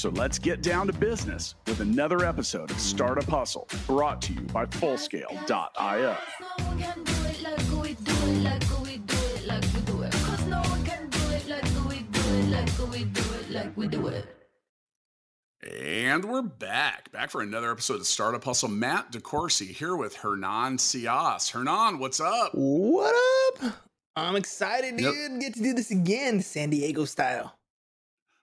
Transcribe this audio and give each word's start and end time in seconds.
So 0.00 0.08
let's 0.08 0.38
get 0.38 0.62
down 0.62 0.86
to 0.86 0.94
business 0.94 1.56
with 1.66 1.80
another 1.80 2.24
episode 2.24 2.70
of 2.70 2.80
Startup 2.80 3.22
Hustle 3.24 3.68
brought 3.86 4.22
to 4.22 4.32
you 4.32 4.40
by 4.40 4.64
Fullscale.io. 4.64 6.16
And 15.70 16.24
we're 16.24 16.40
back, 16.40 17.12
back 17.12 17.30
for 17.30 17.42
another 17.42 17.70
episode 17.70 18.00
of 18.00 18.06
Startup 18.06 18.42
Hustle. 18.42 18.70
Matt 18.70 19.12
DeCoursey 19.12 19.68
here 19.68 19.96
with 19.96 20.16
Hernan 20.16 20.78
Cias. 20.78 21.50
Hernan, 21.50 21.98
what's 21.98 22.20
up? 22.20 22.52
What 22.54 23.14
up? 23.62 23.74
I'm 24.16 24.36
excited, 24.36 24.96
dude. 24.96 25.14
Yep. 25.14 25.40
Get 25.42 25.54
to 25.56 25.62
do 25.62 25.74
this 25.74 25.90
again, 25.90 26.40
San 26.40 26.70
Diego 26.70 27.04
style. 27.04 27.59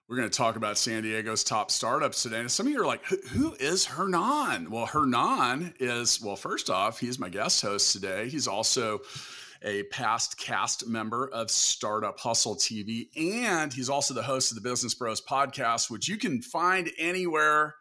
We're 0.08 0.16
going 0.16 0.30
to 0.30 0.36
talk 0.36 0.56
about 0.56 0.78
San 0.78 1.02
Diego's 1.02 1.44
top 1.44 1.70
startups 1.70 2.22
today. 2.22 2.40
And 2.40 2.50
some 2.50 2.66
of 2.66 2.72
you 2.72 2.80
are 2.80 2.86
like, 2.86 3.04
who 3.04 3.54
is 3.60 3.84
Hernan? 3.84 4.70
Well, 4.70 4.86
Hernan 4.86 5.74
is, 5.78 6.22
well, 6.22 6.34
first 6.34 6.70
off, 6.70 6.98
he's 6.98 7.18
my 7.18 7.28
guest 7.28 7.60
host 7.60 7.92
today. 7.92 8.30
He's 8.30 8.48
also 8.48 9.00
a 9.62 9.82
past 9.84 10.38
cast 10.38 10.86
member 10.86 11.28
of 11.28 11.50
Startup 11.50 12.18
Hustle 12.18 12.56
TV, 12.56 13.08
and 13.18 13.70
he's 13.70 13.90
also 13.90 14.14
the 14.14 14.22
host 14.22 14.50
of 14.50 14.54
the 14.54 14.66
Business 14.66 14.94
Bros 14.94 15.20
podcast, 15.20 15.90
which 15.90 16.08
you 16.08 16.16
can 16.16 16.40
find 16.40 16.90
anywhere 16.96 17.74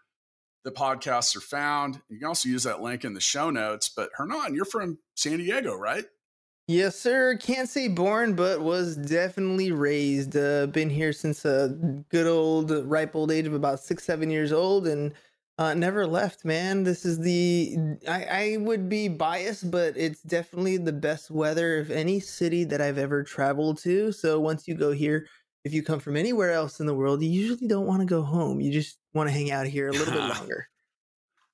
the 0.66 0.72
podcasts 0.72 1.34
are 1.38 1.42
found. 1.42 2.02
You 2.10 2.20
can 2.20 2.28
also 2.28 2.50
use 2.50 2.64
that 2.64 2.82
link 2.82 3.06
in 3.06 3.14
the 3.14 3.22
show 3.22 3.52
notes. 3.52 3.88
But 3.88 4.10
Hernan, 4.18 4.54
you're 4.54 4.66
from 4.66 4.98
San 5.16 5.38
Diego, 5.38 5.76
right? 5.76 6.04
Yes, 6.68 7.00
sir. 7.00 7.38
Can't 7.38 7.70
say 7.70 7.88
born, 7.88 8.36
but 8.36 8.60
was 8.62 8.98
definitely 8.98 9.72
raised. 9.72 10.36
Uh, 10.36 10.68
been 10.68 10.90
here 10.90 11.14
since 11.14 11.46
a 11.46 11.70
good 12.10 12.28
old, 12.28 12.72
ripe 12.86 13.16
old 13.16 13.32
age 13.32 13.48
of 13.48 13.54
about 13.54 13.80
six, 13.80 14.04
seven 14.04 14.30
years 14.30 14.52
old, 14.52 14.86
and 14.86 15.14
uh, 15.58 15.74
never 15.74 16.06
left, 16.06 16.44
man. 16.44 16.84
This 16.84 17.06
is 17.06 17.20
the 17.20 17.78
I, 18.08 18.24
I 18.26 18.58
would 18.58 18.90
be 18.90 19.08
biased, 19.08 19.72
but 19.72 19.96
it's 19.96 20.22
definitely 20.24 20.76
the 20.76 20.92
best 20.92 21.32
weather 21.32 21.80
of 21.80 21.90
any 21.90 22.20
city 22.20 22.66
that 22.66 22.82
I've 22.82 22.98
ever 22.98 23.24
traveled 23.24 23.78
to. 23.80 24.12
So 24.12 24.38
once 24.42 24.68
you 24.68 24.76
go 24.76 24.92
here, 24.92 25.26
if 25.64 25.74
you 25.74 25.84
come 25.84 26.02
from 26.02 26.18
anywhere 26.18 26.52
else 26.52 26.82
in 26.82 26.86
the 26.86 26.94
world, 26.96 27.24
you 27.24 27.30
usually 27.30 27.68
don't 27.68 27.88
want 27.88 28.02
to 28.02 28.06
go 28.06 28.22
home. 28.24 28.60
You 28.60 28.74
just 28.74 29.00
want 29.14 29.30
to 29.30 29.34
hang 29.34 29.52
out 29.52 29.68
here 29.68 29.88
a 29.88 29.94
little 29.94 30.14
bit 30.14 30.20
longer. 30.38 30.68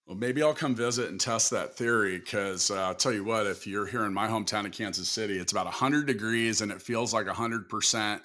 Well, 0.06 0.18
maybe 0.18 0.44
I'll 0.44 0.54
come 0.54 0.76
visit 0.76 1.10
and 1.10 1.20
test 1.20 1.50
that 1.52 1.78
theory 1.78 2.20
because 2.20 2.70
uh, 2.70 2.88
I'll 2.88 2.96
tell 2.96 3.14
you 3.14 3.24
what, 3.24 3.48
if 3.48 3.66
you're 3.66 3.86
here 3.86 4.04
in 4.04 4.14
my 4.14 4.28
hometown 4.28 4.66
of 4.66 4.74
Kansas 4.74 5.08
City, 5.08 5.40
it's 5.40 5.54
about 5.54 5.66
100 5.66 6.06
degrees 6.06 6.60
and 6.60 6.72
it 6.74 6.82
feels 6.82 7.14
like 7.14 7.26
100% 7.26 8.22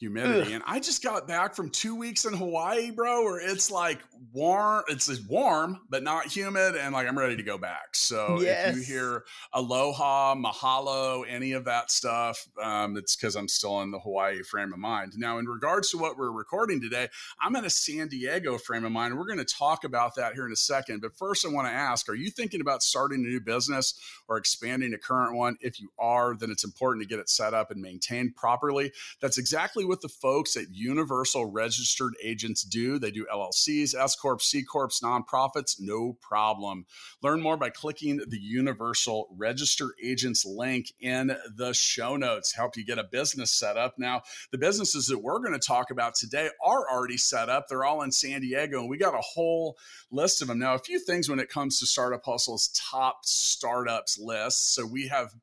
humidity. 0.00 0.40
Ugh. 0.40 0.52
And 0.54 0.62
I 0.66 0.80
just 0.80 1.02
got 1.02 1.28
back 1.28 1.54
from 1.54 1.68
two 1.68 1.94
weeks 1.94 2.24
in 2.24 2.32
Hawaii, 2.32 2.90
bro, 2.90 3.22
where 3.22 3.38
it's 3.38 3.70
like 3.70 4.00
warm. 4.32 4.82
It's 4.88 5.08
warm, 5.28 5.80
but 5.88 6.02
not 6.02 6.26
humid. 6.26 6.74
And 6.74 6.94
like 6.94 7.06
I'm 7.06 7.18
ready 7.18 7.36
to 7.36 7.42
go 7.42 7.58
back. 7.58 7.94
So 7.94 8.40
yes. 8.40 8.70
if 8.70 8.76
you 8.76 8.82
hear 8.82 9.24
aloha, 9.52 10.34
mahalo, 10.34 11.24
any 11.28 11.52
of 11.52 11.66
that 11.66 11.90
stuff, 11.90 12.48
um, 12.60 12.96
it's 12.96 13.14
because 13.14 13.36
I'm 13.36 13.46
still 13.46 13.82
in 13.82 13.90
the 13.90 14.00
Hawaii 14.00 14.42
frame 14.42 14.72
of 14.72 14.78
mind. 14.78 15.12
Now, 15.16 15.38
in 15.38 15.46
regards 15.46 15.90
to 15.90 15.98
what 15.98 16.16
we're 16.16 16.32
recording 16.32 16.80
today, 16.80 17.08
I'm 17.40 17.54
in 17.56 17.66
a 17.66 17.70
San 17.70 18.08
Diego 18.08 18.56
frame 18.56 18.84
of 18.84 18.92
mind. 18.92 19.16
We're 19.16 19.26
going 19.26 19.38
to 19.38 19.44
talk 19.44 19.84
about 19.84 20.14
that 20.16 20.34
here 20.34 20.46
in 20.46 20.52
a 20.52 20.56
second. 20.56 21.02
But 21.02 21.16
first, 21.16 21.46
I 21.46 21.50
want 21.50 21.68
to 21.68 21.72
ask 21.72 22.08
Are 22.08 22.14
you 22.14 22.30
thinking 22.30 22.62
about 22.62 22.82
starting 22.82 23.24
a 23.24 23.28
new 23.28 23.40
business 23.40 23.94
or 24.28 24.38
expanding 24.38 24.94
a 24.94 24.98
current 24.98 25.36
one? 25.36 25.58
If 25.60 25.78
you 25.78 25.90
are, 25.98 26.34
then 26.34 26.50
it's 26.50 26.64
important 26.64 27.02
to 27.02 27.08
get 27.08 27.18
it 27.18 27.28
set 27.28 27.52
up 27.52 27.70
and 27.70 27.82
maintained 27.82 28.34
properly. 28.34 28.92
That's 29.20 29.36
exactly 29.36 29.84
what 29.90 30.00
the 30.02 30.08
folks 30.08 30.56
at 30.56 30.70
Universal 30.70 31.46
Registered 31.46 32.14
Agents 32.22 32.62
do. 32.62 32.96
They 33.00 33.10
do 33.10 33.26
LLCs, 33.26 33.92
S 33.92 34.14
Corps, 34.14 34.38
C 34.38 34.62
Corps, 34.62 35.00
nonprofits, 35.02 35.78
no 35.80 36.16
problem. 36.22 36.86
Learn 37.24 37.40
more 37.40 37.56
by 37.56 37.70
clicking 37.70 38.20
the 38.28 38.38
Universal 38.38 39.26
Register 39.36 39.96
Agents 40.00 40.46
link 40.46 40.92
in 41.00 41.36
the 41.56 41.72
show 41.72 42.16
notes. 42.16 42.54
Help 42.54 42.76
you 42.76 42.84
get 42.84 43.00
a 43.00 43.04
business 43.04 43.50
set 43.50 43.76
up. 43.76 43.98
Now, 43.98 44.22
the 44.52 44.58
businesses 44.58 45.08
that 45.08 45.18
we're 45.18 45.40
going 45.40 45.58
to 45.58 45.58
talk 45.58 45.90
about 45.90 46.14
today 46.14 46.50
are 46.64 46.88
already 46.88 47.16
set 47.16 47.48
up. 47.48 47.66
They're 47.68 47.84
all 47.84 48.02
in 48.02 48.12
San 48.12 48.42
Diego, 48.42 48.78
and 48.78 48.88
we 48.88 48.96
got 48.96 49.14
a 49.14 49.20
whole 49.20 49.76
list 50.12 50.40
of 50.40 50.46
them. 50.46 50.60
Now, 50.60 50.74
a 50.74 50.78
few 50.78 51.00
things 51.00 51.28
when 51.28 51.40
it 51.40 51.48
comes 51.48 51.80
to 51.80 51.86
Startup 51.86 52.24
Hustle's 52.24 52.68
top 52.68 53.24
startups 53.24 54.20
list. 54.20 54.72
So 54.72 54.86
we 54.86 55.08
have 55.08 55.34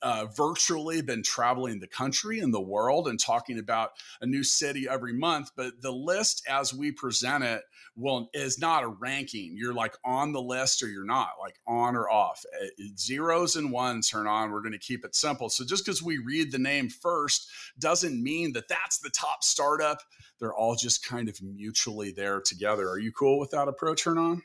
uh, 0.00 0.24
virtually 0.34 1.02
been 1.02 1.22
traveling 1.22 1.80
the 1.80 1.86
country 1.86 2.40
and 2.40 2.54
the 2.54 2.62
world 2.62 3.08
and 3.08 3.20
talking 3.20 3.58
about 3.58 3.73
about 3.74 3.90
a 4.20 4.26
new 4.26 4.44
city 4.44 4.86
every 4.88 5.12
month, 5.12 5.50
but 5.56 5.80
the 5.82 5.90
list 5.90 6.46
as 6.48 6.72
we 6.72 6.92
present 6.92 7.42
it 7.42 7.62
will 7.96 8.28
is 8.32 8.58
not 8.58 8.84
a 8.84 8.88
ranking. 8.88 9.54
You're 9.56 9.74
like 9.74 9.94
on 10.04 10.32
the 10.32 10.40
list 10.40 10.82
or 10.82 10.88
you're 10.88 11.04
not, 11.04 11.30
like 11.40 11.56
on 11.66 11.96
or 11.96 12.08
off. 12.08 12.44
Uh, 12.62 12.66
zeros 12.96 13.56
and 13.56 13.72
ones 13.72 14.08
turn 14.08 14.26
on. 14.26 14.50
We're 14.50 14.60
going 14.60 14.72
to 14.72 14.78
keep 14.78 15.04
it 15.04 15.14
simple. 15.14 15.48
So 15.48 15.64
just 15.64 15.84
because 15.84 16.02
we 16.02 16.18
read 16.18 16.52
the 16.52 16.58
name 16.58 16.88
first 16.88 17.50
doesn't 17.78 18.22
mean 18.22 18.52
that 18.52 18.68
that's 18.68 18.98
the 18.98 19.10
top 19.10 19.42
startup. 19.42 19.98
They're 20.38 20.54
all 20.54 20.76
just 20.76 21.06
kind 21.06 21.28
of 21.28 21.40
mutually 21.42 22.12
there 22.12 22.40
together. 22.40 22.88
Are 22.88 22.98
you 22.98 23.12
cool 23.12 23.38
with 23.38 23.50
that 23.50 23.68
approach, 23.68 24.04
Hernan? 24.04 24.42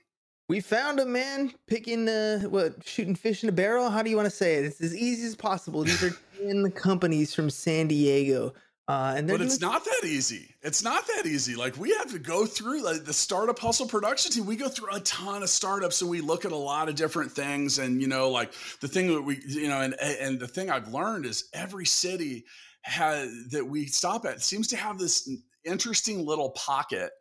We 0.48 0.62
found 0.62 1.00
a 1.00 1.06
man 1.06 1.54
picking, 1.68 2.06
the 2.06 2.48
what, 2.50 2.84
shooting 2.84 3.14
fish 3.14 3.44
in 3.44 3.50
a 3.50 3.52
barrel? 3.52 3.92
How 3.92 4.02
do 4.02 4.10
you 4.10 4.16
want 4.16 4.26
to 4.26 4.36
say 4.36 4.56
it? 4.56 4.66
It's 4.66 4.82
as 4.82 4.96
easy 4.96 5.28
as 5.28 5.36
possible. 5.36 5.84
These 5.84 6.04
are 6.04 6.18
10 6.44 6.72
companies 6.72 7.36
from 7.36 7.52
San 7.52 7.88
Diego 7.88 8.54
uh, 8.90 9.14
and 9.16 9.28
but 9.28 9.40
it's 9.40 9.62
not 9.62 9.86
that 9.86 10.02
easy. 10.04 10.56
It's 10.64 10.84
not 10.84 11.06
that 11.06 11.28
easy. 11.28 11.56
Like 11.56 11.78
we 11.78 11.94
have 11.94 12.12
to 12.12 12.18
go 12.18 12.48
through 12.48 12.84
like 12.84 13.06
the 13.06 13.14
startup 13.14 13.60
hustle 13.60 13.86
production 13.86 14.32
team. 14.32 14.48
We 14.48 14.56
go 14.56 14.68
through 14.68 14.96
a 14.96 15.00
ton 15.02 15.44
of 15.44 15.50
startups, 15.50 16.02
and 16.02 16.10
we 16.10 16.22
look 16.22 16.44
at 16.44 16.52
a 16.52 16.58
lot 16.58 16.90
of 16.90 16.96
different 16.96 17.32
things. 17.32 17.78
And 17.78 18.02
you 18.02 18.08
know, 18.08 18.32
like 18.32 18.52
the 18.82 18.88
thing 18.88 19.06
that 19.14 19.22
we, 19.22 19.40
you 19.46 19.68
know, 19.68 19.80
and 19.80 19.94
and 20.02 20.40
the 20.40 20.48
thing 20.48 20.72
I've 20.72 20.92
learned 20.92 21.28
is 21.28 21.50
every 21.54 21.86
city 21.86 22.46
has 22.82 23.32
that 23.52 23.64
we 23.64 23.86
stop 23.86 24.26
at 24.26 24.42
seems 24.42 24.70
to 24.70 24.78
have 24.78 24.98
this 24.98 25.30
interesting 25.64 26.26
little 26.26 26.50
pocket 26.50 27.12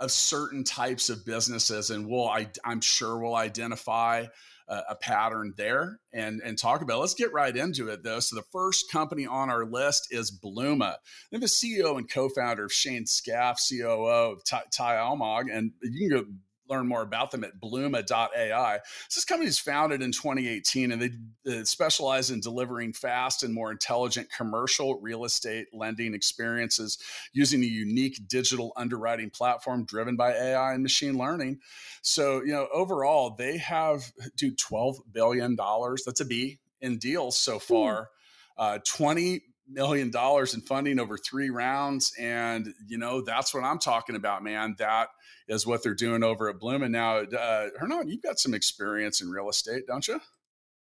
of 0.00 0.10
certain 0.10 0.64
types 0.64 1.10
of 1.10 1.26
businesses, 1.26 1.90
and 1.90 2.08
we'll 2.08 2.26
I, 2.26 2.48
I'm 2.64 2.80
sure 2.80 3.18
we'll 3.18 3.36
identify 3.36 4.24
a, 4.68 4.82
a 4.90 4.94
pattern 4.96 5.54
there 5.56 6.00
and, 6.12 6.40
and 6.44 6.58
talk 6.58 6.82
about. 6.82 7.00
Let's 7.00 7.14
get 7.14 7.32
right 7.32 7.56
into 7.56 7.88
it 7.88 8.02
though. 8.02 8.20
So 8.20 8.36
the 8.36 8.44
first 8.52 8.90
company 8.90 9.26
on 9.26 9.50
our 9.50 9.64
list 9.64 10.08
is 10.10 10.30
Blooma. 10.30 10.96
They're 11.30 11.40
the 11.40 11.46
CEO 11.46 11.96
and 11.96 12.08
co-founder 12.08 12.64
of 12.64 12.72
Shane 12.72 13.06
Scaff, 13.06 13.60
COO 13.68 14.06
of 14.06 14.44
Ty, 14.44 14.62
Ty 14.70 14.96
Almog, 14.96 15.46
and 15.50 15.72
you 15.82 16.08
can 16.08 16.18
go 16.18 16.26
learn 16.68 16.86
more 16.86 17.02
about 17.02 17.30
them 17.30 17.44
at 17.44 17.60
bluma.ai. 17.60 18.78
this 19.14 19.24
company 19.24 19.48
is 19.48 19.58
founded 19.58 20.02
in 20.02 20.12
2018 20.12 20.92
and 20.92 21.02
they 21.44 21.64
specialize 21.64 22.30
in 22.30 22.40
delivering 22.40 22.92
fast 22.92 23.42
and 23.42 23.54
more 23.54 23.70
intelligent 23.70 24.28
commercial 24.30 25.00
real 25.00 25.24
estate 25.24 25.66
lending 25.72 26.14
experiences 26.14 26.98
using 27.32 27.62
a 27.62 27.66
unique 27.66 28.28
digital 28.28 28.72
underwriting 28.76 29.30
platform 29.30 29.84
driven 29.84 30.16
by 30.16 30.32
AI 30.32 30.74
and 30.74 30.82
machine 30.82 31.18
learning. 31.18 31.58
So, 32.02 32.42
you 32.42 32.52
know, 32.52 32.68
overall, 32.72 33.34
they 33.36 33.58
have 33.58 34.12
do 34.36 34.52
$12 34.54 34.98
billion. 35.12 35.56
That's 35.56 36.20
a 36.20 36.24
B 36.24 36.58
in 36.80 36.98
deals 36.98 37.36
so 37.36 37.58
far. 37.58 38.10
Uh, 38.56 38.78
20 38.86 39.42
million 39.68 40.10
dollars 40.10 40.54
in 40.54 40.60
funding 40.60 40.98
over 40.98 41.18
three 41.18 41.50
rounds 41.50 42.12
and 42.18 42.72
you 42.86 42.96
know 42.96 43.20
that's 43.20 43.52
what 43.52 43.64
i'm 43.64 43.78
talking 43.78 44.16
about 44.16 44.42
man 44.42 44.74
that 44.78 45.08
is 45.48 45.66
what 45.66 45.82
they're 45.82 45.94
doing 45.94 46.22
over 46.22 46.48
at 46.48 46.60
bloom 46.60 46.82
and 46.82 46.92
now. 46.92 47.18
Uh, 47.18 47.68
Hernan, 47.78 48.08
you've 48.08 48.22
got 48.22 48.38
some 48.38 48.54
experience 48.54 49.20
in 49.20 49.30
real 49.30 49.48
estate, 49.48 49.86
don't 49.86 50.06
you? 50.06 50.20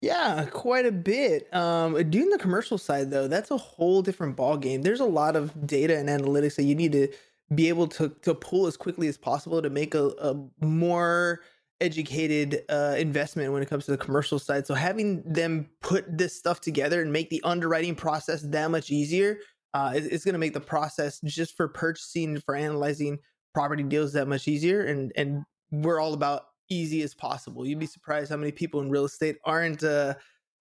Yeah, 0.01 0.47
quite 0.51 0.87
a 0.87 0.93
bit. 0.93 1.53
Um, 1.55 1.95
doing 2.11 2.31
the 2.31 2.39
commercial 2.39 2.79
side 2.79 3.11
though, 3.11 3.29
that's 3.29 3.51
a 3.51 3.57
whole 3.57 4.03
different 4.03 4.37
ball 4.37 4.57
game. 4.57 4.83
There's 4.83 5.01
a 5.01 5.05
lot 5.05 5.37
of 5.37 5.67
data 5.67 5.97
and 5.97 6.09
analytics 6.09 6.57
that 6.57 6.65
you 6.65 6.75
need 6.75 6.93
to 6.93 7.09
be 7.55 7.69
able 7.69 7.87
to 7.87 8.09
to 8.23 8.35
pull 8.35 8.67
as 8.67 8.77
quickly 8.77 9.09
as 9.09 9.19
possible 9.19 9.61
to 9.63 9.71
make 9.71 9.95
a, 9.95 10.07
a 10.21 10.65
more 10.65 11.41
educated 11.83 12.63
uh, 12.69 12.95
investment 12.99 13.53
when 13.53 13.63
it 13.63 13.69
comes 13.69 13.85
to 13.87 13.91
the 13.91 13.99
commercial 13.99 14.39
side. 14.39 14.67
So 14.67 14.75
having 14.75 15.23
them 15.25 15.69
put 15.81 16.05
this 16.17 16.37
stuff 16.37 16.61
together 16.61 17.03
and 17.03 17.13
make 17.13 17.31
the 17.31 17.43
underwriting 17.45 17.95
process 17.95 18.43
that 18.43 18.71
much 18.71 18.91
easier 18.91 19.39
uh, 19.75 19.93
is, 19.95 20.07
is 20.07 20.25
going 20.25 20.35
to 20.35 20.39
make 20.39 20.55
the 20.55 20.61
process 20.61 21.21
just 21.25 21.57
for 21.57 21.69
purchasing, 21.69 22.39
for 22.41 22.55
analyzing 22.55 23.19
property 23.55 23.83
deals 23.83 24.15
that 24.15 24.27
much 24.29 24.49
easier 24.49 24.87
and 24.87 25.13
and 25.15 25.45
we're 25.71 26.01
all 26.01 26.15
about 26.15 26.45
easy 26.71 27.03
as 27.03 27.13
possible 27.13 27.67
you'd 27.67 27.79
be 27.79 27.85
surprised 27.85 28.31
how 28.31 28.37
many 28.39 28.51
people 28.51 28.81
in 28.81 28.89
real 28.89 29.05
estate 29.05 29.37
aren't 29.45 29.85
uh 29.85 30.15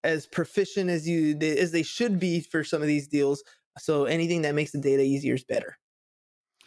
as 0.03 0.25
proficient 0.25 0.89
as 0.89 1.07
you 1.07 1.37
as 1.41 1.71
they 1.71 1.83
should 1.83 2.19
be 2.19 2.41
for 2.41 2.63
some 2.63 2.81
of 2.81 2.87
these 2.87 3.07
deals. 3.07 3.43
So 3.79 4.05
anything 4.05 4.41
that 4.41 4.55
makes 4.55 4.71
the 4.71 4.79
data 4.79 5.03
easier 5.03 5.35
is 5.35 5.43
better. 5.43 5.77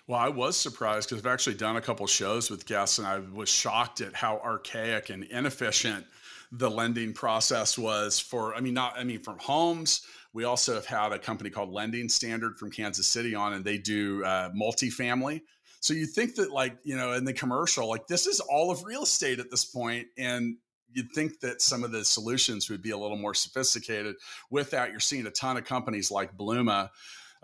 Well, 0.06 0.20
I 0.20 0.28
was 0.28 0.56
surprised 0.56 1.08
because 1.08 1.24
I've 1.24 1.32
actually 1.32 1.54
done 1.54 1.76
a 1.76 1.80
couple 1.80 2.06
shows 2.06 2.50
with 2.50 2.66
guests, 2.66 2.98
and 2.98 3.06
I 3.06 3.20
was 3.20 3.48
shocked 3.48 4.02
at 4.02 4.14
how 4.14 4.38
archaic 4.44 5.08
and 5.08 5.24
inefficient 5.24 6.04
the 6.52 6.70
lending 6.70 7.14
process 7.14 7.78
was 7.78 8.20
for. 8.20 8.54
I 8.54 8.60
mean, 8.60 8.74
not 8.74 8.98
I 8.98 9.04
mean 9.04 9.22
from 9.22 9.38
homes. 9.38 10.02
We 10.34 10.44
also 10.44 10.74
have 10.74 10.84
had 10.84 11.12
a 11.12 11.18
company 11.18 11.48
called 11.48 11.70
Lending 11.70 12.08
Standard 12.08 12.58
from 12.58 12.70
Kansas 12.70 13.06
City 13.06 13.34
on, 13.34 13.54
and 13.54 13.64
they 13.64 13.78
do 13.78 14.22
uh, 14.24 14.50
multifamily. 14.50 15.40
So 15.80 15.94
you 15.94 16.06
think 16.06 16.34
that 16.34 16.50
like 16.50 16.76
you 16.82 16.96
know 16.96 17.12
in 17.12 17.24
the 17.24 17.32
commercial, 17.32 17.88
like 17.88 18.06
this 18.06 18.26
is 18.26 18.40
all 18.40 18.70
of 18.70 18.84
real 18.84 19.04
estate 19.04 19.38
at 19.38 19.50
this 19.50 19.64
point, 19.64 20.08
and 20.18 20.56
you'd 20.92 21.12
think 21.12 21.40
that 21.40 21.62
some 21.62 21.82
of 21.82 21.92
the 21.92 22.04
solutions 22.04 22.68
would 22.68 22.82
be 22.82 22.90
a 22.90 22.98
little 22.98 23.16
more 23.16 23.34
sophisticated. 23.34 24.16
With 24.50 24.70
that, 24.72 24.90
you're 24.90 25.00
seeing 25.00 25.26
a 25.26 25.30
ton 25.30 25.56
of 25.56 25.64
companies 25.64 26.10
like 26.10 26.36
Blooma 26.36 26.90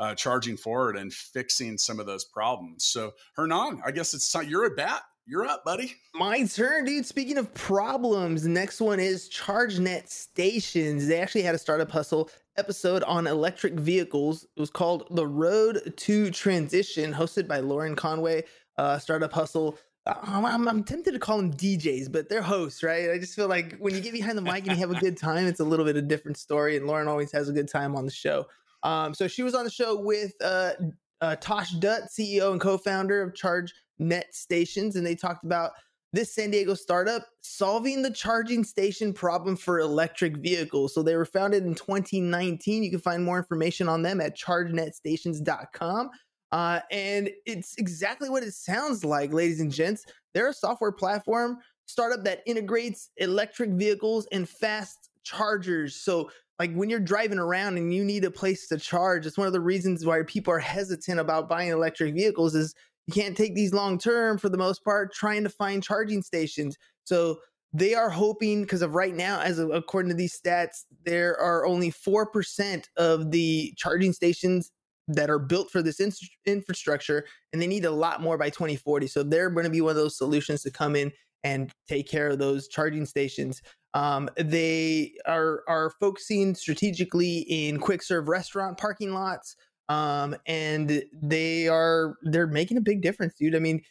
uh, 0.00 0.14
charging 0.14 0.56
forward 0.56 0.96
and 0.96 1.12
fixing 1.12 1.76
some 1.78 2.00
of 2.00 2.06
those 2.06 2.24
problems. 2.24 2.84
So, 2.84 3.12
Hernan, 3.36 3.82
I 3.84 3.90
guess 3.92 4.14
it's 4.14 4.32
time. 4.32 4.48
You're 4.48 4.64
at 4.64 4.76
bat. 4.76 5.02
You're 5.26 5.46
up, 5.46 5.62
buddy. 5.64 5.94
My 6.14 6.44
turn, 6.44 6.86
dude. 6.86 7.06
Speaking 7.06 7.36
of 7.38 7.52
problems, 7.54 8.46
next 8.46 8.80
one 8.80 8.98
is 8.98 9.28
ChargeNet 9.28 10.08
stations. 10.08 11.06
They 11.06 11.20
actually 11.20 11.42
had 11.42 11.54
a 11.54 11.58
startup 11.58 11.90
hustle 11.90 12.30
episode 12.56 13.04
on 13.04 13.26
electric 13.26 13.74
vehicles. 13.74 14.44
It 14.56 14.60
was 14.60 14.70
called 14.70 15.06
The 15.10 15.26
Road 15.26 15.92
to 15.94 16.30
Transition, 16.30 17.12
hosted 17.12 17.46
by 17.46 17.60
Lauren 17.60 17.94
Conway, 17.94 18.44
uh, 18.78 18.98
Startup 18.98 19.32
Hustle. 19.32 19.78
I'm, 20.06 20.66
I'm, 20.66 20.82
tempted 20.82 21.12
to 21.12 21.18
call 21.18 21.36
them 21.36 21.52
DJs, 21.52 22.10
but 22.10 22.28
they're 22.28 22.42
hosts, 22.42 22.82
right? 22.82 23.10
I 23.10 23.18
just 23.18 23.36
feel 23.36 23.48
like 23.48 23.76
when 23.78 23.94
you 23.94 24.00
get 24.00 24.14
behind 24.14 24.36
the 24.36 24.42
mic 24.42 24.66
and 24.66 24.68
you 24.68 24.76
have 24.76 24.90
a 24.90 24.98
good 24.98 25.16
time, 25.18 25.46
it's 25.46 25.60
a 25.60 25.64
little 25.64 25.84
bit 25.84 25.96
of 25.96 26.04
a 26.04 26.08
different 26.08 26.38
story. 26.38 26.76
And 26.76 26.86
Lauren 26.86 27.06
always 27.06 27.30
has 27.32 27.48
a 27.48 27.52
good 27.52 27.68
time 27.68 27.94
on 27.94 28.06
the 28.06 28.10
show. 28.10 28.46
Um, 28.82 29.14
so 29.14 29.28
she 29.28 29.42
was 29.42 29.54
on 29.54 29.64
the 29.64 29.70
show 29.70 29.98
with 29.98 30.32
uh, 30.42 30.72
uh, 31.20 31.36
Tosh 31.36 31.72
Dutt, 31.72 32.04
CEO 32.10 32.52
and 32.52 32.60
co-founder 32.60 33.22
of 33.22 33.34
Charge 33.34 33.72
Net 33.98 34.34
Stations, 34.34 34.96
and 34.96 35.06
they 35.06 35.14
talked 35.14 35.44
about 35.44 35.72
this 36.12 36.34
San 36.34 36.50
Diego 36.50 36.74
startup 36.74 37.26
solving 37.40 38.02
the 38.02 38.10
charging 38.10 38.64
station 38.64 39.12
problem 39.12 39.56
for 39.56 39.78
electric 39.78 40.38
vehicles. 40.38 40.92
So 40.94 41.02
they 41.02 41.14
were 41.14 41.24
founded 41.24 41.64
in 41.64 41.74
2019. 41.74 42.82
You 42.82 42.90
can 42.90 43.00
find 43.00 43.24
more 43.24 43.38
information 43.38 43.88
on 43.88 44.02
them 44.02 44.20
at 44.20 44.36
chargenetstations.com. 44.36 46.10
Uh, 46.52 46.80
and 46.90 47.30
it's 47.46 47.76
exactly 47.78 48.28
what 48.28 48.42
it 48.42 48.54
sounds 48.54 49.04
like, 49.04 49.32
ladies 49.32 49.60
and 49.60 49.70
gents. 49.70 50.04
They're 50.34 50.48
a 50.48 50.54
software 50.54 50.90
platform 50.90 51.58
startup 51.86 52.24
that 52.24 52.42
integrates 52.46 53.10
electric 53.16 53.70
vehicles 53.70 54.26
and 54.32 54.48
fast 54.48 55.10
chargers. 55.22 55.96
So 55.96 56.30
like 56.60 56.72
when 56.74 56.88
you're 56.88 57.00
driving 57.00 57.40
around 57.40 57.78
and 57.78 57.92
you 57.92 58.04
need 58.04 58.24
a 58.24 58.30
place 58.30 58.68
to 58.68 58.76
charge 58.76 59.26
it's 59.26 59.38
one 59.38 59.48
of 59.48 59.52
the 59.52 59.60
reasons 59.60 60.06
why 60.06 60.22
people 60.26 60.52
are 60.52 60.60
hesitant 60.60 61.18
about 61.18 61.48
buying 61.48 61.70
electric 61.70 62.14
vehicles 62.14 62.54
is 62.54 62.74
you 63.10 63.22
can't 63.22 63.36
take 63.36 63.54
these 63.54 63.72
long 63.72 63.98
term 63.98 64.38
for 64.38 64.48
the 64.48 64.58
most 64.58 64.84
part 64.84 65.12
trying 65.12 65.42
to 65.42 65.50
find 65.50 65.82
charging 65.82 66.22
stations. 66.22 66.76
So 67.04 67.40
they 67.72 67.94
are 67.94 68.10
hoping 68.10 68.62
because 68.62 68.82
of 68.82 68.94
right 68.94 69.14
now 69.14 69.40
as 69.40 69.58
of, 69.58 69.70
according 69.70 70.10
to 70.10 70.14
these 70.14 70.38
stats 70.38 70.84
there 71.04 71.38
are 71.40 71.66
only 71.66 71.90
4% 71.90 72.84
of 72.96 73.30
the 73.30 73.72
charging 73.76 74.12
stations 74.12 74.70
that 75.08 75.30
are 75.30 75.38
built 75.38 75.70
for 75.70 75.82
this 75.82 75.98
in- 75.98 76.12
infrastructure 76.46 77.24
and 77.52 77.60
they 77.60 77.66
need 77.66 77.84
a 77.84 77.90
lot 77.90 78.22
more 78.22 78.38
by 78.38 78.50
2040 78.50 79.08
so 79.08 79.22
they're 79.22 79.50
going 79.50 79.64
to 79.64 79.70
be 79.70 79.80
one 79.80 79.90
of 79.90 79.96
those 79.96 80.16
solutions 80.16 80.62
to 80.62 80.70
come 80.70 80.94
in 80.94 81.10
and 81.42 81.72
take 81.88 82.08
care 82.08 82.28
of 82.28 82.38
those 82.38 82.68
charging 82.68 83.06
stations 83.06 83.60
um, 83.94 84.28
they 84.36 85.14
are 85.26 85.62
are 85.68 85.90
focusing 86.00 86.54
strategically 86.54 87.38
in 87.38 87.78
quick 87.78 88.02
serve 88.02 88.28
restaurant 88.28 88.78
parking 88.78 89.12
lots, 89.12 89.56
um, 89.88 90.36
and 90.46 91.02
they 91.22 91.68
are 91.68 92.14
they're 92.22 92.46
making 92.46 92.76
a 92.76 92.82
big 92.82 93.02
difference, 93.02 93.34
dude. 93.34 93.56
I 93.56 93.58
mean, 93.58 93.82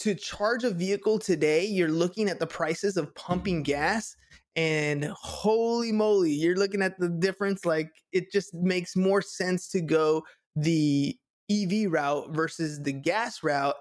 to 0.00 0.14
charge 0.14 0.64
a 0.64 0.70
vehicle 0.70 1.18
today, 1.18 1.64
you're 1.64 1.88
looking 1.88 2.28
at 2.28 2.40
the 2.40 2.46
prices 2.46 2.96
of 2.96 3.14
pumping 3.14 3.62
gas, 3.62 4.16
and 4.56 5.04
holy 5.04 5.92
moly, 5.92 6.32
you're 6.32 6.56
looking 6.56 6.82
at 6.82 6.98
the 6.98 7.08
difference. 7.08 7.64
Like 7.64 7.90
it 8.12 8.32
just 8.32 8.52
makes 8.54 8.96
more 8.96 9.22
sense 9.22 9.68
to 9.68 9.80
go 9.80 10.24
the 10.56 11.16
EV 11.50 11.90
route 11.90 12.34
versus 12.34 12.82
the 12.82 12.92
gas 12.92 13.42
route. 13.42 13.76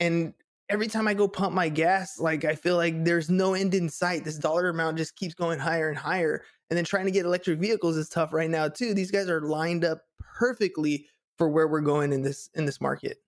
And 0.00 0.34
every 0.68 0.86
time 0.86 1.06
I 1.06 1.14
go 1.14 1.28
pump 1.28 1.54
my 1.54 1.68
gas, 1.68 2.18
like 2.18 2.44
I 2.44 2.54
feel 2.54 2.76
like 2.76 3.04
there's 3.04 3.30
no 3.30 3.54
end 3.54 3.74
in 3.74 3.88
sight. 3.88 4.24
This 4.24 4.38
dollar 4.38 4.68
amount 4.68 4.98
just 4.98 5.16
keeps 5.16 5.34
going 5.34 5.58
higher 5.58 5.88
and 5.88 5.98
higher. 5.98 6.42
And 6.70 6.76
then 6.76 6.84
trying 6.84 7.04
to 7.04 7.10
get 7.10 7.26
electric 7.26 7.58
vehicles 7.58 7.96
is 7.96 8.08
tough 8.08 8.32
right 8.32 8.50
now 8.50 8.68
too. 8.68 8.94
These 8.94 9.10
guys 9.10 9.28
are 9.28 9.42
lined 9.42 9.84
up 9.84 10.02
perfectly 10.18 11.06
for 11.36 11.48
where 11.48 11.68
we're 11.68 11.80
going 11.80 12.12
in 12.12 12.22
this 12.22 12.48
in 12.54 12.64
this 12.64 12.80
market. 12.80 13.18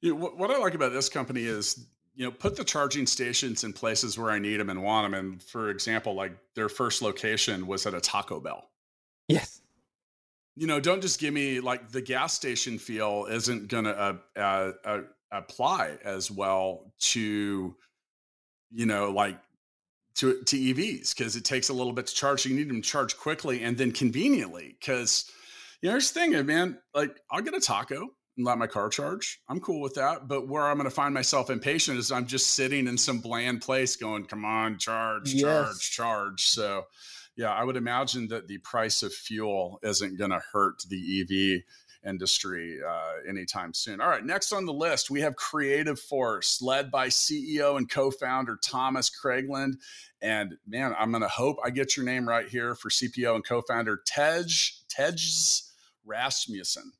Yeah, 0.00 0.12
what, 0.12 0.36
what 0.36 0.50
I 0.50 0.58
like 0.58 0.74
about 0.74 0.92
this 0.92 1.08
company 1.08 1.44
is 1.44 1.86
you 2.14 2.24
know 2.24 2.30
put 2.30 2.56
the 2.56 2.64
charging 2.64 3.06
stations 3.06 3.64
in 3.64 3.72
places 3.72 4.18
where 4.18 4.30
I 4.30 4.38
need 4.38 4.58
them 4.58 4.70
and 4.70 4.82
want 4.82 5.10
them. 5.10 5.18
And 5.18 5.42
for 5.42 5.70
example, 5.70 6.14
like 6.14 6.36
their 6.54 6.68
first 6.68 7.02
location 7.02 7.66
was 7.66 7.86
at 7.86 7.94
a 7.94 8.00
Taco 8.00 8.40
Bell. 8.40 8.68
Yes. 9.28 9.62
You 10.56 10.68
know, 10.68 10.78
don't 10.78 11.00
just 11.00 11.18
give 11.18 11.34
me 11.34 11.58
like 11.60 11.90
the 11.90 12.02
gas 12.02 12.34
station 12.34 12.78
feel 12.78 13.26
isn't 13.30 13.68
gonna 13.68 13.90
uh, 13.90 14.16
uh, 14.36 14.72
uh, 14.84 15.00
apply 15.34 15.98
as 16.04 16.30
well 16.30 16.92
to 17.00 17.74
you 18.70 18.86
know 18.86 19.10
like 19.10 19.38
to 20.16 20.42
to 20.44 20.56
EVs 20.56 21.16
because 21.16 21.36
it 21.36 21.44
takes 21.44 21.68
a 21.68 21.72
little 21.72 21.92
bit 21.92 22.06
to 22.06 22.14
charge. 22.14 22.46
You 22.46 22.54
need 22.54 22.68
them 22.68 22.82
to 22.82 22.88
charge 22.88 23.16
quickly 23.16 23.62
and 23.62 23.76
then 23.76 23.92
conveniently. 23.92 24.76
Because 24.78 25.30
you 25.82 25.88
know, 25.88 25.94
here's 25.94 26.10
the 26.12 26.20
thing, 26.20 26.34
eh, 26.34 26.42
man. 26.42 26.78
Like, 26.94 27.20
I'll 27.30 27.42
get 27.42 27.54
a 27.54 27.60
taco 27.60 28.08
and 28.36 28.46
let 28.46 28.58
my 28.58 28.66
car 28.66 28.88
charge. 28.88 29.40
I'm 29.48 29.60
cool 29.60 29.80
with 29.80 29.94
that. 29.94 30.28
But 30.28 30.48
where 30.48 30.64
I'm 30.64 30.76
going 30.76 30.88
to 30.88 30.94
find 30.94 31.12
myself 31.12 31.50
impatient 31.50 31.98
is 31.98 32.12
I'm 32.12 32.26
just 32.26 32.52
sitting 32.52 32.86
in 32.86 32.96
some 32.96 33.18
bland 33.18 33.62
place, 33.62 33.96
going, 33.96 34.26
"Come 34.26 34.44
on, 34.44 34.78
charge, 34.78 35.32
yes. 35.32 35.42
charge, 35.42 35.90
charge." 35.90 36.46
So, 36.46 36.84
yeah, 37.36 37.52
I 37.52 37.64
would 37.64 37.76
imagine 37.76 38.28
that 38.28 38.46
the 38.46 38.58
price 38.58 39.02
of 39.02 39.12
fuel 39.12 39.78
isn't 39.82 40.18
going 40.18 40.30
to 40.30 40.42
hurt 40.52 40.76
the 40.88 41.20
EV 41.20 41.62
industry 42.04 42.78
uh, 42.86 43.28
anytime 43.28 43.74
soon. 43.74 44.00
All 44.00 44.08
right, 44.08 44.24
next 44.24 44.52
on 44.52 44.66
the 44.66 44.72
list, 44.72 45.10
we 45.10 45.20
have 45.20 45.36
Creative 45.36 45.98
Force, 45.98 46.60
led 46.62 46.90
by 46.90 47.08
CEO 47.08 47.76
and 47.76 47.88
co 47.90 48.10
founder 48.10 48.58
Thomas 48.62 49.10
Kragelund. 49.10 49.74
And 50.20 50.54
man, 50.66 50.94
I'm 50.98 51.10
going 51.10 51.22
to 51.22 51.28
hope 51.28 51.58
I 51.64 51.70
get 51.70 51.96
your 51.96 52.06
name 52.06 52.28
right 52.28 52.48
here 52.48 52.74
for 52.74 52.88
CPO 52.88 53.34
and 53.34 53.46
co 53.46 53.62
founder 53.62 54.00
Tej, 54.06 54.44
Tej 54.88 55.16
Rasmussen. 56.04 56.92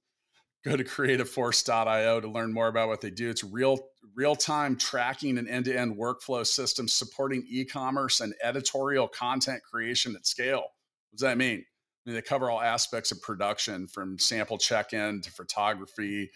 Go 0.65 0.77
to 0.77 0.85
creativeforce.io 0.85 2.21
to 2.21 2.29
learn 2.29 2.53
more 2.53 2.69
about 2.69 2.89
what 2.89 3.03
they 3.03 3.11
do. 3.11 3.29
It's 3.29 3.45
real 3.45 3.79
real-time 4.15 4.77
tracking 4.77 5.39
and 5.39 5.49
end-to-end 5.49 5.97
workflow 5.97 6.47
systems 6.47 6.93
supporting 6.93 7.45
e-commerce 7.49 8.21
and 8.21 8.33
editorial 8.43 9.09
content 9.09 9.61
creation 9.69 10.15
at 10.15 10.27
scale. 10.27 10.61
What 10.61 11.19
does 11.19 11.21
that 11.23 11.37
mean? 11.37 11.65
They 12.07 12.23
cover 12.23 12.51
all 12.51 12.61
aspects 12.61 13.13
of 13.13 13.21
production 13.23 13.87
from 13.87 14.19
sample 14.19 14.59
check-in 14.59 15.21
to 15.23 15.31
photography. 15.31 16.31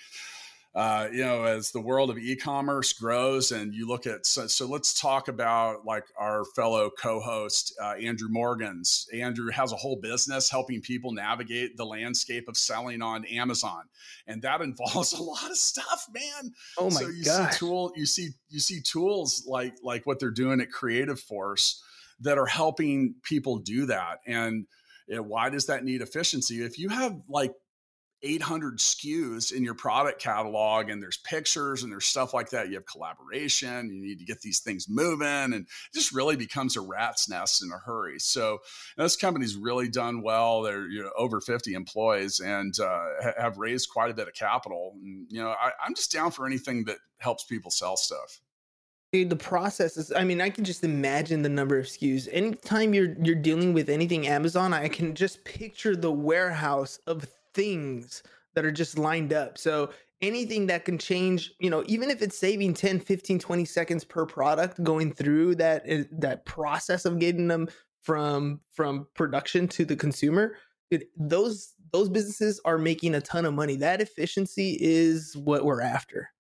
Uh, 0.74 1.08
you 1.10 1.24
know 1.24 1.44
as 1.44 1.72
the 1.72 1.80
world 1.80 2.10
of 2.10 2.18
e-commerce 2.18 2.92
grows 2.92 3.52
and 3.52 3.72
you 3.74 3.88
look 3.88 4.06
at 4.06 4.26
so, 4.26 4.46
so 4.46 4.66
let's 4.66 5.00
talk 5.00 5.26
about 5.26 5.86
like 5.86 6.04
our 6.18 6.44
fellow 6.54 6.90
co-host 7.00 7.74
uh, 7.82 7.94
andrew 7.94 8.28
morgans. 8.30 9.08
Andrew 9.12 9.50
has 9.50 9.72
a 9.72 9.76
whole 9.76 9.96
business 9.96 10.50
helping 10.50 10.82
people 10.82 11.10
navigate 11.10 11.78
the 11.78 11.86
landscape 11.86 12.48
of 12.48 12.56
selling 12.56 13.00
on 13.00 13.24
amazon 13.24 13.84
and 14.26 14.42
that 14.42 14.60
involves 14.60 15.14
a 15.14 15.22
lot 15.22 15.50
of 15.50 15.56
stuff 15.56 16.06
man. 16.12 16.52
Oh 16.76 16.90
my 16.90 17.00
so 17.00 17.08
you 17.08 17.24
god 17.24 17.50
see 17.50 17.58
tool 17.58 17.92
you 17.96 18.04
see 18.04 18.28
you 18.50 18.60
see 18.60 18.80
tools 18.82 19.44
like 19.48 19.74
like 19.82 20.06
what 20.06 20.20
they're 20.20 20.30
doing 20.30 20.60
at 20.60 20.70
creative 20.70 21.18
force 21.18 21.82
that 22.20 22.38
are 22.38 22.46
helping 22.46 23.14
people 23.22 23.58
do 23.58 23.86
that. 23.86 24.20
And 24.26 24.66
why 25.08 25.50
does 25.50 25.66
that 25.66 25.84
need 25.84 26.02
efficiency? 26.02 26.62
If 26.62 26.78
you 26.78 26.88
have 26.88 27.20
like 27.28 27.52
800 28.22 28.78
SKUs 28.78 29.52
in 29.52 29.62
your 29.62 29.74
product 29.74 30.20
catalog 30.20 30.90
and 30.90 31.00
there's 31.00 31.18
pictures 31.18 31.82
and 31.82 31.92
there's 31.92 32.06
stuff 32.06 32.34
like 32.34 32.50
that. 32.50 32.68
You 32.68 32.74
have 32.74 32.86
collaboration, 32.86 33.90
you 33.90 34.00
need 34.00 34.18
to 34.18 34.24
get 34.24 34.40
these 34.40 34.60
things 34.60 34.86
moving, 34.88 35.26
and 35.26 35.54
it 35.54 35.66
just 35.94 36.12
really 36.12 36.36
becomes 36.36 36.76
a 36.76 36.80
rat's 36.80 37.28
nest 37.28 37.62
in 37.62 37.70
a 37.70 37.78
hurry. 37.78 38.18
So 38.18 38.58
this 38.96 39.16
company's 39.16 39.56
really 39.56 39.88
done 39.88 40.22
well. 40.22 40.62
They're 40.62 40.88
you 40.88 41.02
know, 41.02 41.12
over 41.16 41.40
50 41.40 41.74
employees 41.74 42.40
and 42.40 42.74
uh, 42.80 43.32
have 43.38 43.58
raised 43.58 43.90
quite 43.90 44.10
a 44.10 44.14
bit 44.14 44.28
of 44.28 44.34
capital. 44.34 44.94
And, 45.02 45.26
you 45.30 45.40
know, 45.40 45.50
I, 45.50 45.72
I'm 45.84 45.94
just 45.94 46.12
down 46.12 46.32
for 46.32 46.46
anything 46.46 46.84
that 46.84 46.98
helps 47.18 47.44
people 47.44 47.70
sell 47.70 47.96
stuff. 47.96 48.40
Dude, 49.12 49.30
the 49.30 49.36
process 49.36 49.96
is 49.96 50.12
I 50.12 50.24
mean, 50.24 50.40
I 50.40 50.50
can 50.50 50.64
just 50.64 50.84
imagine 50.84 51.42
the 51.42 51.48
number 51.48 51.78
of 51.78 51.86
SKUs. 51.86 52.28
Anytime 52.30 52.92
you're 52.92 53.14
you're 53.22 53.34
dealing 53.34 53.72
with 53.72 53.88
anything 53.88 54.26
Amazon, 54.26 54.74
I 54.74 54.88
can 54.88 55.14
just 55.14 55.44
picture 55.44 55.96
the 55.96 56.12
warehouse 56.12 56.98
of 57.06 57.26
things 57.54 58.22
that 58.54 58.64
are 58.64 58.72
just 58.72 58.98
lined 58.98 59.32
up. 59.32 59.56
So 59.56 59.90
anything 60.20 60.66
that 60.66 60.84
can 60.84 60.98
change, 60.98 61.52
you 61.58 61.70
know, 61.70 61.84
even 61.86 62.10
if 62.10 62.20
it's 62.20 62.36
saving 62.36 62.74
10, 62.74 63.00
15, 63.00 63.38
20 63.38 63.64
seconds 63.64 64.04
per 64.04 64.26
product 64.26 64.82
going 64.82 65.12
through 65.12 65.54
that 65.54 65.82
eh, 65.86 66.04
that 66.12 66.44
process 66.44 67.04
of 67.04 67.18
getting 67.18 67.48
them 67.48 67.68
from 68.02 68.60
from 68.70 69.06
production 69.14 69.68
to 69.68 69.84
the 69.84 69.96
consumer 69.96 70.54
those 71.16 71.74
those 71.92 72.08
businesses 72.08 72.60
are 72.64 72.78
making 72.78 73.14
a 73.14 73.20
ton 73.20 73.44
of 73.44 73.54
money 73.54 73.76
that 73.76 74.00
efficiency 74.00 74.76
is 74.80 75.36
what 75.36 75.64
we're 75.64 75.82
after 75.82 76.30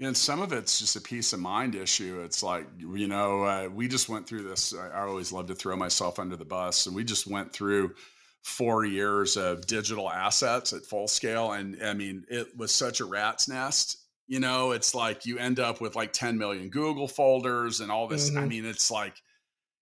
and 0.00 0.16
some 0.16 0.42
of 0.42 0.52
it's 0.52 0.80
just 0.80 0.96
a 0.96 1.00
peace 1.00 1.32
of 1.32 1.40
mind 1.40 1.74
issue. 1.74 2.20
It's 2.24 2.42
like, 2.42 2.66
you 2.78 3.06
know, 3.06 3.44
uh, 3.44 3.68
we 3.72 3.86
just 3.86 4.08
went 4.08 4.26
through 4.26 4.42
this. 4.42 4.74
I, 4.74 4.88
I 4.88 5.06
always 5.06 5.30
love 5.30 5.46
to 5.46 5.54
throw 5.54 5.76
myself 5.76 6.18
under 6.18 6.36
the 6.36 6.44
bus. 6.44 6.86
And 6.86 6.96
we 6.96 7.04
just 7.04 7.26
went 7.26 7.52
through 7.52 7.94
four 8.42 8.84
years 8.84 9.36
of 9.36 9.66
digital 9.66 10.10
assets 10.10 10.72
at 10.72 10.84
full 10.84 11.06
scale. 11.06 11.52
And 11.52 11.82
I 11.82 11.94
mean, 11.94 12.24
it 12.28 12.56
was 12.56 12.72
such 12.72 13.00
a 13.00 13.04
rat's 13.04 13.48
nest. 13.48 13.98
You 14.26 14.40
know, 14.40 14.72
it's 14.72 14.94
like 14.94 15.26
you 15.26 15.38
end 15.38 15.60
up 15.60 15.80
with 15.80 15.94
like 15.94 16.12
10 16.12 16.38
million 16.38 16.70
Google 16.70 17.08
folders 17.08 17.80
and 17.80 17.90
all 17.90 18.08
this. 18.08 18.30
Mm-hmm. 18.30 18.38
I 18.38 18.46
mean, 18.46 18.64
it's 18.64 18.90
like, 18.90 19.14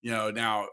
you 0.03 0.11
know, 0.11 0.31
now 0.31 0.67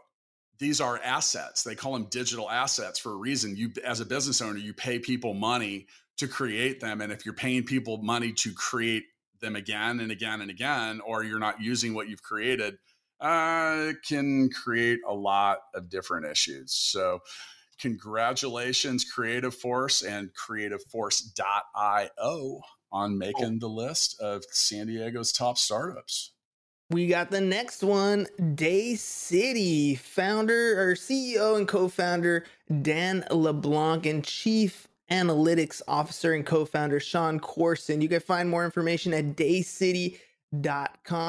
these 0.58 0.80
are 0.80 0.98
assets. 0.98 1.62
They 1.62 1.74
call 1.74 1.92
them 1.92 2.08
digital 2.10 2.50
assets 2.50 2.98
for 2.98 3.12
a 3.12 3.16
reason. 3.16 3.56
You, 3.56 3.70
as 3.84 4.00
a 4.00 4.06
business 4.06 4.42
owner, 4.42 4.58
you 4.58 4.74
pay 4.74 4.98
people 4.98 5.32
money 5.32 5.86
to 6.16 6.26
create 6.26 6.80
them. 6.80 7.00
And 7.00 7.12
if 7.12 7.24
you're 7.24 7.34
paying 7.34 7.62
people 7.62 7.98
money 7.98 8.32
to 8.32 8.52
create 8.52 9.04
them 9.40 9.56
again 9.56 10.00
and 10.00 10.12
again 10.12 10.40
and 10.40 10.50
again, 10.50 11.00
or 11.00 11.22
you're 11.22 11.38
not 11.38 11.60
using 11.60 11.94
what 11.94 12.08
you've 12.08 12.22
created, 12.22 12.78
uh, 13.20 13.92
can 14.06 14.48
create 14.50 15.00
a 15.06 15.14
lot 15.14 15.58
of 15.74 15.88
different 15.88 16.26
issues. 16.26 16.72
So, 16.72 17.20
congratulations, 17.80 19.04
Creative 19.04 19.54
Force 19.54 20.02
and 20.02 20.30
CreativeForce.io 20.34 22.60
on 22.90 23.18
making 23.18 23.56
oh. 23.56 23.58
the 23.60 23.68
list 23.68 24.18
of 24.20 24.42
San 24.50 24.86
Diego's 24.86 25.32
top 25.32 25.58
startups. 25.58 26.32
We 26.90 27.06
got 27.06 27.30
the 27.30 27.42
next 27.42 27.82
one, 27.82 28.26
Daasity 28.40 29.98
founder 29.98 30.80
or 30.80 30.94
CEO 30.94 31.58
and 31.58 31.68
co-founder 31.68 32.46
Dan 32.80 33.26
LeBlanc 33.30 34.06
and 34.06 34.24
Chief 34.24 34.87
Analytics 35.10 35.82
Officer 35.88 36.34
and 36.34 36.44
co 36.44 36.64
founder 36.64 37.00
Sean 37.00 37.40
Corson. 37.40 38.00
You 38.00 38.08
can 38.08 38.20
find 38.20 38.48
more 38.48 38.64
information 38.64 39.12
at 39.14 39.36
daasity.com. 39.36 40.18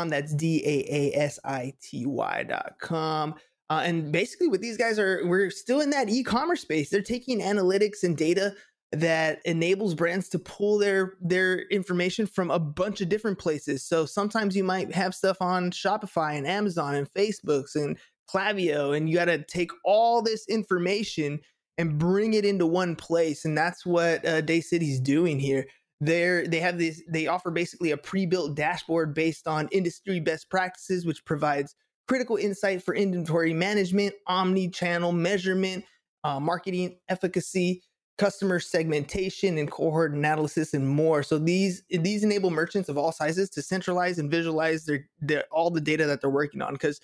That's 0.09 0.33
D 0.33 0.61
A 0.65 0.85
A 0.89 1.13
S 1.19 1.39
I 1.43 1.73
T 1.81 2.05
Y.com. 2.05 3.35
Uh, 3.69 3.81
and 3.83 4.11
basically, 4.11 4.47
what 4.47 4.61
these 4.61 4.77
guys 4.77 4.97
are, 4.97 5.21
we're 5.25 5.51
still 5.51 5.81
in 5.81 5.91
that 5.91 6.09
e 6.09 6.23
commerce 6.23 6.61
space. 6.61 6.89
They're 6.89 7.01
taking 7.01 7.39
analytics 7.39 8.03
and 8.03 8.17
data 8.17 8.55
that 8.91 9.39
enables 9.45 9.93
brands 9.93 10.29
to 10.29 10.39
pull 10.39 10.79
their 10.79 11.13
their 11.21 11.61
information 11.67 12.25
from 12.25 12.49
a 12.49 12.59
bunch 12.59 13.01
of 13.01 13.09
different 13.09 13.37
places. 13.37 13.83
So 13.83 14.05
sometimes 14.05 14.55
you 14.55 14.63
might 14.63 14.93
have 14.93 15.13
stuff 15.13 15.37
on 15.41 15.71
Shopify 15.71 16.35
and 16.35 16.47
Amazon 16.47 16.95
and 16.95 17.11
Facebooks 17.13 17.75
and 17.75 17.97
Klaviyo, 18.27 18.97
and 18.97 19.09
you 19.09 19.15
got 19.15 19.25
to 19.25 19.43
take 19.43 19.71
all 19.85 20.21
this 20.21 20.47
information 20.47 21.39
and 21.79 21.97
bring 21.97 22.33
it 22.33 22.43
into 22.43 22.67
one 22.67 22.95
place. 22.95 23.45
And 23.45 23.57
that's 23.57 23.85
what 23.85 24.23
uh, 24.25 24.41
Daasity's 24.41 24.99
doing 24.99 25.39
here. 25.39 25.65
They're, 26.01 26.45
they 26.45 26.59
have 26.59 26.77
this, 26.77 27.01
they 27.09 27.27
offer 27.27 27.51
basically 27.51 27.91
a 27.91 27.97
pre 27.97 28.25
built 28.25 28.55
dashboard 28.55 29.15
based 29.15 29.47
on 29.47 29.69
industry 29.71 30.19
best 30.19 30.49
practices, 30.49 31.05
which 31.05 31.23
provides 31.25 31.73
critical 32.07 32.35
insight 32.35 32.83
for 32.83 32.93
inventory 32.93 33.53
management, 33.53 34.13
omni 34.27 34.69
channel 34.69 35.13
measurement, 35.13 35.85
uh, 36.25 36.39
marketing 36.39 36.97
efficacy, 37.07 37.81
customer 38.17 38.59
segmentation 38.59 39.57
and 39.57 39.71
cohort 39.71 40.13
analysis 40.13 40.73
and 40.73 40.85
more. 40.85 41.23
So 41.23 41.39
these 41.39 41.83
these 41.89 42.25
enable 42.25 42.51
merchants 42.51 42.89
of 42.89 42.97
all 42.97 43.13
sizes 43.13 43.49
to 43.51 43.61
centralize 43.61 44.19
and 44.19 44.29
visualize 44.29 44.83
their, 44.83 45.07
their 45.21 45.45
all 45.49 45.69
the 45.69 45.79
data 45.79 46.05
that 46.05 46.19
they're 46.19 46.29
working 46.29 46.61
on 46.61 46.73
because 46.73 46.99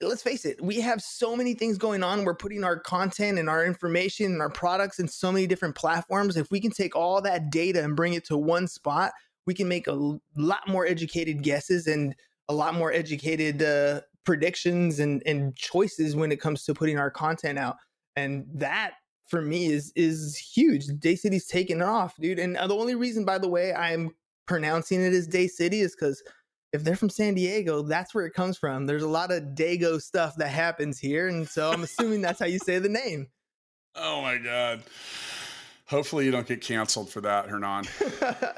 let's 0.00 0.22
face 0.22 0.44
it, 0.44 0.62
we 0.62 0.80
have 0.80 1.00
so 1.00 1.34
many 1.34 1.54
things 1.54 1.78
going 1.78 2.02
on. 2.02 2.24
We're 2.24 2.34
putting 2.34 2.64
our 2.64 2.78
content 2.78 3.38
and 3.38 3.48
our 3.48 3.64
information 3.64 4.32
and 4.32 4.40
our 4.40 4.50
products 4.50 4.98
in 4.98 5.08
so 5.08 5.32
many 5.32 5.46
different 5.46 5.74
platforms. 5.74 6.36
If 6.36 6.50
we 6.50 6.60
can 6.60 6.70
take 6.70 6.94
all 6.94 7.20
that 7.22 7.50
data 7.50 7.82
and 7.82 7.96
bring 7.96 8.12
it 8.12 8.24
to 8.26 8.36
one 8.36 8.68
spot, 8.68 9.12
we 9.46 9.54
can 9.54 9.68
make 9.68 9.86
a 9.86 10.18
lot 10.36 10.68
more 10.68 10.86
educated 10.86 11.42
guesses 11.42 11.86
and 11.86 12.14
a 12.48 12.54
lot 12.54 12.74
more 12.74 12.92
educated 12.92 13.62
uh, 13.62 14.00
predictions 14.24 15.00
and, 15.00 15.22
and 15.24 15.56
choices 15.56 16.14
when 16.14 16.30
it 16.30 16.40
comes 16.40 16.64
to 16.64 16.74
putting 16.74 16.98
our 16.98 17.10
content 17.10 17.58
out. 17.58 17.76
And 18.16 18.46
that 18.54 18.94
for 19.28 19.42
me 19.42 19.66
is 19.66 19.92
is 19.96 20.36
huge. 20.36 20.86
Daasity's 20.86 21.46
taking 21.46 21.82
off, 21.82 22.16
dude. 22.16 22.38
And 22.38 22.56
uh, 22.56 22.66
the 22.66 22.74
only 22.74 22.94
reason, 22.94 23.24
by 23.24 23.38
the 23.38 23.48
way, 23.48 23.74
I'm 23.74 24.10
pronouncing 24.46 25.02
it 25.02 25.12
as 25.12 25.26
Day 25.26 25.48
City 25.48 25.80
is 25.80 25.94
because 25.94 26.22
if 26.76 26.84
they're 26.84 26.94
from 26.94 27.10
San 27.10 27.34
Diego, 27.34 27.82
that's 27.82 28.14
where 28.14 28.26
it 28.26 28.34
comes 28.34 28.56
from. 28.56 28.86
There's 28.86 29.02
a 29.02 29.08
lot 29.08 29.32
of 29.32 29.42
Dago 29.54 30.00
stuff 30.00 30.36
that 30.36 30.48
happens 30.48 30.98
here, 30.98 31.26
and 31.28 31.48
so 31.48 31.70
I'm 31.72 31.82
assuming 31.82 32.20
that's 32.20 32.38
how 32.38 32.46
you 32.46 32.58
say 32.58 32.78
the 32.78 32.88
name. 32.88 33.28
Oh 33.96 34.22
my 34.22 34.36
god. 34.36 34.82
Hopefully 35.86 36.24
you 36.26 36.30
don't 36.30 36.46
get 36.46 36.60
canceled 36.60 37.10
for 37.10 37.20
that, 37.22 37.48
Hernan. 37.48 37.84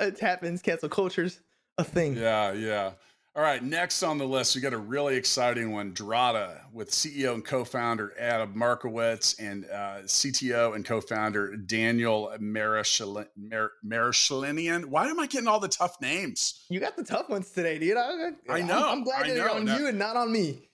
it 0.00 0.18
happens. 0.18 0.62
Cancel 0.62 0.88
culture's 0.88 1.40
a 1.78 1.84
thing. 1.84 2.16
Yeah, 2.16 2.52
yeah. 2.52 2.92
All 3.38 3.44
right, 3.44 3.62
next 3.62 4.02
on 4.02 4.18
the 4.18 4.26
list, 4.26 4.56
we 4.56 4.60
got 4.60 4.72
a 4.72 4.78
really 4.78 5.14
exciting 5.14 5.70
one, 5.70 5.94
Drata, 5.94 6.62
with 6.72 6.90
CEO 6.90 7.34
and 7.34 7.44
co-founder 7.44 8.14
Adam 8.18 8.58
Markowitz 8.58 9.38
and 9.38 9.64
uh, 9.66 9.98
CTO 10.06 10.74
and 10.74 10.84
co-founder 10.84 11.56
Daniel 11.56 12.32
Marashalinian. 12.40 14.86
Why 14.86 15.06
am 15.06 15.20
I 15.20 15.28
getting 15.28 15.46
all 15.46 15.60
the 15.60 15.68
tough 15.68 16.00
names? 16.00 16.64
You 16.68 16.80
got 16.80 16.96
the 16.96 17.04
tough 17.04 17.28
ones 17.28 17.52
today, 17.52 17.78
dude. 17.78 17.96
I, 17.96 18.30
I 18.50 18.62
know. 18.62 18.76
I'm, 18.76 18.98
I'm 18.98 19.04
glad 19.04 19.26
I 19.26 19.34
they're 19.34 19.48
on 19.48 19.68
you 19.68 19.86
and 19.86 20.00
not 20.00 20.16
on 20.16 20.32
me 20.32 20.67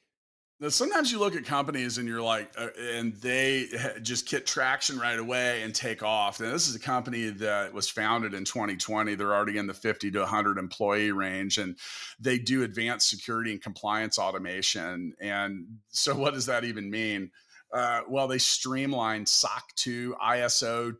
sometimes 0.69 1.11
you 1.11 1.19
look 1.19 1.35
at 1.35 1.45
companies 1.45 1.99
and 1.99 2.09
you're 2.09 2.23
like, 2.23 2.51
uh, 2.57 2.69
and 2.81 3.15
they 3.17 3.67
just 4.03 4.29
get 4.29 4.47
traction 4.47 4.99
right 4.99 5.19
away 5.19 5.63
and 5.63 5.75
take 5.75 6.03
off. 6.03 6.41
And 6.41 6.53
this 6.53 6.69
is 6.69 6.77
a 6.77 6.81
company 6.81 7.31
that 7.31 7.73
was 7.73 7.91
founded 7.91 8.35
in 8.35 8.45
2020. 8.45 9.15
They're 9.15 9.35
already 9.35 9.59
in 9.59 9.67
the 9.67 9.75
50 9.75 10.11
to 10.13 10.21
100 10.21 10.59
employee 10.59 11.13
range, 11.13 11.59
and 11.59 11.77
they 12.21 12.39
do 12.39 12.63
advanced 12.63 13.11
security 13.11 13.53
and 13.53 13.63
compliance 13.63 14.19
automation. 14.19 15.15
And 15.21 15.67
so, 15.89 16.15
what 16.15 16.35
does 16.35 16.47
that 16.47 16.65
even 16.65 16.91
mean? 16.91 17.31
Uh, 17.73 18.03
well, 18.09 18.29
they 18.29 18.39
streamlined 18.39 19.29
SOC 19.29 19.75
2, 19.75 20.15
ISO 20.23 20.95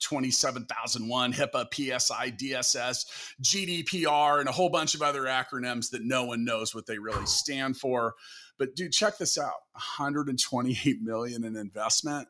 27001, 0.00 1.32
HIPAA, 1.32 1.70
PCI, 1.70 2.36
DSS, 2.36 3.06
GDPR, 3.40 4.40
and 4.40 4.48
a 4.48 4.52
whole 4.52 4.70
bunch 4.70 4.96
of 4.96 5.02
other 5.02 5.22
acronyms 5.22 5.90
that 5.90 6.02
no 6.02 6.24
one 6.24 6.44
knows 6.44 6.74
what 6.74 6.86
they 6.86 6.98
really 6.98 7.26
stand 7.26 7.76
for. 7.76 8.14
But 8.58 8.76
dude, 8.76 8.92
check 8.92 9.18
this 9.18 9.38
out: 9.38 9.52
128 9.72 11.02
million 11.02 11.44
in 11.44 11.56
investment. 11.56 12.28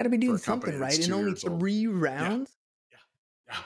Got 0.00 0.04
to 0.04 0.10
be 0.10 0.18
doing 0.18 0.38
something 0.38 0.78
right 0.78 0.98
in 0.98 1.12
only 1.12 1.34
three 1.34 1.86
old. 1.86 1.96
rounds. 1.96 2.56
Yeah. 2.90 2.96
yeah, 3.48 3.54
yeah. 3.54 3.62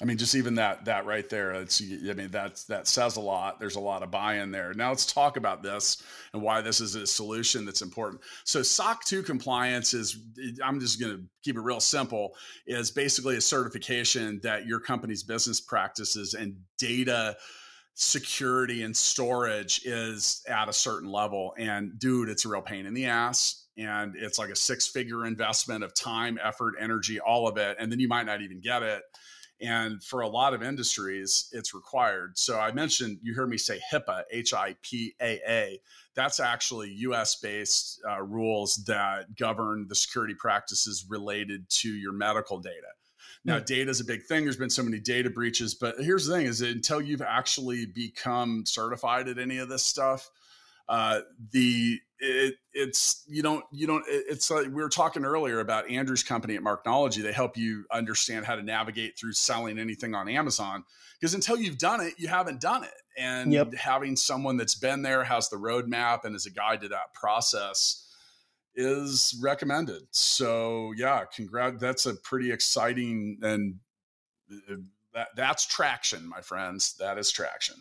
I 0.00 0.04
mean, 0.04 0.18
just 0.18 0.36
even 0.36 0.54
that 0.56 0.84
that 0.84 1.04
right 1.04 1.28
there. 1.28 1.52
It's 1.52 1.82
I 1.82 2.12
mean 2.12 2.30
that's 2.30 2.64
that 2.66 2.86
says 2.86 3.16
a 3.16 3.20
lot. 3.20 3.58
There's 3.58 3.76
a 3.76 3.80
lot 3.80 4.04
of 4.04 4.10
buy-in 4.10 4.52
there. 4.52 4.72
Now 4.74 4.90
let's 4.90 5.04
talk 5.04 5.36
about 5.36 5.64
this 5.64 6.02
and 6.32 6.42
why 6.42 6.60
this 6.60 6.80
is 6.80 6.94
a 6.94 7.06
solution 7.06 7.64
that's 7.64 7.82
important. 7.82 8.22
So 8.44 8.62
SOC 8.62 9.04
2 9.04 9.22
compliance 9.24 9.94
is 9.94 10.16
I'm 10.62 10.78
just 10.78 11.00
going 11.00 11.16
to 11.16 11.24
keep 11.42 11.56
it 11.56 11.60
real 11.60 11.80
simple. 11.80 12.36
Is 12.66 12.92
basically 12.92 13.36
a 13.36 13.40
certification 13.40 14.40
that 14.42 14.66
your 14.66 14.78
company's 14.78 15.24
business 15.24 15.60
practices 15.60 16.34
and 16.34 16.56
data 16.78 17.36
security 17.94 18.82
and 18.82 18.96
storage 18.96 19.82
is 19.84 20.42
at 20.48 20.68
a 20.68 20.72
certain 20.72 21.10
level. 21.10 21.54
And 21.56 21.98
dude, 21.98 22.28
it's 22.28 22.44
a 22.44 22.48
real 22.48 22.62
pain 22.62 22.86
in 22.86 22.94
the 22.94 23.06
ass. 23.06 23.66
And 23.76 24.14
it's 24.16 24.38
like 24.38 24.50
a 24.50 24.56
six 24.56 24.86
figure 24.86 25.24
investment 25.26 25.82
of 25.82 25.94
time, 25.94 26.38
effort, 26.42 26.74
energy, 26.80 27.20
all 27.20 27.48
of 27.48 27.56
it. 27.56 27.76
And 27.80 27.90
then 27.90 28.00
you 28.00 28.08
might 28.08 28.26
not 28.26 28.40
even 28.42 28.60
get 28.60 28.82
it. 28.82 29.02
And 29.60 30.02
for 30.02 30.20
a 30.20 30.28
lot 30.28 30.52
of 30.52 30.62
industries, 30.62 31.48
it's 31.52 31.74
required. 31.74 32.36
So 32.36 32.58
I 32.58 32.72
mentioned, 32.72 33.18
you 33.22 33.34
heard 33.34 33.48
me 33.48 33.56
say 33.56 33.80
HIPAA, 33.92 34.24
H 34.30 34.52
I 34.52 34.74
P 34.82 35.14
A 35.20 35.40
A. 35.48 35.80
That's 36.14 36.40
actually 36.40 36.90
US 36.90 37.36
based 37.36 38.00
uh, 38.08 38.22
rules 38.22 38.76
that 38.86 39.36
govern 39.36 39.86
the 39.88 39.94
security 39.94 40.34
practices 40.34 41.06
related 41.08 41.68
to 41.70 41.88
your 41.88 42.12
medical 42.12 42.58
data. 42.58 42.88
Now, 43.44 43.58
data 43.58 43.90
is 43.90 44.00
a 44.00 44.04
big 44.04 44.22
thing. 44.22 44.44
There's 44.44 44.56
been 44.56 44.70
so 44.70 44.82
many 44.82 44.98
data 44.98 45.28
breaches, 45.28 45.74
but 45.74 45.96
here's 45.98 46.26
the 46.26 46.34
thing: 46.34 46.46
is 46.46 46.60
that 46.60 46.70
until 46.70 47.00
you've 47.00 47.22
actually 47.22 47.86
become 47.86 48.64
certified 48.66 49.28
at 49.28 49.38
any 49.38 49.58
of 49.58 49.68
this 49.68 49.84
stuff, 49.84 50.30
uh, 50.88 51.20
the 51.52 51.98
it, 52.18 52.54
it's 52.72 53.22
you 53.28 53.42
don't 53.42 53.64
you 53.70 53.86
don't 53.86 54.04
it's 54.08 54.50
like 54.50 54.66
we 54.66 54.72
were 54.72 54.88
talking 54.88 55.24
earlier 55.24 55.60
about 55.60 55.90
Andrew's 55.90 56.22
company 56.22 56.56
at 56.56 56.62
Marknology. 56.62 57.22
They 57.22 57.32
help 57.32 57.56
you 57.56 57.84
understand 57.92 58.46
how 58.46 58.56
to 58.56 58.62
navigate 58.62 59.18
through 59.18 59.34
selling 59.34 59.78
anything 59.78 60.14
on 60.14 60.28
Amazon 60.28 60.84
because 61.20 61.34
until 61.34 61.58
you've 61.58 61.78
done 61.78 62.00
it, 62.00 62.14
you 62.16 62.28
haven't 62.28 62.60
done 62.60 62.84
it. 62.84 62.90
And 63.16 63.52
yep. 63.52 63.74
having 63.74 64.16
someone 64.16 64.56
that's 64.56 64.74
been 64.74 65.02
there, 65.02 65.22
has 65.22 65.48
the 65.48 65.56
roadmap, 65.56 66.24
and 66.24 66.34
is 66.34 66.46
a 66.46 66.50
guide 66.50 66.80
to 66.80 66.88
that 66.88 67.14
process 67.14 68.03
is 68.74 69.38
recommended. 69.42 70.02
So 70.10 70.92
yeah, 70.96 71.24
congrats. 71.34 71.80
That's 71.80 72.06
a 72.06 72.14
pretty 72.14 72.52
exciting 72.52 73.38
and 73.42 73.76
uh, 74.52 74.76
that 75.14 75.28
that's 75.36 75.66
traction, 75.66 76.28
my 76.28 76.40
friends. 76.40 76.94
That 76.98 77.18
is 77.18 77.30
traction. 77.30 77.76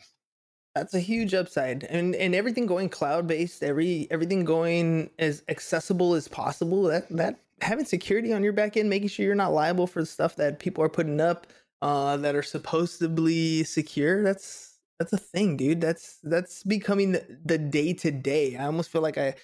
That's 0.75 0.93
a 0.93 0.99
huge 0.99 1.33
upside, 1.33 1.83
and 1.83 2.15
and 2.15 2.33
everything 2.33 2.65
going 2.65 2.89
cloud 2.89 3.27
based, 3.27 3.63
every 3.63 4.07
everything 4.09 4.43
going 4.45 5.09
as 5.19 5.43
accessible 5.49 6.13
as 6.13 6.27
possible. 6.27 6.83
That 6.83 7.09
that 7.09 7.39
having 7.61 7.85
security 7.85 8.33
on 8.33 8.43
your 8.43 8.53
back 8.53 8.77
end, 8.77 8.89
making 8.89 9.09
sure 9.09 9.25
you're 9.25 9.35
not 9.35 9.53
liable 9.53 9.87
for 9.87 10.01
the 10.01 10.05
stuff 10.05 10.35
that 10.37 10.59
people 10.59 10.83
are 10.83 10.89
putting 10.89 11.21
up 11.21 11.47
uh, 11.81 12.17
that 12.17 12.35
are 12.35 12.43
supposedly 12.43 13.63
secure. 13.63 14.23
That's 14.23 14.79
that's 14.99 15.13
a 15.13 15.17
thing, 15.17 15.57
dude. 15.57 15.81
That's 15.81 16.19
that's 16.23 16.63
becoming 16.63 17.17
the 17.43 17.57
day 17.57 17.93
to 17.93 18.11
day. 18.11 18.55
I 18.57 18.65
almost 18.65 18.89
feel 18.89 19.01
like 19.01 19.17
I 19.17 19.35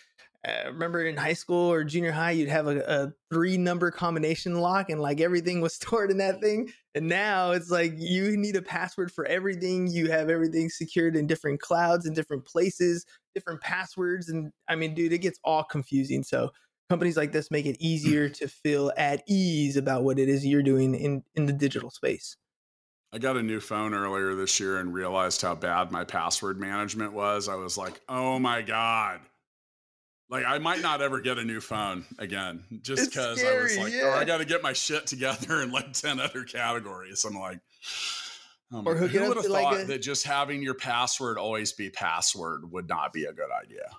I 0.46 0.68
remember 0.68 1.04
in 1.04 1.18
high 1.18 1.34
school 1.34 1.72
or 1.72 1.84
junior 1.84 2.14
high, 2.14 2.32
you'd 2.32 2.50
have 2.50 2.68
a, 2.68 2.80
a, 2.80 3.14
three 3.30 3.58
number 3.58 3.92
combination 3.92 4.56
lock 4.56 4.90
and 4.90 5.02
like 5.02 5.20
everything 5.20 5.60
was 5.60 5.74
stored 5.76 6.12
in 6.12 6.18
that 6.20 6.40
thing. 6.40 6.72
And 6.96 7.08
now 7.08 7.52
it's 7.52 7.70
like 7.70 7.94
you 7.98 8.38
need 8.38 8.56
a 8.56 8.62
password 8.62 9.12
for 9.12 9.26
everything. 9.26 9.88
You 9.88 10.10
have 10.10 10.30
everything 10.30 10.70
secured 10.70 11.16
in 11.16 11.28
different 11.28 11.60
clouds 11.60 12.06
and 12.06 12.16
different 12.16 12.46
places, 12.46 13.06
different 13.36 13.62
passwords. 13.62 14.30
And 14.30 14.52
I 14.68 14.76
mean, 14.76 14.94
dude, 14.94 15.12
it 15.12 15.20
gets 15.20 15.40
all 15.44 15.64
confusing. 15.64 16.24
So 16.24 16.52
companies 16.90 17.18
like 17.18 17.34
this 17.34 17.52
make 17.52 17.66
it 17.66 17.76
easier 17.80 18.30
to 18.30 18.48
feel 18.48 18.94
at 18.96 19.24
ease 19.28 19.76
about 19.76 20.04
what 20.04 20.20
it 20.20 20.30
is 20.30 20.46
you're 20.46 20.64
doing 20.64 20.96
in, 20.96 21.24
in 21.36 21.48
the 21.48 21.54
digital 21.54 21.90
space. 21.90 22.38
I 23.12 23.18
got 23.18 23.38
a 23.38 23.44
new 23.44 23.60
phone 23.60 23.94
earlier 23.94 24.36
this 24.36 24.60
year 24.60 24.78
and 24.78 24.94
realized 24.94 25.42
how 25.42 25.56
bad 25.56 25.92
my 25.92 26.04
password 26.04 26.60
management 26.60 27.12
was. 27.12 27.50
I 27.50 27.56
was 27.56 27.76
like, 27.76 28.00
oh 28.08 28.40
my 28.40 28.62
God 28.62 29.20
like 30.30 30.46
I 30.46 30.58
might 30.60 30.82
not 30.82 31.02
ever 31.02 31.20
get 31.20 31.38
a 31.38 31.44
new 31.44 31.60
phone 31.60 32.06
again, 32.18 32.64
just 32.82 33.10
because 33.10 33.44
I 33.44 33.62
was 33.62 33.78
like, 33.78 33.94
yeah. 33.94 34.14
oh, 34.14 34.18
I 34.18 34.26
got 34.26 34.38
to 34.38 34.46
get 34.46 34.62
my 34.62 34.74
shit 34.74 35.08
together 35.08 35.62
in 35.62 35.72
like 35.72 35.94
ten 35.94 36.20
other 36.20 36.44
categories. 36.44 37.26
I'm 37.26 37.34
like, 37.34 37.60
oh 38.72 38.84
or 38.86 38.96
who 38.96 39.28
would 39.28 39.38
have 39.38 39.46
thought 39.46 39.52
like 39.52 39.84
a- 39.84 39.86
that 39.86 40.02
just 40.02 40.26
having 40.26 40.62
your 40.62 40.76
password 40.76 41.38
always 41.38 41.74
be 41.74 41.90
password 41.90 42.72
would 42.72 42.88
not 42.88 43.12
be 43.14 43.26
a 43.26 43.34
good 43.34 43.50
idea? 43.52 43.90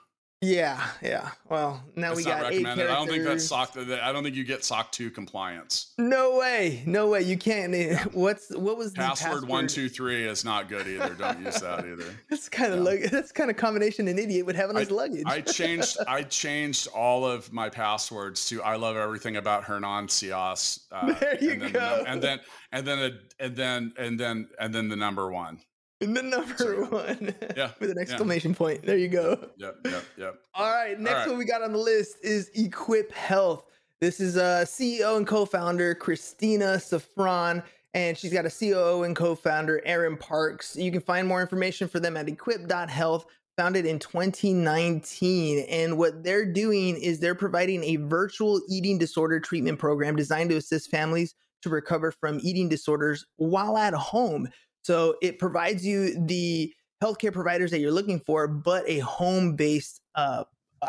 Yeah, 0.42 0.82
yeah. 1.02 1.32
Well, 1.50 1.82
now 1.96 2.14
That's 2.14 2.16
we 2.16 2.24
got 2.24 2.50
eight 2.50 2.64
characters. 2.64 2.90
I 2.90 2.94
don't 2.94 3.08
think 3.08 3.24
that's 3.24 3.44
SOC. 3.44 3.76
I 3.76 4.10
don't 4.10 4.22
think 4.22 4.34
you 4.34 4.44
get 4.44 4.64
SOC 4.64 4.90
two 4.90 5.10
compliance. 5.10 5.92
No 5.98 6.38
way, 6.38 6.82
no 6.86 7.08
way. 7.08 7.20
You 7.20 7.36
can't. 7.36 7.74
Yeah. 7.74 8.04
What's 8.12 8.48
what 8.56 8.78
was 8.78 8.92
password, 8.92 9.32
password 9.32 9.48
one 9.50 9.66
two 9.66 9.90
three 9.90 10.24
is 10.24 10.42
not 10.42 10.70
good 10.70 10.88
either. 10.88 11.14
Don't 11.14 11.44
use 11.44 11.60
that 11.60 11.80
either. 11.80 12.16
that's 12.30 12.48
kind 12.48 12.72
of 12.72 12.78
yeah. 12.78 12.84
like 12.84 13.10
that's 13.10 13.32
kind 13.32 13.50
of 13.50 13.58
combination 13.58 14.08
an 14.08 14.18
idiot 14.18 14.46
would 14.46 14.56
have 14.56 14.70
on 14.70 14.76
his 14.76 14.90
luggage. 14.90 15.24
I 15.26 15.42
changed. 15.42 15.98
I 16.08 16.22
changed 16.22 16.88
all 16.88 17.26
of 17.26 17.52
my 17.52 17.68
passwords 17.68 18.46
to 18.46 18.62
I 18.62 18.76
love 18.76 18.96
everything 18.96 19.36
about 19.36 19.64
Hernan 19.64 20.06
Cias. 20.06 20.80
Uh, 20.90 21.12
there 21.20 21.36
you 21.38 21.52
and 21.52 21.62
then, 21.62 21.72
go. 21.72 22.04
And 22.06 22.22
then 22.22 22.40
and 22.72 22.86
then 22.86 22.98
a, 22.98 23.44
and 23.44 23.56
then 23.56 23.92
and 23.98 24.18
then 24.18 24.48
and 24.58 24.74
then 24.74 24.88
the 24.88 24.96
number 24.96 25.30
one. 25.30 25.58
The 26.06 26.22
number 26.22 26.56
so, 26.56 26.84
one. 26.86 27.34
Yeah. 27.54 27.72
With 27.80 27.90
an 27.90 27.98
exclamation 27.98 28.52
yeah. 28.52 28.56
point. 28.56 28.86
There 28.86 28.96
you 28.96 29.08
go. 29.08 29.50
Yep. 29.58 29.80
Yep. 29.84 30.04
Yep. 30.16 30.40
All 30.54 30.72
right. 30.72 30.98
Next 30.98 31.12
All 31.12 31.20
right. 31.20 31.28
one 31.28 31.38
we 31.38 31.44
got 31.44 31.62
on 31.62 31.72
the 31.72 31.78
list 31.78 32.16
is 32.22 32.50
Equip 32.54 33.12
Health. 33.12 33.64
This 34.00 34.18
is 34.18 34.38
a 34.38 34.44
uh, 34.44 34.64
CEO 34.64 35.18
and 35.18 35.26
co-founder 35.26 35.94
Kristina 35.96 36.78
Saffran, 36.78 37.62
and 37.92 38.16
she's 38.16 38.32
got 38.32 38.46
a 38.46 38.50
COO 38.50 39.02
and 39.02 39.14
co-founder 39.14 39.82
Erin 39.84 40.16
Parks. 40.16 40.74
You 40.74 40.90
can 40.90 41.02
find 41.02 41.28
more 41.28 41.42
information 41.42 41.86
for 41.86 42.00
them 42.00 42.16
at 42.16 42.26
equip.health, 42.26 43.26
founded 43.58 43.84
in 43.84 43.98
2019. 43.98 45.66
And 45.68 45.98
what 45.98 46.24
they're 46.24 46.50
doing 46.50 46.96
is 46.96 47.20
they're 47.20 47.34
providing 47.34 47.84
a 47.84 47.96
virtual 47.96 48.62
eating 48.70 48.96
disorder 48.96 49.38
treatment 49.38 49.78
program 49.78 50.16
designed 50.16 50.48
to 50.48 50.56
assist 50.56 50.90
families 50.90 51.34
to 51.60 51.68
recover 51.68 52.10
from 52.10 52.40
eating 52.42 52.70
disorders 52.70 53.26
while 53.36 53.76
at 53.76 53.92
home. 53.92 54.48
So 54.82 55.16
it 55.22 55.38
provides 55.38 55.84
you 55.84 56.14
the 56.26 56.72
healthcare 57.02 57.32
providers 57.32 57.70
that 57.70 57.80
you're 57.80 57.92
looking 57.92 58.20
for, 58.20 58.46
but 58.46 58.88
a 58.88 58.98
home 59.00 59.56
based 59.56 60.00
uh, 60.14 60.44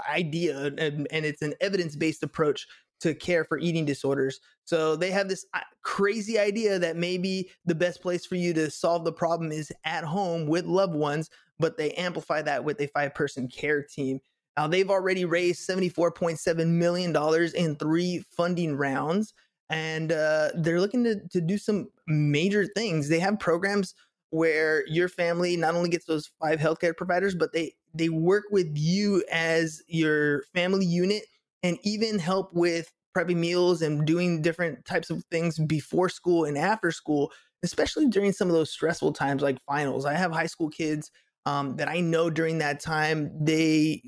idea, 0.10 0.66
and, 0.66 1.08
and 1.12 1.26
it's 1.26 1.42
an 1.42 1.54
evidence 1.62 1.96
based 1.96 2.24
approach 2.24 2.68
to 3.02 3.16
care 3.16 3.44
for 3.44 3.58
eating 3.58 3.84
disorders. 3.84 4.40
So 4.64 4.96
they 4.96 5.12
have 5.12 5.28
this 5.28 5.46
uh, 5.54 5.60
crazy 5.82 6.38
idea 6.38 6.78
that 6.80 6.96
maybe 6.96 7.50
the 7.66 7.76
best 7.76 8.02
place 8.02 8.26
for 8.26 8.36
you 8.36 8.54
to 8.54 8.70
solve 8.70 9.04
the 9.04 9.12
problem 9.12 9.52
is 9.52 9.72
at 9.86 10.04
home 10.04 10.46
with 10.46 10.66
loved 10.66 10.96
ones, 10.96 11.30
but 11.60 11.78
they 11.78 11.92
amplify 11.94 12.42
that 12.44 12.64
with 12.64 12.80
a 12.80 12.88
five 12.88 13.16
person 13.16 13.48
care 13.48 13.82
team. 13.82 14.20
Now 14.56 14.68
they've 14.68 14.90
already 14.90 15.26
raised 15.26 15.68
$74.7 15.68 16.68
million 16.68 17.16
in 17.56 17.76
three 17.76 18.24
funding 18.32 18.76
rounds 18.76 19.34
and 19.72 20.12
uh, 20.12 20.50
they're 20.54 20.82
looking 20.82 21.04
to, 21.06 21.16
to 21.30 21.40
do 21.40 21.58
some 21.58 21.88
major 22.06 22.68
things. 22.68 23.08
They 23.08 23.20
have 23.20 23.40
programs 23.40 23.96
where 24.30 24.86
your 24.88 25.08
family 25.08 25.56
not 25.56 25.76
only 25.76 25.90
gets 25.90 26.06
those 26.06 26.30
five 26.42 26.60
healthcare 26.60 26.96
providers, 26.96 27.34
but 27.36 27.54
they 27.54 27.74
they 27.94 28.10
work 28.10 28.44
with 28.52 28.70
you 28.76 29.24
as 29.32 29.82
your 29.88 30.44
family 30.54 30.86
unit 30.86 31.24
and 31.64 31.78
even 31.84 32.20
help 32.20 32.54
with 32.54 32.92
prepping 33.18 33.38
meals 33.38 33.82
and 33.82 34.06
doing 34.06 34.42
different 34.42 34.86
types 34.86 35.10
of 35.10 35.24
things 35.32 35.58
before 35.60 36.10
school 36.10 36.46
and 36.46 36.58
after 36.58 36.92
school, 36.92 37.32
especially 37.64 38.08
during 38.08 38.32
some 38.32 38.48
of 38.50 38.54
those 38.54 38.72
stressful 38.72 39.14
times 39.14 39.42
like 39.42 39.62
finals. 39.62 40.06
I 40.06 40.14
have 40.14 40.32
high 40.32 40.46
school 40.48 40.70
kids 40.70 41.12
um, 41.46 41.76
that 41.78 41.90
I 41.90 42.00
know 42.02 42.30
during 42.30 42.60
that 42.60 42.80
time 42.80 43.32
they 43.44 44.04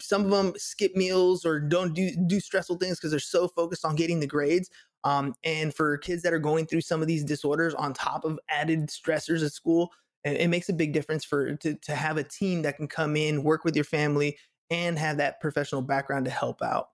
some 0.00 0.24
of 0.24 0.30
them 0.30 0.54
skip 0.56 0.96
meals 0.96 1.44
or 1.44 1.60
don't 1.60 1.94
do 1.94 2.10
do 2.26 2.40
stressful 2.40 2.76
things 2.76 2.98
because 2.98 3.10
they're 3.10 3.20
so 3.20 3.48
focused 3.48 3.84
on 3.84 3.94
getting 3.94 4.20
the 4.20 4.26
grades. 4.26 4.70
Um, 5.04 5.34
and 5.44 5.74
for 5.74 5.96
kids 5.98 6.22
that 6.22 6.32
are 6.32 6.38
going 6.38 6.66
through 6.66 6.80
some 6.80 7.00
of 7.00 7.06
these 7.06 7.24
disorders 7.24 7.74
on 7.74 7.92
top 7.92 8.24
of 8.24 8.38
added 8.48 8.88
stressors 8.88 9.44
at 9.44 9.52
school, 9.52 9.92
it, 10.24 10.42
it 10.42 10.48
makes 10.48 10.68
a 10.68 10.72
big 10.72 10.92
difference 10.92 11.24
for 11.24 11.54
to, 11.56 11.74
to 11.74 11.94
have 11.94 12.16
a 12.16 12.24
team 12.24 12.62
that 12.62 12.76
can 12.76 12.88
come 12.88 13.16
in, 13.16 13.44
work 13.44 13.64
with 13.64 13.76
your 13.76 13.84
family, 13.84 14.36
and 14.70 14.98
have 14.98 15.16
that 15.18 15.40
professional 15.40 15.82
background 15.82 16.24
to 16.24 16.30
help 16.30 16.62
out. 16.62 16.88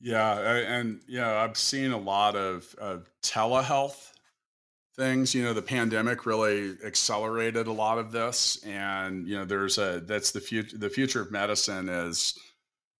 Yeah, 0.00 0.38
and 0.40 1.00
yeah, 1.06 1.42
I've 1.42 1.56
seen 1.56 1.92
a 1.92 1.98
lot 1.98 2.34
of, 2.34 2.74
of 2.76 3.08
telehealth 3.22 4.12
things. 4.96 5.34
You 5.34 5.44
know, 5.44 5.52
the 5.52 5.62
pandemic 5.62 6.26
really 6.26 6.74
accelerated 6.84 7.66
a 7.66 7.72
lot 7.72 7.98
of 7.98 8.10
this, 8.10 8.62
and 8.64 9.28
you 9.28 9.38
know, 9.38 9.44
there's 9.44 9.78
a 9.78 10.02
that's 10.04 10.32
the 10.32 10.40
future. 10.40 10.76
The 10.76 10.90
future 10.90 11.22
of 11.22 11.30
medicine 11.30 11.88
is 11.88 12.36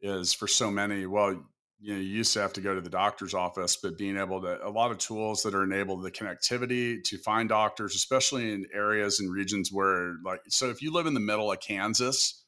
is 0.01 0.33
for 0.33 0.47
so 0.47 0.71
many. 0.71 1.07
Well, 1.07 1.43
you 1.83 1.93
know 1.93 2.01
you 2.01 2.07
used 2.07 2.33
to 2.33 2.41
have 2.41 2.53
to 2.53 2.61
go 2.61 2.75
to 2.75 2.81
the 2.81 2.89
doctor's 2.89 3.35
office 3.35 3.77
but 3.77 3.99
being 3.99 4.17
able 4.17 4.41
to 4.41 4.67
a 4.67 4.71
lot 4.71 4.91
of 4.91 4.99
tools 4.99 5.43
that 5.43 5.55
are 5.55 5.65
enabled 5.65 6.03
the 6.03 6.11
connectivity 6.11 7.03
to 7.03 7.19
find 7.19 7.49
doctors 7.49 7.95
especially 7.95 8.53
in 8.53 8.65
areas 8.73 9.21
and 9.21 9.33
regions 9.33 9.71
where 9.73 10.15
like 10.25 10.41
so 10.49 10.71
if 10.71 10.81
you 10.81 10.93
live 10.93 11.07
in 11.07 11.15
the 11.15 11.21
middle 11.21 11.51
of 11.51 11.61
kansas 11.61 12.42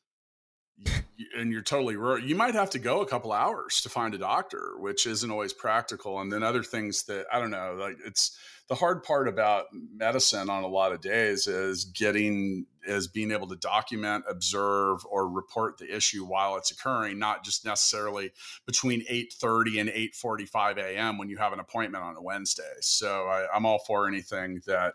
and 1.36 1.52
you're 1.52 1.62
totally 1.62 1.96
rural 1.96 2.18
you 2.18 2.34
might 2.34 2.54
have 2.54 2.70
to 2.70 2.78
go 2.78 3.00
a 3.00 3.06
couple 3.06 3.32
hours 3.32 3.80
to 3.80 3.88
find 3.88 4.14
a 4.14 4.18
doctor 4.18 4.72
which 4.78 5.06
isn't 5.06 5.30
always 5.30 5.52
practical. 5.52 6.20
And 6.20 6.32
then 6.32 6.42
other 6.42 6.62
things 6.62 7.04
that 7.04 7.26
i 7.32 7.38
don't 7.38 7.50
know 7.50 7.76
like 7.78 7.96
it's 8.04 8.36
the 8.68 8.74
hard 8.74 9.02
part 9.02 9.28
about 9.28 9.66
medicine 9.72 10.48
on 10.48 10.64
a 10.64 10.68
lot 10.68 10.92
of 10.92 11.00
days 11.00 11.46
is 11.46 11.84
getting 11.84 12.66
is 12.86 13.08
being 13.08 13.30
able 13.30 13.46
to 13.48 13.56
document 13.56 14.24
observe 14.28 15.04
or 15.06 15.28
report 15.28 15.78
the 15.78 15.94
issue 15.94 16.24
while 16.24 16.56
it's 16.56 16.70
occurring 16.70 17.18
not 17.18 17.44
just 17.44 17.64
necessarily 17.64 18.32
between 18.66 19.04
8.30 19.06 19.80
and 19.80 19.90
8.45 19.90 20.78
a.m 20.78 21.18
when 21.18 21.28
you 21.28 21.36
have 21.36 21.52
an 21.52 21.60
appointment 21.60 22.04
on 22.04 22.16
a 22.16 22.22
wednesday. 22.22 22.62
So 22.80 23.26
I, 23.26 23.46
i'm 23.54 23.66
all 23.66 23.80
for 23.86 24.08
anything 24.08 24.60
that 24.66 24.94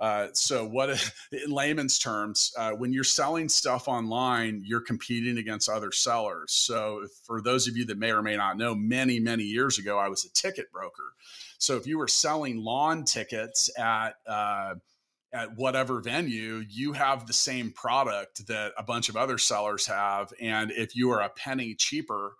Uh, 0.00 0.28
so, 0.32 0.64
what 0.64 0.90
in 1.32 1.50
layman's 1.50 1.98
terms, 1.98 2.52
uh, 2.56 2.70
when 2.70 2.92
you're 2.92 3.04
selling 3.04 3.48
stuff 3.48 3.88
online, 3.88 4.62
you're 4.64 4.80
competing 4.80 5.38
against 5.38 5.68
other 5.68 5.92
sellers. 5.92 6.52
So, 6.52 7.06
for 7.24 7.40
those 7.40 7.66
of 7.66 7.76
you 7.76 7.84
that 7.86 7.98
may 7.98 8.12
or 8.12 8.22
may 8.22 8.36
not 8.36 8.56
know, 8.56 8.74
many, 8.74 9.18
many 9.18 9.44
years 9.44 9.78
ago, 9.78 9.98
I 9.98 10.08
was 10.08 10.24
a 10.24 10.32
ticket 10.32 10.70
broker. 10.72 11.14
So 11.58 11.76
if 11.76 11.86
you 11.86 11.98
were 11.98 12.08
selling 12.08 12.58
lawn 12.58 13.04
tickets 13.04 13.68
at 13.76 14.14
uh, 14.26 14.74
at 15.32 15.56
whatever 15.56 16.00
venue, 16.00 16.64
you 16.70 16.94
have 16.94 17.26
the 17.26 17.32
same 17.34 17.72
product 17.72 18.46
that 18.46 18.72
a 18.78 18.82
bunch 18.82 19.10
of 19.10 19.16
other 19.16 19.36
sellers 19.36 19.86
have, 19.86 20.32
and 20.40 20.70
if 20.70 20.96
you 20.96 21.10
are 21.10 21.20
a 21.20 21.28
penny 21.28 21.74
cheaper 21.74 22.32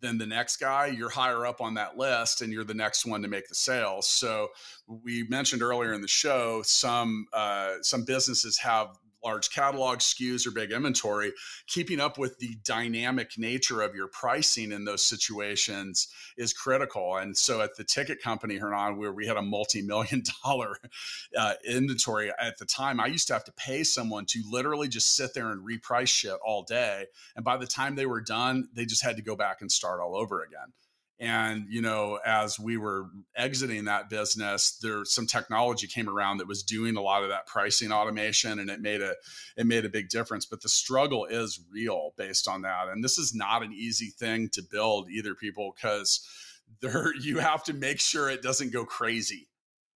than 0.00 0.18
the 0.18 0.26
next 0.26 0.56
guy, 0.56 0.86
you're 0.86 1.10
higher 1.10 1.46
up 1.46 1.60
on 1.60 1.74
that 1.74 1.96
list 1.96 2.42
and 2.42 2.52
you're 2.52 2.64
the 2.64 2.74
next 2.74 3.04
one 3.04 3.22
to 3.22 3.28
make 3.28 3.48
the 3.48 3.54
sale. 3.54 4.02
So 4.02 4.48
we 4.86 5.24
mentioned 5.28 5.62
earlier 5.62 5.92
in 5.92 6.00
the 6.00 6.08
show 6.08 6.62
some 6.64 7.26
uh, 7.32 7.74
some 7.82 8.04
businesses 8.04 8.58
have 8.58 8.98
large 9.24 9.50
catalog 9.50 9.98
SKUs 9.98 10.46
or 10.46 10.50
big 10.50 10.72
inventory, 10.72 11.32
keeping 11.66 12.00
up 12.00 12.18
with 12.18 12.38
the 12.38 12.56
dynamic 12.64 13.32
nature 13.36 13.82
of 13.82 13.94
your 13.94 14.08
pricing 14.08 14.72
in 14.72 14.84
those 14.84 15.04
situations 15.04 16.08
is 16.36 16.52
critical. 16.52 17.16
And 17.16 17.36
so 17.36 17.60
at 17.60 17.76
the 17.76 17.84
ticket 17.84 18.22
company, 18.22 18.56
Hernan, 18.56 18.98
where 18.98 19.12
we 19.12 19.26
had 19.26 19.36
a 19.36 19.42
multi-million 19.42 20.22
dollar 20.44 20.76
uh, 21.36 21.54
inventory 21.66 22.30
at 22.40 22.58
the 22.58 22.66
time, 22.66 23.00
I 23.00 23.06
used 23.06 23.26
to 23.28 23.32
have 23.34 23.44
to 23.44 23.52
pay 23.52 23.84
someone 23.84 24.26
to 24.26 24.42
literally 24.50 24.88
just 24.88 25.16
sit 25.16 25.34
there 25.34 25.50
and 25.50 25.66
reprice 25.66 26.08
shit 26.08 26.36
all 26.44 26.62
day. 26.62 27.06
And 27.36 27.44
by 27.44 27.56
the 27.56 27.66
time 27.66 27.94
they 27.94 28.06
were 28.06 28.20
done, 28.20 28.68
they 28.74 28.84
just 28.84 29.04
had 29.04 29.16
to 29.16 29.22
go 29.22 29.36
back 29.36 29.60
and 29.60 29.70
start 29.70 30.00
all 30.00 30.16
over 30.16 30.42
again. 30.42 30.72
And, 31.22 31.66
you 31.68 31.80
know, 31.82 32.18
as 32.26 32.58
we 32.58 32.76
were 32.76 33.06
exiting 33.36 33.84
that 33.84 34.10
business, 34.10 34.76
there 34.82 35.04
some 35.04 35.28
technology 35.28 35.86
came 35.86 36.08
around 36.08 36.38
that 36.38 36.48
was 36.48 36.64
doing 36.64 36.96
a 36.96 37.00
lot 37.00 37.22
of 37.22 37.28
that 37.28 37.46
pricing 37.46 37.92
automation 37.92 38.58
and 38.58 38.68
it 38.68 38.80
made 38.80 39.00
a 39.00 39.14
it 39.56 39.68
made 39.68 39.84
a 39.84 39.88
big 39.88 40.08
difference. 40.08 40.46
But 40.46 40.62
the 40.62 40.68
struggle 40.68 41.26
is 41.26 41.60
real 41.70 42.10
based 42.16 42.48
on 42.48 42.62
that. 42.62 42.88
And 42.88 43.04
this 43.04 43.18
is 43.18 43.36
not 43.36 43.62
an 43.62 43.72
easy 43.72 44.08
thing 44.18 44.48
to 44.54 44.64
build 44.68 45.10
either, 45.10 45.36
people, 45.36 45.72
because 45.76 46.26
there 46.80 47.14
you 47.20 47.38
have 47.38 47.62
to 47.64 47.72
make 47.72 48.00
sure 48.00 48.28
it 48.28 48.42
doesn't 48.42 48.72
go 48.72 48.84
crazy 48.84 49.48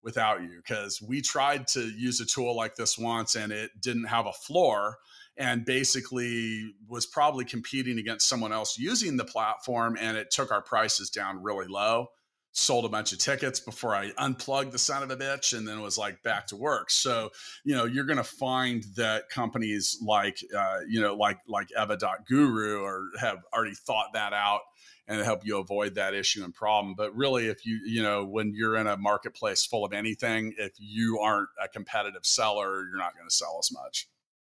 without 0.05 0.43
you. 0.43 0.63
Because 0.65 1.03
we 1.03 1.23
tried 1.23 1.67
to 1.69 1.81
use 1.81 2.21
a 2.21 2.25
tool 2.25 2.55
like 2.55 2.77
this 2.77 2.97
once 2.97 3.35
and 3.35 3.51
it 3.51 3.73
didn't 3.81 4.05
have 4.05 4.27
a 4.27 4.33
floor 4.33 4.99
and 5.37 5.65
basically 5.65 6.75
was 6.89 7.07
probably 7.07 7.45
competing 7.45 7.99
against 7.99 8.29
someone 8.29 8.53
else 8.53 8.79
using 8.79 9.17
the 9.17 9.25
platform 9.25 9.97
and 10.01 10.17
it 10.17 10.31
took 10.31 10.51
our 10.51 10.63
prices 10.63 11.11
down 11.11 11.43
really 11.43 11.67
low 11.67 12.09
sold 12.53 12.87
a 12.87 12.89
bunch 12.89 13.13
of 13.13 13.19
tickets 13.19 13.61
before 13.61 13.95
i 13.95 14.11
unplugged 14.17 14.73
the 14.73 14.79
son 14.79 15.03
of 15.03 15.11
a 15.11 15.17
bitch 15.17 15.57
and 15.57 15.69
then 15.69 15.83
was 15.83 15.99
like 15.99 16.23
back 16.23 16.47
to 16.47 16.57
work. 16.57 16.91
So 16.91 17.31
you 17.65 17.75
know 17.75 17.85
you're 17.85 18.05
going 18.05 18.17
to 18.17 18.25
find 18.25 18.85
that 18.97 19.29
companies 19.29 19.99
like 20.03 20.39
uh, 20.57 20.81
you 20.89 21.01
know 21.01 21.15
like 21.15 21.39
like 21.47 21.69
eva.guru 21.79 22.81
or 22.81 23.11
have 23.21 23.39
already 23.53 23.75
thought 23.75 24.15
that 24.15 24.33
out 24.33 24.63
and 25.09 25.21
help 25.21 25.47
you 25.47 25.59
avoid 25.59 25.95
that 25.95 26.15
issue 26.15 26.43
and 26.45 26.53
problem. 26.53 26.95
But 26.97 27.15
really 27.15 27.47
if 27.49 27.67
you 27.67 27.81
you 27.85 28.03
know 28.03 28.25
when 28.25 28.55
you're 28.55 28.77
in 28.77 28.87
a 28.87 28.97
marketplace 28.97 29.67
full 29.67 29.85
of 29.85 29.93
anything 29.93 30.55
if 30.59 30.73
you 30.79 31.19
aren't 31.21 31.51
a 31.63 31.69
competitive 31.69 32.25
seller 32.25 32.85
you're 32.89 32.99
not 32.99 33.15
going 33.15 33.29
to 33.29 33.35
sell 33.35 33.59
as 33.61 33.71
much 33.71 34.09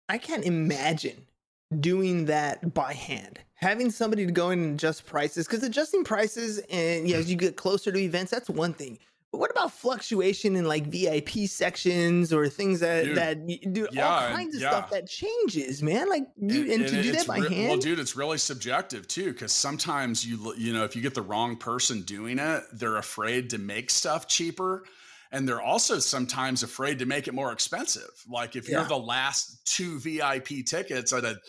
I 0.09 0.17
can't 0.17 0.45
imagine 0.45 1.25
doing 1.79 2.25
that 2.25 2.73
by 2.73 2.93
hand. 2.93 3.39
Having 3.55 3.91
somebody 3.91 4.25
to 4.25 4.31
go 4.31 4.49
in 4.49 4.59
and 4.59 4.73
adjust 4.75 5.05
prices, 5.05 5.47
because 5.47 5.63
adjusting 5.63 6.03
prices 6.03 6.59
and 6.69 7.07
you 7.07 7.13
know, 7.13 7.19
as 7.19 7.29
you 7.29 7.37
get 7.37 7.55
closer 7.55 7.91
to 7.91 7.99
events, 7.99 8.31
that's 8.31 8.49
one 8.49 8.73
thing. 8.73 8.99
But 9.31 9.39
what 9.39 9.49
about 9.49 9.71
fluctuation 9.71 10.55
in 10.55 10.65
like 10.65 10.85
VIP 10.85 11.47
sections 11.47 12.31
or 12.31 12.47
things 12.47 12.81
that 12.81 13.05
dude, 13.05 13.17
that 13.17 13.47
do 13.73 13.87
yeah, 13.91 14.07
all 14.07 14.29
kinds 14.29 14.55
of 14.55 14.61
yeah. 14.61 14.69
stuff 14.69 14.91
that 14.91 15.09
changes, 15.09 15.81
man? 15.81 16.07
Like 16.07 16.27
you, 16.37 16.71
and, 16.71 16.83
and, 16.83 16.87
to 16.87 17.01
do 17.01 17.11
that 17.13 17.25
by 17.25 17.39
re- 17.39 17.49
hand. 17.49 17.69
Well, 17.69 17.77
dude, 17.79 17.97
it's 17.97 18.15
really 18.15 18.37
subjective 18.37 19.07
too, 19.07 19.33
because 19.33 19.51
sometimes 19.51 20.23
you 20.23 20.53
you 20.55 20.71
know 20.71 20.83
if 20.83 20.95
you 20.95 21.01
get 21.01 21.15
the 21.15 21.23
wrong 21.23 21.55
person 21.55 22.01
doing 22.01 22.37
it, 22.37 22.63
they're 22.73 22.97
afraid 22.97 23.49
to 23.51 23.57
make 23.57 23.89
stuff 23.89 24.27
cheaper 24.27 24.83
and 25.33 25.47
they're 25.47 25.61
also 25.61 25.97
sometimes 25.99 26.61
afraid 26.61 26.99
to 26.99 27.05
make 27.05 27.27
it 27.27 27.33
more 27.33 27.51
expensive. 27.51 28.11
Like 28.29 28.55
if 28.55 28.69
yeah. 28.69 28.77
you're 28.77 28.87
the 28.87 28.95
last 28.95 29.65
two 29.65 29.99
VIP 29.99 30.63
tickets 30.65 31.11
at 31.11 31.25
a 31.25 31.39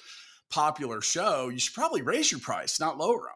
popular 0.51 1.03
show, 1.03 1.51
you 1.51 1.59
should 1.59 1.75
probably 1.75 2.01
raise 2.03 2.33
your 2.33 2.41
price, 2.41 2.81
not 2.81 2.97
lower 2.97 3.21
them. 3.21 3.35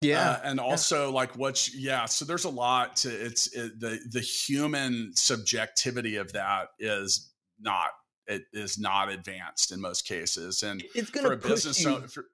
Yeah, 0.00 0.30
uh, 0.30 0.40
and 0.44 0.60
also 0.60 1.06
yeah. 1.06 1.14
like 1.14 1.36
what's 1.36 1.74
yeah, 1.74 2.04
so 2.04 2.24
there's 2.24 2.44
a 2.44 2.50
lot 2.50 2.96
to 2.96 3.08
it's 3.08 3.48
it, 3.48 3.80
the 3.80 3.98
the 4.12 4.20
human 4.20 5.10
subjectivity 5.14 6.16
of 6.16 6.32
that 6.34 6.68
is 6.78 7.32
not 7.58 7.88
it 8.28 8.42
is 8.52 8.78
not 8.78 9.10
advanced 9.10 9.72
in 9.72 9.80
most 9.80 10.06
cases, 10.06 10.62
and 10.62 10.84
it's 10.94 11.10
going 11.10 11.28
to 11.28 11.36
business 11.36 11.82
you. 11.82 11.98
for, 12.06 12.26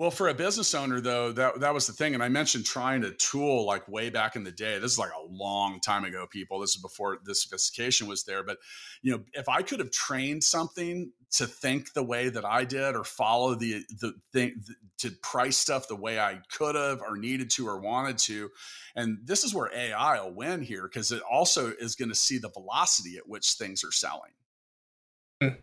well, 0.00 0.10
for 0.10 0.30
a 0.30 0.34
business 0.34 0.74
owner, 0.74 0.98
though, 0.98 1.30
that 1.32 1.60
that 1.60 1.74
was 1.74 1.86
the 1.86 1.92
thing, 1.92 2.14
and 2.14 2.22
I 2.22 2.30
mentioned 2.30 2.64
trying 2.64 3.02
to 3.02 3.12
tool 3.12 3.66
like 3.66 3.86
way 3.86 4.08
back 4.08 4.34
in 4.34 4.44
the 4.44 4.50
day. 4.50 4.78
This 4.78 4.92
is 4.92 4.98
like 4.98 5.10
a 5.10 5.30
long 5.30 5.78
time 5.78 6.06
ago, 6.06 6.26
people. 6.26 6.58
This 6.58 6.70
is 6.70 6.80
before 6.80 7.18
the 7.22 7.34
sophistication 7.34 8.08
was 8.08 8.24
there. 8.24 8.42
But 8.42 8.56
you 9.02 9.12
know, 9.12 9.22
if 9.34 9.46
I 9.46 9.60
could 9.60 9.78
have 9.78 9.90
trained 9.90 10.42
something 10.42 11.12
to 11.32 11.46
think 11.46 11.92
the 11.92 12.02
way 12.02 12.30
that 12.30 12.46
I 12.46 12.64
did, 12.64 12.96
or 12.96 13.04
follow 13.04 13.54
the 13.54 13.84
the 14.00 14.14
thing 14.32 14.62
to 15.00 15.10
price 15.22 15.58
stuff 15.58 15.86
the 15.86 15.96
way 15.96 16.18
I 16.18 16.40
could 16.50 16.76
have, 16.76 17.02
or 17.02 17.18
needed 17.18 17.50
to, 17.50 17.68
or 17.68 17.78
wanted 17.78 18.16
to, 18.20 18.48
and 18.96 19.18
this 19.22 19.44
is 19.44 19.54
where 19.54 19.70
AI 19.70 20.18
will 20.22 20.32
win 20.32 20.62
here 20.62 20.84
because 20.84 21.12
it 21.12 21.20
also 21.30 21.74
is 21.78 21.94
going 21.94 22.08
to 22.08 22.14
see 22.14 22.38
the 22.38 22.48
velocity 22.48 23.18
at 23.18 23.28
which 23.28 23.52
things 23.52 23.84
are 23.84 23.92
selling. 23.92 24.32
Mm 25.42 25.58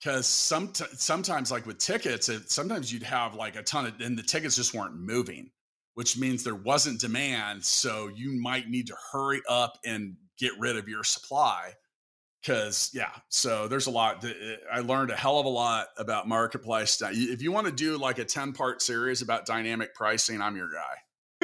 because 0.00 0.26
some 0.26 0.72
sometimes 0.74 1.50
like 1.50 1.66
with 1.66 1.78
tickets 1.78 2.28
it, 2.28 2.50
sometimes 2.50 2.92
you'd 2.92 3.02
have 3.02 3.34
like 3.34 3.56
a 3.56 3.62
ton 3.62 3.86
of 3.86 4.00
and 4.00 4.16
the 4.16 4.22
tickets 4.22 4.56
just 4.56 4.74
weren't 4.74 4.94
moving 4.94 5.50
which 5.94 6.16
means 6.16 6.44
there 6.44 6.54
wasn't 6.54 7.00
demand 7.00 7.64
so 7.64 8.08
you 8.14 8.32
might 8.40 8.68
need 8.68 8.86
to 8.86 8.96
hurry 9.12 9.42
up 9.48 9.78
and 9.84 10.16
get 10.38 10.52
rid 10.58 10.76
of 10.76 10.88
your 10.88 11.02
supply 11.02 11.72
because 12.40 12.90
yeah 12.94 13.10
so 13.28 13.66
there's 13.66 13.86
a 13.86 13.90
lot 13.90 14.24
eh, 14.24 14.56
i 14.72 14.80
learned 14.80 15.10
a 15.10 15.16
hell 15.16 15.38
of 15.38 15.46
a 15.46 15.50
lot 15.50 15.88
about 15.96 16.28
marketplace 16.28 17.02
if 17.02 17.42
you 17.42 17.50
want 17.50 17.66
to 17.66 17.72
do 17.72 17.96
like 17.96 18.18
a 18.18 18.24
10 18.24 18.52
part 18.52 18.80
series 18.80 19.22
about 19.22 19.46
dynamic 19.46 19.94
pricing 19.94 20.40
i'm 20.40 20.56
your 20.56 20.70
guy 20.70 20.94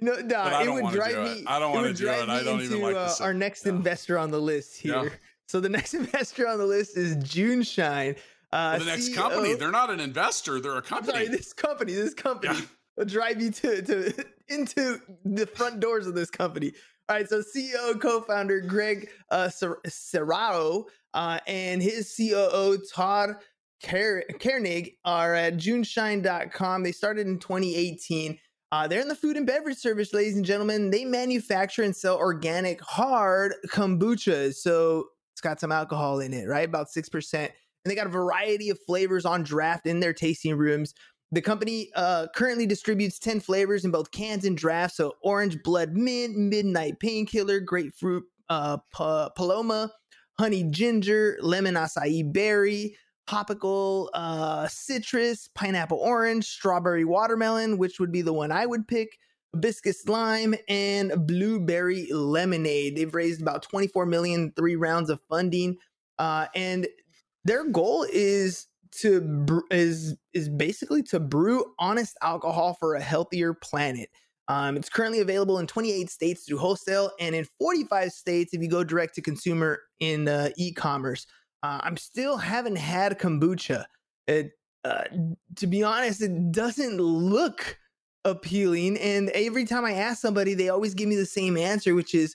no, 0.00 0.16
no, 0.16 0.16
it 0.16 0.82
would 0.82 0.92
drive 0.92 1.16
me. 1.16 1.40
It. 1.40 1.44
I 1.46 1.60
don't 1.60 1.72
want 1.72 1.86
to 1.86 1.94
do 1.94 2.08
it. 2.08 2.28
I 2.28 2.42
don't 2.42 2.60
even 2.60 2.82
like 2.82 2.96
uh, 2.96 3.14
our 3.20 3.32
next 3.32 3.64
investor 3.64 4.18
on 4.18 4.32
the 4.32 4.40
list 4.40 4.76
here. 4.76 5.12
So 5.46 5.60
the 5.60 5.68
next 5.70 5.94
investor 5.94 6.46
on 6.46 6.58
the 6.58 6.66
list 6.66 6.96
is 6.96 7.16
June 7.16 7.62
Shine. 7.62 8.16
Uh, 8.52 8.76
well, 8.76 8.78
the 8.80 8.84
next 8.86 9.10
CEO, 9.10 9.14
company. 9.16 9.54
They're 9.54 9.70
not 9.70 9.90
an 9.90 10.00
investor. 10.00 10.60
They're 10.60 10.76
a 10.76 10.82
company. 10.82 11.12
sorry, 11.12 11.28
this 11.28 11.52
company. 11.52 11.94
This 11.94 12.14
company 12.14 12.54
yeah. 12.54 12.64
will 12.96 13.04
drive 13.04 13.40
you 13.40 13.50
to, 13.50 13.82
to 13.82 14.24
into 14.48 15.00
the 15.24 15.46
front 15.46 15.80
doors 15.80 16.06
of 16.06 16.14
this 16.14 16.30
company. 16.30 16.72
All 17.08 17.16
right. 17.16 17.28
So 17.28 17.42
CEO 17.42 18.00
co-founder 18.00 18.60
Greg 18.62 19.08
uh, 19.30 19.48
Serrato 19.48 20.84
uh, 21.14 21.38
and 21.46 21.82
his 21.82 22.14
COO 22.16 22.78
Todd 22.92 23.36
Koenig 23.82 24.92
are 25.04 25.34
at 25.34 25.56
JuneShine.com. 25.56 26.82
They 26.82 26.92
started 26.92 27.26
in 27.26 27.38
2018. 27.38 28.38
Uh, 28.72 28.88
they're 28.88 29.00
in 29.00 29.08
the 29.08 29.14
food 29.14 29.36
and 29.36 29.46
beverage 29.46 29.76
service, 29.76 30.12
ladies 30.12 30.36
and 30.36 30.44
gentlemen. 30.44 30.90
They 30.90 31.04
manufacture 31.04 31.82
and 31.82 31.94
sell 31.94 32.16
organic 32.16 32.80
hard 32.82 33.54
kombucha. 33.68 34.54
So 34.54 35.06
it's 35.36 35.42
got 35.42 35.60
some 35.60 35.70
alcohol 35.70 36.20
in 36.20 36.32
it, 36.32 36.48
right? 36.48 36.66
About 36.66 36.86
6%. 36.88 37.34
And 37.34 37.50
they 37.84 37.94
got 37.94 38.06
a 38.06 38.08
variety 38.08 38.70
of 38.70 38.78
flavors 38.86 39.26
on 39.26 39.42
draft 39.42 39.86
in 39.86 40.00
their 40.00 40.14
tasting 40.14 40.56
rooms. 40.56 40.94
The 41.30 41.42
company 41.42 41.90
uh, 41.94 42.28
currently 42.34 42.64
distributes 42.64 43.18
10 43.18 43.40
flavors 43.40 43.84
in 43.84 43.90
both 43.90 44.12
cans 44.12 44.46
and 44.46 44.56
drafts. 44.56 44.96
So 44.96 45.12
orange 45.22 45.62
blood 45.62 45.92
mint, 45.92 46.38
midnight 46.38 47.00
painkiller, 47.00 47.60
grapefruit 47.60 48.24
uh, 48.48 48.78
pa- 48.94 49.28
paloma, 49.36 49.92
honey 50.38 50.64
ginger, 50.70 51.36
lemon 51.42 51.74
acai 51.74 52.32
berry, 52.32 52.96
tropical 53.26 54.08
uh, 54.14 54.66
citrus, 54.68 55.50
pineapple 55.54 55.98
orange, 55.98 56.46
strawberry 56.46 57.04
watermelon, 57.04 57.76
which 57.76 58.00
would 58.00 58.10
be 58.10 58.22
the 58.22 58.32
one 58.32 58.50
I 58.50 58.64
would 58.64 58.88
pick, 58.88 59.18
hibiscus 59.54 60.06
lime, 60.08 60.54
and 60.68 61.26
blueberry 61.26 62.12
lemonade. 62.12 62.96
They've 62.96 63.14
raised 63.14 63.40
about 63.40 63.62
24 63.62 64.06
million, 64.06 64.52
three 64.56 64.76
rounds 64.76 65.10
of 65.10 65.20
funding, 65.28 65.76
uh, 66.18 66.46
and 66.54 66.86
their 67.44 67.64
goal 67.64 68.06
is 68.12 68.66
to 68.92 69.62
is 69.70 70.16
is 70.32 70.48
basically 70.48 71.02
to 71.02 71.20
brew 71.20 71.64
honest 71.78 72.16
alcohol 72.22 72.74
for 72.74 72.94
a 72.94 73.00
healthier 73.00 73.54
planet. 73.54 74.08
Um, 74.48 74.76
it's 74.76 74.88
currently 74.88 75.20
available 75.20 75.58
in 75.58 75.66
28 75.66 76.08
states 76.08 76.44
through 76.44 76.58
wholesale 76.58 77.10
and 77.18 77.34
in 77.34 77.44
45 77.58 78.12
states 78.12 78.54
if 78.54 78.62
you 78.62 78.68
go 78.68 78.84
direct 78.84 79.14
to 79.16 79.22
consumer 79.22 79.80
in 79.98 80.28
uh, 80.28 80.50
e-commerce. 80.56 81.26
Uh, 81.62 81.80
I'm 81.82 81.96
still 81.96 82.36
haven't 82.36 82.76
had 82.76 83.18
kombucha. 83.18 83.86
It, 84.28 84.52
uh, 84.84 85.04
to 85.56 85.66
be 85.66 85.82
honest, 85.82 86.22
it 86.22 86.52
doesn't 86.52 86.98
look 86.98 87.76
appealing. 88.26 88.98
And 88.98 89.30
every 89.30 89.64
time 89.64 89.84
I 89.84 89.92
ask 89.92 90.20
somebody, 90.20 90.52
they 90.54 90.68
always 90.68 90.94
give 90.94 91.08
me 91.08 91.16
the 91.16 91.24
same 91.24 91.56
answer, 91.56 91.94
which 91.94 92.14
is 92.14 92.34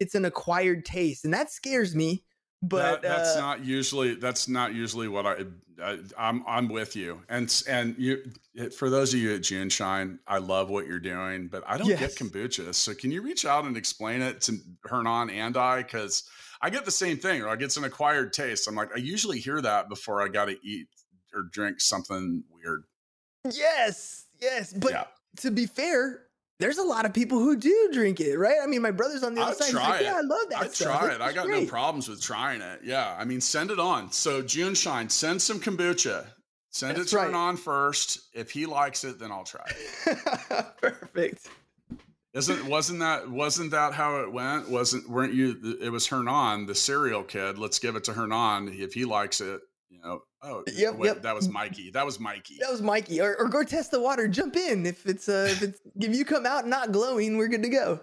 it's 0.00 0.14
an 0.14 0.24
acquired 0.24 0.84
taste, 0.84 1.24
and 1.24 1.32
that 1.32 1.50
scares 1.50 1.94
me. 1.94 2.24
But 2.60 3.02
that, 3.02 3.08
that's 3.08 3.36
uh, 3.36 3.40
not 3.40 3.64
usually 3.64 4.16
that's 4.16 4.48
not 4.48 4.74
usually 4.74 5.06
what 5.06 5.26
I, 5.26 5.44
I 5.80 5.98
I'm 6.18 6.44
I'm 6.46 6.68
with 6.68 6.96
you. 6.96 7.22
And 7.28 7.62
and 7.68 7.94
you 7.96 8.32
for 8.76 8.90
those 8.90 9.14
of 9.14 9.20
you 9.20 9.34
at 9.36 9.42
June 9.42 9.68
Shine, 9.70 10.18
I 10.26 10.38
love 10.38 10.68
what 10.68 10.86
you're 10.86 10.98
doing, 10.98 11.46
but 11.46 11.62
I 11.66 11.78
don't 11.78 11.86
Yes. 11.86 12.00
get 12.00 12.16
kombucha. 12.16 12.74
So 12.74 12.94
can 12.94 13.12
you 13.12 13.22
reach 13.22 13.44
out 13.46 13.64
and 13.64 13.76
explain 13.76 14.22
it 14.22 14.40
to 14.42 14.58
Hernan 14.84 15.30
and 15.30 15.56
I? 15.56 15.84
Because 15.84 16.24
I 16.60 16.70
get 16.70 16.84
the 16.84 16.90
same 16.90 17.16
thing, 17.16 17.42
or 17.42 17.48
I 17.48 17.54
get 17.54 17.76
an 17.76 17.84
acquired 17.84 18.32
taste. 18.32 18.66
I'm 18.66 18.74
like, 18.74 18.90
I 18.92 18.98
usually 18.98 19.38
hear 19.38 19.60
that 19.62 19.88
before 19.88 20.20
I 20.20 20.26
got 20.26 20.46
to 20.46 20.56
eat 20.66 20.88
or 21.32 21.42
drink 21.42 21.80
something 21.80 22.42
weird. 22.52 22.82
yes, 23.48 24.26
yes. 24.40 24.72
But 24.72 24.90
yeah, 24.90 25.04
to 25.36 25.50
be 25.50 25.66
fair, 25.66 26.22
there's 26.58 26.78
a 26.78 26.82
lot 26.82 27.06
of 27.06 27.14
people 27.14 27.38
who 27.38 27.56
do 27.56 27.90
drink 27.92 28.20
it, 28.20 28.36
right? 28.36 28.56
I 28.62 28.66
mean, 28.66 28.82
my 28.82 28.90
brother's 28.90 29.22
on 29.22 29.34
the 29.34 29.42
other 29.42 29.52
I'd 29.52 29.56
side. 29.56 29.74
Like, 29.74 30.00
it. 30.00 30.04
yeah, 30.04 30.16
I 30.16 30.20
love 30.22 30.50
that 30.50 30.62
I'd 30.62 30.72
stuff. 30.72 31.00
try 31.00 31.14
it. 31.14 31.20
I 31.20 31.32
got 31.32 31.48
no 31.48 31.64
problems 31.66 32.08
with 32.08 32.20
trying 32.20 32.60
it. 32.60 32.80
Yeah, 32.82 33.14
I 33.18 33.24
mean, 33.24 33.40
send 33.40 33.70
it 33.70 33.78
on. 33.78 34.10
So 34.10 34.42
June 34.42 34.74
Shine, 34.74 35.08
send 35.08 35.40
some 35.40 35.60
kombucha. 35.60 36.26
Send 36.70 36.96
That's 36.96 37.08
it 37.08 37.10
to 37.10 37.16
right. 37.16 37.26
Hernan 37.26 37.56
first. 37.56 38.28
If 38.34 38.50
he 38.50 38.66
likes 38.66 39.04
it, 39.04 39.18
then 39.18 39.32
I'll 39.32 39.44
try 39.44 39.64
it. 40.06 40.66
Perfect. 40.80 41.48
Isn't 42.34 42.66
wasn't 42.66 43.00
that 43.00 43.28
wasn't 43.30 43.70
that 43.70 43.94
how 43.94 44.20
it 44.20 44.30
went? 44.30 44.68
Wasn't 44.68 45.08
weren't 45.08 45.32
you? 45.32 45.78
It 45.80 45.90
was 45.90 46.06
Hernan, 46.06 46.66
the 46.66 46.74
serial 46.74 47.22
kid. 47.22 47.58
Let's 47.58 47.78
give 47.78 47.96
it 47.96 48.04
to 48.04 48.12
Hernan 48.12 48.68
if 48.68 48.92
he 48.92 49.06
likes 49.06 49.40
it. 49.40 49.60
You 49.90 50.00
know. 50.00 50.22
Oh, 50.42 50.62
Yep, 50.72 50.94
wait, 50.96 51.06
yep. 51.06 51.22
That 51.22 51.34
was 51.34 51.48
Mikey. 51.48 51.90
That 51.90 52.06
was 52.06 52.20
Mikey. 52.20 52.58
That 52.60 52.70
was 52.70 52.82
Mikey. 52.82 53.20
Or, 53.20 53.36
or 53.38 53.48
go 53.48 53.64
test 53.64 53.90
the 53.90 54.00
water. 54.00 54.28
Jump 54.28 54.56
in. 54.56 54.86
If 54.86 55.06
it's 55.06 55.28
uh, 55.28 55.48
if 55.50 55.62
it's 55.62 55.80
if 55.96 56.14
you 56.14 56.24
come 56.24 56.46
out 56.46 56.66
not 56.66 56.92
glowing, 56.92 57.36
we're 57.36 57.48
good 57.48 57.62
to 57.62 57.68
go. 57.68 58.00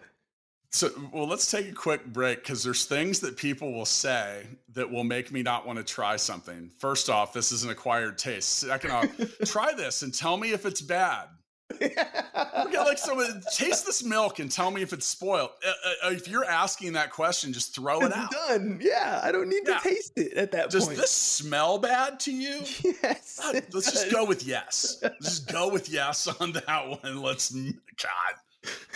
So, 0.71 0.91
well, 1.13 1.25
let's 1.25 1.49
take 1.49 1.69
a 1.69 1.73
quick 1.73 2.05
break 2.05 2.39
because 2.39 2.61
there's 2.61 2.83
things 2.83 3.21
that 3.21 3.37
people 3.37 3.71
will 3.71 3.85
say 3.85 4.45
that 4.73 4.91
will 4.91 5.05
make 5.05 5.31
me 5.31 5.41
not 5.41 5.65
want 5.65 5.77
to 5.77 5.85
try 5.85 6.17
something. 6.17 6.69
First 6.79 7.09
off, 7.09 7.31
this 7.31 7.53
is 7.53 7.63
an 7.63 7.69
acquired 7.69 8.17
taste. 8.17 8.49
Second 8.59 8.91
off, 8.91 9.07
try 9.45 9.73
this 9.73 10.01
and 10.01 10.13
tell 10.13 10.35
me 10.35 10.51
if 10.51 10.65
it's 10.65 10.81
bad. 10.81 11.27
Okay, 11.73 12.77
like 12.77 12.97
someone 12.97 13.41
taste 13.53 13.85
this 13.85 14.03
milk 14.03 14.39
and 14.39 14.51
tell 14.51 14.71
me 14.71 14.81
if 14.81 14.93
it's 14.93 15.05
spoiled. 15.05 15.49
Uh, 15.65 16.07
uh, 16.07 16.11
if 16.11 16.27
you're 16.27 16.45
asking 16.45 16.93
that 16.93 17.11
question, 17.11 17.51
just 17.53 17.73
throw 17.75 18.01
it 18.01 18.13
out. 18.13 18.31
done. 18.31 18.79
Yeah, 18.81 19.19
I 19.23 19.31
don't 19.31 19.49
need 19.49 19.63
Yeah. 19.67 19.77
to 19.79 19.89
taste 19.89 20.13
it 20.17 20.33
at 20.33 20.51
that 20.51 20.69
Does 20.69 20.85
point. 20.85 20.97
Does 20.97 21.05
this 21.05 21.11
smell 21.11 21.77
bad 21.79 22.19
to 22.21 22.31
you? 22.31 22.61
yes. 23.03 23.39
Uh, 23.43 23.59
Let's 23.73 23.91
just 23.91 24.11
go 24.11 24.25
with 24.25 24.43
yes. 24.43 24.97
Let's 25.01 25.17
just 25.25 25.51
go 25.51 25.69
with 25.69 25.89
yes 25.89 26.27
on 26.39 26.51
that 26.53 27.01
one. 27.03 27.21
Let's 27.21 27.51
God. 27.51 28.35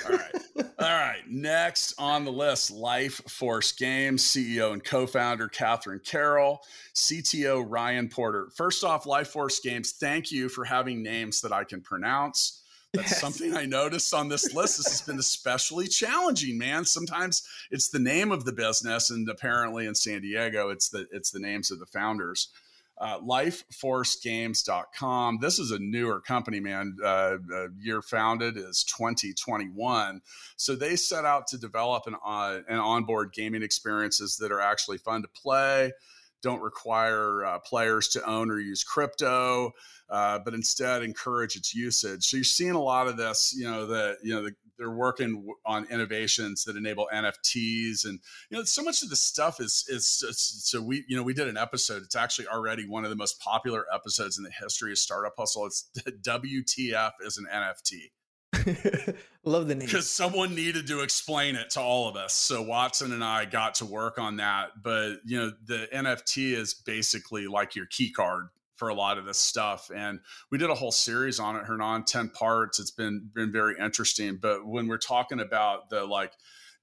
All 0.10 0.18
right. 0.18 0.36
All 0.80 0.88
right. 0.90 1.22
Next 1.30 1.94
on 2.00 2.26
the 2.26 2.32
list, 2.32 2.72
Life 2.72 3.22
Force 3.30 3.72
Games 3.72 4.24
CEO 4.24 4.74
and 4.74 4.84
co-founder 4.84 5.48
Catherine 5.50 6.02
Carroll, 6.04 6.62
CTO 6.96 7.64
Ryan 7.68 8.10
Porter. 8.10 8.50
First 8.56 8.84
off, 8.84 9.06
Life 9.06 9.28
Force 9.28 9.60
Games, 9.60 9.92
thank 9.92 10.32
you 10.32 10.50
for 10.50 10.66
having 10.66 11.04
names 11.04 11.40
that 11.42 11.52
I 11.54 11.64
can 11.66 11.82
pronounce. 11.82 12.59
That's 12.94 13.12
Yes. 13.12 13.22
something 13.22 13.56
I 13.56 13.66
noticed 13.66 14.14
on 14.16 14.30
this 14.30 14.52
list. 14.54 14.78
This 14.78 14.88
has 14.90 15.02
been 15.02 15.20
especially 15.20 15.88
challenging, 15.88 16.58
man. 16.58 16.86
Sometimes 16.86 17.44
it's 17.70 17.90
the 17.90 18.00
name 18.00 18.32
of 18.32 18.46
the 18.46 18.52
business, 18.52 19.12
and 19.12 19.30
apparently 19.30 19.86
in 19.86 19.94
San 19.94 20.22
Diego, 20.22 20.70
it's 20.70 20.90
the 20.90 21.06
it's 21.12 21.30
the 21.30 21.40
names 21.40 21.70
of 21.70 21.78
the 21.80 21.86
founders. 21.86 22.48
Uh, 22.98 23.20
lifeforcegames.com. 23.22 25.38
This 25.40 25.60
is 25.60 25.72
a 25.72 25.80
newer 25.80 26.20
company, 26.20 26.60
man. 26.60 26.98
Uh, 27.02 27.38
uh, 27.54 27.68
year 27.80 28.02
founded 28.02 28.58
is 28.58 28.84
2021. 28.84 30.22
So 30.58 30.76
they 30.76 30.98
set 30.98 31.24
out 31.24 31.48
to 31.48 31.58
develop 31.58 32.08
an, 32.08 32.16
uh, 32.26 32.60
an 32.68 32.80
onboard 32.80 33.32
gaming 33.34 33.64
experiences 33.64 34.36
that 34.38 34.52
are 34.52 34.60
actually 34.60 34.98
fun 34.98 35.22
to 35.22 35.30
play, 35.30 35.94
don't 36.42 36.62
require 36.62 37.46
uh, 37.46 37.60
players 37.60 38.08
to 38.10 38.26
own 38.30 38.52
or 38.52 38.60
use 38.60 38.84
crypto, 38.84 39.72
uh, 40.10 40.40
but 40.40 40.54
instead 40.54 41.04
encourage 41.04 41.56
its 41.56 41.74
usage. 41.76 42.26
So 42.26 42.38
you're 42.38 42.44
seeing 42.44 42.72
a 42.72 42.82
lot 42.82 43.08
of 43.08 43.18
this, 43.18 43.54
you 43.58 43.66
know, 43.70 43.86
that, 43.88 44.18
you 44.24 44.34
know, 44.34 44.44
the, 44.44 44.56
they're 44.78 44.90
working 44.90 45.46
on 45.66 45.86
innovations 45.92 46.64
that 46.64 46.78
enable 46.78 47.10
NFTs 47.14 48.06
and 48.06 48.20
you 48.50 48.58
know 48.58 48.64
so 48.64 48.82
much 48.82 49.04
of 49.04 49.10
this 49.10 49.20
stuff 49.20 49.60
is 49.60 49.86
is 49.90 50.24
is- 50.28 50.40
so 50.64 50.82
we 50.82 51.04
you 51.08 51.18
know 51.18 51.24
we 51.24 51.34
did 51.34 51.50
an 51.50 51.58
episode 51.58 52.02
it's 52.02 52.16
actually 52.16 52.48
already 52.48 52.88
one 52.88 53.04
of 53.04 53.10
the 53.10 53.16
most 53.18 53.42
popular 53.42 53.86
episodes 53.94 54.38
in 54.38 54.44
the 54.46 54.52
history 54.52 54.92
of 54.94 54.98
startup 54.98 55.34
hustle 55.38 55.66
it's 55.66 55.90
WTF 56.26 57.12
is 57.22 57.38
an 57.38 57.46
NFT 57.54 58.12
Love 59.44 59.68
the 59.68 59.76
name. 59.76 59.86
because 59.86 60.10
someone 60.10 60.56
needed 60.56 60.88
to 60.88 61.02
explain 61.02 61.56
it 61.56 61.70
to 61.72 61.80
all 61.80 62.10
of 62.10 62.16
us. 62.16 62.34
So 62.34 62.62
Watson 62.62 63.14
and 63.14 63.24
I 63.24 63.46
got 63.46 63.76
to 63.76 63.86
work 63.86 64.18
on 64.18 64.38
that. 64.38 64.82
But 64.82 65.18
you 65.26 65.40
know 65.40 65.52
the 65.66 65.88
NFT 65.94 66.54
is 66.54 66.74
basically 66.74 67.48
like 67.48 67.76
your 67.76 67.86
key 67.86 68.12
card 68.12 68.50
for 68.76 68.88
a 68.88 68.94
lot 68.94 69.18
of 69.18 69.26
this 69.26 69.38
stuff. 69.38 69.92
And 69.94 70.20
we 70.50 70.58
did 70.58 70.70
a 70.70 70.76
whole 70.76 70.92
series 70.92 71.40
on 71.40 71.58
it 71.58 71.66
Hernan 71.66 72.06
10 72.06 72.30
parts. 72.30 72.80
It's 72.80 72.92
been 72.92 73.30
been 73.34 73.52
very 73.52 73.76
interesting. 73.80 74.38
But 74.42 74.66
when 74.66 74.88
we're 74.88 74.98
talking 74.98 75.40
about 75.40 75.90
the 75.90 76.06
like 76.06 76.34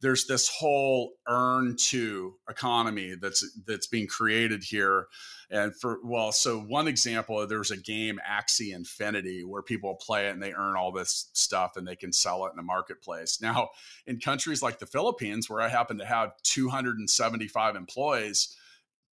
there's 0.00 0.26
this 0.26 0.48
whole 0.48 1.12
earn 1.26 1.76
to 1.88 2.34
economy 2.48 3.14
that's 3.20 3.44
that's 3.66 3.86
being 3.86 4.06
created 4.06 4.62
here. 4.62 5.06
And 5.50 5.74
for 5.74 5.98
well 6.04 6.32
so 6.32 6.60
one 6.60 6.88
example 6.88 7.46
there's 7.46 7.70
a 7.70 7.76
game 7.76 8.18
axie 8.28 8.74
infinity 8.74 9.44
where 9.44 9.62
people 9.62 9.94
play 9.94 10.28
it 10.28 10.32
and 10.32 10.42
they 10.42 10.52
earn 10.52 10.76
all 10.76 10.92
this 10.92 11.30
stuff 11.32 11.76
and 11.76 11.86
they 11.86 11.96
can 11.96 12.12
sell 12.12 12.44
it 12.46 12.50
in 12.50 12.56
the 12.56 12.62
marketplace. 12.62 13.40
Now 13.40 13.70
in 14.06 14.20
countries 14.20 14.62
like 14.62 14.78
the 14.78 14.86
philippines 14.86 15.48
where 15.48 15.60
i 15.60 15.68
happen 15.68 15.98
to 15.98 16.04
have 16.04 16.30
275 16.42 17.76
employees 17.76 18.56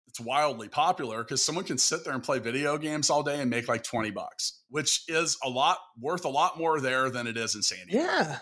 it's 0.09 0.21
wildly 0.21 0.69
popular 0.69 1.23
because 1.23 1.43
someone 1.43 1.65
can 1.65 1.79
sit 1.79 2.05
there 2.05 2.15
and 2.15 2.23
play 2.23 2.39
video 2.39 2.79
games 2.79 3.11
all 3.11 3.23
day 3.23 3.41
and 3.41 3.51
make 3.51 3.69
like 3.69 3.83
20 3.83 4.11
bucks 4.11 4.61
which 4.69 5.05
is 5.09 5.37
a 5.45 5.49
lot 5.49 5.79
worth 6.01 6.25
a 6.25 6.29
lot 6.29 6.59
more 6.59 6.81
there 6.81 7.11
than 7.11 7.27
it 7.27 7.37
is 7.37 7.55
in 7.55 7.63
san 7.63 7.87
diego. 7.87 8.05
Yeah. 8.05 8.39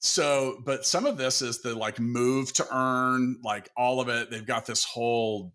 So, 0.00 0.60
but 0.64 0.86
some 0.86 1.06
of 1.06 1.16
this 1.16 1.42
is 1.42 1.60
the 1.60 1.74
like 1.74 1.98
move 1.98 2.52
to 2.54 2.66
earn, 2.72 3.38
like 3.42 3.68
all 3.76 4.00
of 4.00 4.08
it. 4.08 4.30
They've 4.30 4.46
got 4.46 4.66
this 4.66 4.84
whole 4.84 5.52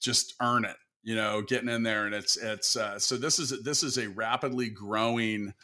just 0.00 0.34
earn 0.42 0.64
it, 0.64 0.76
you 1.02 1.16
know, 1.16 1.42
getting 1.42 1.70
in 1.70 1.82
there, 1.82 2.04
and 2.04 2.14
it's 2.14 2.36
it's 2.36 2.76
uh, 2.76 2.98
so 2.98 3.16
this 3.16 3.38
is 3.38 3.62
this 3.62 3.82
is 3.82 3.96
a 3.96 4.08
rapidly 4.08 4.68
growing 4.68 5.54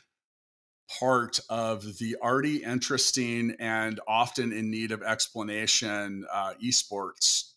part 0.99 1.39
of 1.49 1.99
the 1.99 2.17
already 2.23 2.63
interesting 2.63 3.57
and 3.59 4.01
often 4.07 4.53
in 4.53 4.71
need 4.71 4.93
of 4.93 5.03
explanation 5.03 6.25
uh, 6.33 6.55
esports 6.63 7.53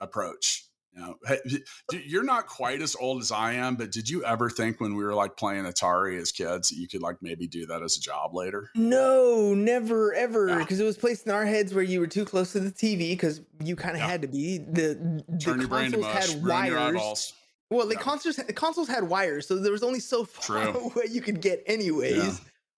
approach. 0.00 0.64
You 0.92 1.00
know, 1.02 1.14
hey, 1.24 1.38
d- 1.46 2.02
you're 2.04 2.24
not 2.24 2.46
quite 2.48 2.82
as 2.82 2.96
old 2.96 3.22
as 3.22 3.30
I 3.30 3.52
am, 3.52 3.76
but 3.76 3.92
did 3.92 4.08
you 4.08 4.24
ever 4.24 4.50
think 4.50 4.80
when 4.80 4.96
we 4.96 5.04
were 5.04 5.14
like 5.14 5.36
playing 5.36 5.64
Atari 5.64 6.20
as 6.20 6.32
kids 6.32 6.68
that 6.70 6.76
you 6.76 6.88
could 6.88 7.00
like 7.00 7.16
maybe 7.22 7.46
do 7.46 7.64
that 7.66 7.80
as 7.82 7.96
a 7.96 8.00
job 8.00 8.34
later? 8.34 8.70
No, 8.74 9.54
never, 9.54 10.12
ever. 10.14 10.48
Yeah. 10.48 10.58
Because 10.58 10.80
it 10.80 10.84
was 10.84 10.96
placed 10.96 11.26
in 11.26 11.32
our 11.32 11.46
heads 11.46 11.72
where 11.72 11.84
you 11.84 12.00
were 12.00 12.08
too 12.08 12.24
close 12.24 12.52
to 12.52 12.60
the 12.60 12.72
TV 12.72 13.10
because 13.10 13.40
you 13.62 13.76
kind 13.76 13.94
of 13.94 14.00
Yeah. 14.00 14.08
had 14.08 14.22
to 14.22 14.28
be. 14.28 14.58
The, 14.58 15.22
the 15.28 15.38
Turn 15.38 15.60
your 15.60 15.68
brain 15.68 15.92
to 15.92 15.98
consoles 15.98 16.14
mush, 16.14 16.26
had 16.30 16.38
your 16.40 16.48
wires. 16.48 16.76
eyeballs. 16.96 17.32
Well, 17.70 17.86
the 17.86 17.94
Yeah. 17.94 18.00
consoles 18.00 18.40
consoles 18.56 18.88
had 18.88 19.04
wires, 19.04 19.46
so 19.46 19.56
there 19.60 19.70
was 19.72 19.84
only 19.84 20.00
so 20.00 20.24
far 20.24 20.42
True. 20.72 20.90
away 20.92 21.04
you 21.08 21.20
could 21.20 21.40
get, 21.40 21.62
anyways. 21.66 22.16
Yeah. 22.16 22.34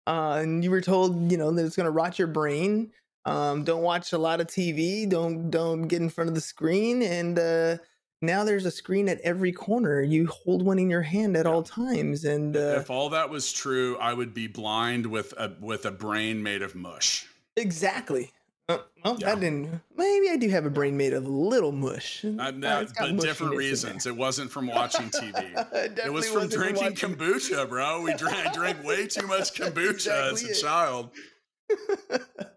Uh, 0.06 0.34
and 0.42 0.62
you 0.62 0.70
were 0.70 0.82
told, 0.82 1.30
you 1.32 1.38
know, 1.38 1.50
that 1.50 1.64
it's 1.64 1.76
going 1.76 1.86
to 1.86 1.90
rot 1.90 2.18
your 2.18 2.28
brain. 2.28 2.92
Um, 3.24 3.62
don't 3.64 3.82
watch 3.82 4.12
a 4.12 4.18
lot 4.18 4.40
of 4.40 4.48
TV. 4.48 5.08
Don't 5.08 5.48
don't 5.50 5.82
get 5.82 6.02
in 6.02 6.10
front 6.10 6.28
of 6.28 6.34
the 6.34 6.40
screen. 6.42 7.02
And 7.02 7.38
uh, 7.38 7.76
now 8.22 8.44
there's 8.44 8.64
a 8.64 8.70
screen 8.70 9.08
at 9.08 9.20
every 9.20 9.52
corner. 9.52 10.00
You 10.02 10.26
hold 10.28 10.62
one 10.64 10.78
in 10.78 10.88
your 10.88 11.02
hand 11.02 11.36
at 11.36 11.44
Yeah. 11.46 11.52
all 11.52 11.62
times. 11.62 12.24
And 12.24 12.56
uh, 12.56 12.76
if 12.80 12.88
all 12.90 13.10
that 13.10 13.28
was 13.30 13.52
true, 13.52 13.96
I 13.98 14.14
would 14.14 14.32
be 14.32 14.46
blind 14.46 15.06
with 15.06 15.32
a 15.36 15.52
with 15.60 15.84
a 15.86 15.90
brain 15.90 16.42
made 16.42 16.62
of 16.62 16.74
mush. 16.74 17.26
exactly. 17.56 18.30
Uh, 18.68 18.78
well, 19.04 19.16
yeah. 19.18 19.26
that 19.34 19.40
didn't. 19.40 19.80
Maybe 19.96 20.30
I 20.30 20.36
do 20.36 20.48
have 20.48 20.64
a 20.64 20.70
brain 20.70 20.96
made 20.96 21.12
of 21.12 21.26
a 21.26 21.28
little 21.28 21.72
mush. 21.72 22.24
Uh, 22.24 22.52
that, 22.58 22.92
but 22.96 23.16
different 23.18 23.56
reasons. 23.56 24.06
It 24.06 24.16
wasn't 24.16 24.52
from 24.52 24.68
watching 24.68 25.10
TV. 25.10 25.34
it, 25.74 25.98
it 26.06 26.12
was 26.12 26.28
from 26.28 26.48
drinking 26.48 26.94
from 26.94 27.16
kombucha, 27.16 27.68
bro. 27.68 28.02
We 28.02 28.14
drank 28.14 28.54
drank 28.54 28.84
way 28.84 29.08
too 29.08 29.26
much 29.26 29.52
kombucha 29.60 29.90
exactly 29.90 30.32
as 30.32 30.44
a 30.44 30.50
it. 30.50 30.60
child. 30.62 31.10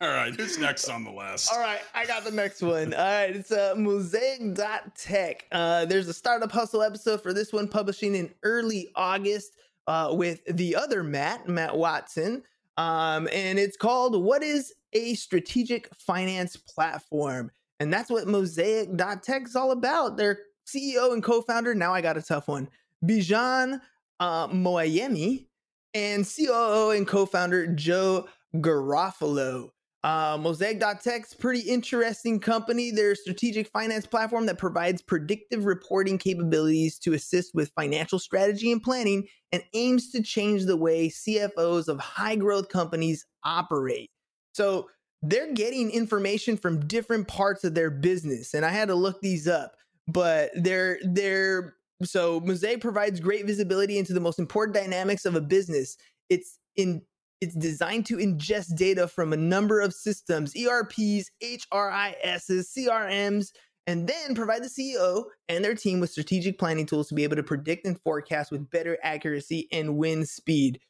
All 0.00 0.08
right, 0.08 0.32
who's 0.32 0.58
next 0.58 0.88
on 0.88 1.02
the 1.02 1.10
list? 1.10 1.50
All 1.52 1.58
right, 1.58 1.80
I 1.92 2.06
got 2.06 2.22
the 2.22 2.30
next 2.30 2.62
one. 2.62 2.94
All 2.94 3.00
right, 3.00 3.34
it's 3.34 3.50
uh, 3.50 3.74
Mosaic.tech. 3.76 5.46
Uh, 5.50 5.86
there's 5.86 6.06
a 6.06 6.14
startup 6.14 6.52
hustle 6.52 6.82
episode 6.82 7.20
for 7.20 7.32
this 7.32 7.52
one 7.52 7.66
publishing 7.66 8.14
in 8.14 8.32
early 8.44 8.92
August 8.94 9.56
uh, 9.88 10.10
with 10.12 10.40
the 10.46 10.76
other 10.76 11.02
Matt, 11.02 11.48
Matt 11.48 11.76
Watson. 11.76 12.44
Um, 12.76 13.28
and 13.32 13.58
it's 13.58 13.76
called 13.76 14.22
What 14.22 14.44
is 14.44 14.72
a 14.92 15.14
Strategic 15.14 15.92
Finance 15.96 16.56
Platform? 16.56 17.50
And 17.80 17.92
that's 17.92 18.08
what 18.08 18.28
Mosaic.tech 18.28 19.46
is 19.46 19.56
all 19.56 19.72
about. 19.72 20.16
Their 20.16 20.38
CEO 20.64 21.12
and 21.12 21.24
co 21.24 21.42
founder, 21.42 21.74
now 21.74 21.92
I 21.92 22.02
got 22.02 22.16
a 22.16 22.22
tough 22.22 22.46
one, 22.46 22.68
Bijan 23.04 23.80
uh, 24.20 24.46
Moallemi, 24.46 25.46
and 25.92 26.24
COO 26.24 26.90
and 26.90 27.04
co 27.04 27.26
founder 27.26 27.66
Joe 27.66 28.28
Garofalo. 28.54 29.70
Uh, 30.08 30.38
Mosaic.tech's 30.38 31.34
pretty 31.34 31.60
interesting 31.60 32.40
company. 32.40 32.90
They're 32.90 33.10
a 33.10 33.16
strategic 33.16 33.68
finance 33.68 34.06
platform 34.06 34.46
that 34.46 34.56
provides 34.56 35.02
predictive 35.02 35.66
reporting 35.66 36.16
capabilities 36.16 36.98
to 37.00 37.12
assist 37.12 37.54
with 37.54 37.72
financial 37.72 38.18
strategy 38.18 38.72
and 38.72 38.82
planning 38.82 39.28
and 39.52 39.62
aims 39.74 40.10
to 40.12 40.22
change 40.22 40.64
the 40.64 40.78
way 40.78 41.10
CFOs 41.10 41.88
of 41.88 42.00
high 42.00 42.36
growth 42.36 42.70
companies 42.70 43.26
operate. 43.44 44.10
So 44.52 44.88
they're 45.20 45.52
getting 45.52 45.90
information 45.90 46.56
from 46.56 46.86
different 46.86 47.28
parts 47.28 47.62
of 47.62 47.74
their 47.74 47.90
business. 47.90 48.54
And 48.54 48.64
I 48.64 48.70
had 48.70 48.88
to 48.88 48.94
look 48.94 49.20
these 49.20 49.46
up, 49.46 49.74
but 50.06 50.52
they're, 50.54 51.00
they're, 51.04 51.74
so 52.02 52.40
Mosaic 52.40 52.80
provides 52.80 53.20
great 53.20 53.44
visibility 53.44 53.98
into 53.98 54.14
the 54.14 54.20
most 54.20 54.38
important 54.38 54.74
dynamics 54.74 55.26
of 55.26 55.34
a 55.34 55.42
business. 55.42 55.98
It's 56.30 56.58
in 56.76 57.02
it's 57.40 57.54
designed 57.54 58.06
to 58.06 58.16
ingest 58.16 58.76
data 58.76 59.06
from 59.06 59.32
a 59.32 59.36
number 59.36 59.80
of 59.80 59.94
systems, 59.94 60.54
ERPs, 60.56 61.30
HRISs, 61.42 62.66
CRMs, 62.76 63.52
and 63.86 64.06
then 64.06 64.34
provide 64.34 64.62
the 64.62 64.68
CEO 64.68 65.24
and 65.48 65.64
their 65.64 65.74
team 65.74 66.00
with 66.00 66.10
strategic 66.10 66.58
planning 66.58 66.84
tools 66.84 67.08
to 67.08 67.14
be 67.14 67.24
able 67.24 67.36
to 67.36 67.42
predict 67.42 67.86
and 67.86 67.98
forecast 68.00 68.50
with 68.50 68.68
better 68.70 68.98
accuracy 69.02 69.68
and 69.72 69.96
win 69.96 70.26
speed. 70.26 70.80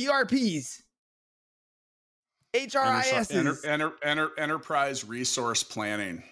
ERPs, 0.00 0.82
HRIS, 2.54 3.34
enter, 3.34 3.56
enter, 3.64 3.92
enter, 4.02 4.30
enterprise 4.38 5.04
resource 5.04 5.62
planning, 5.62 6.22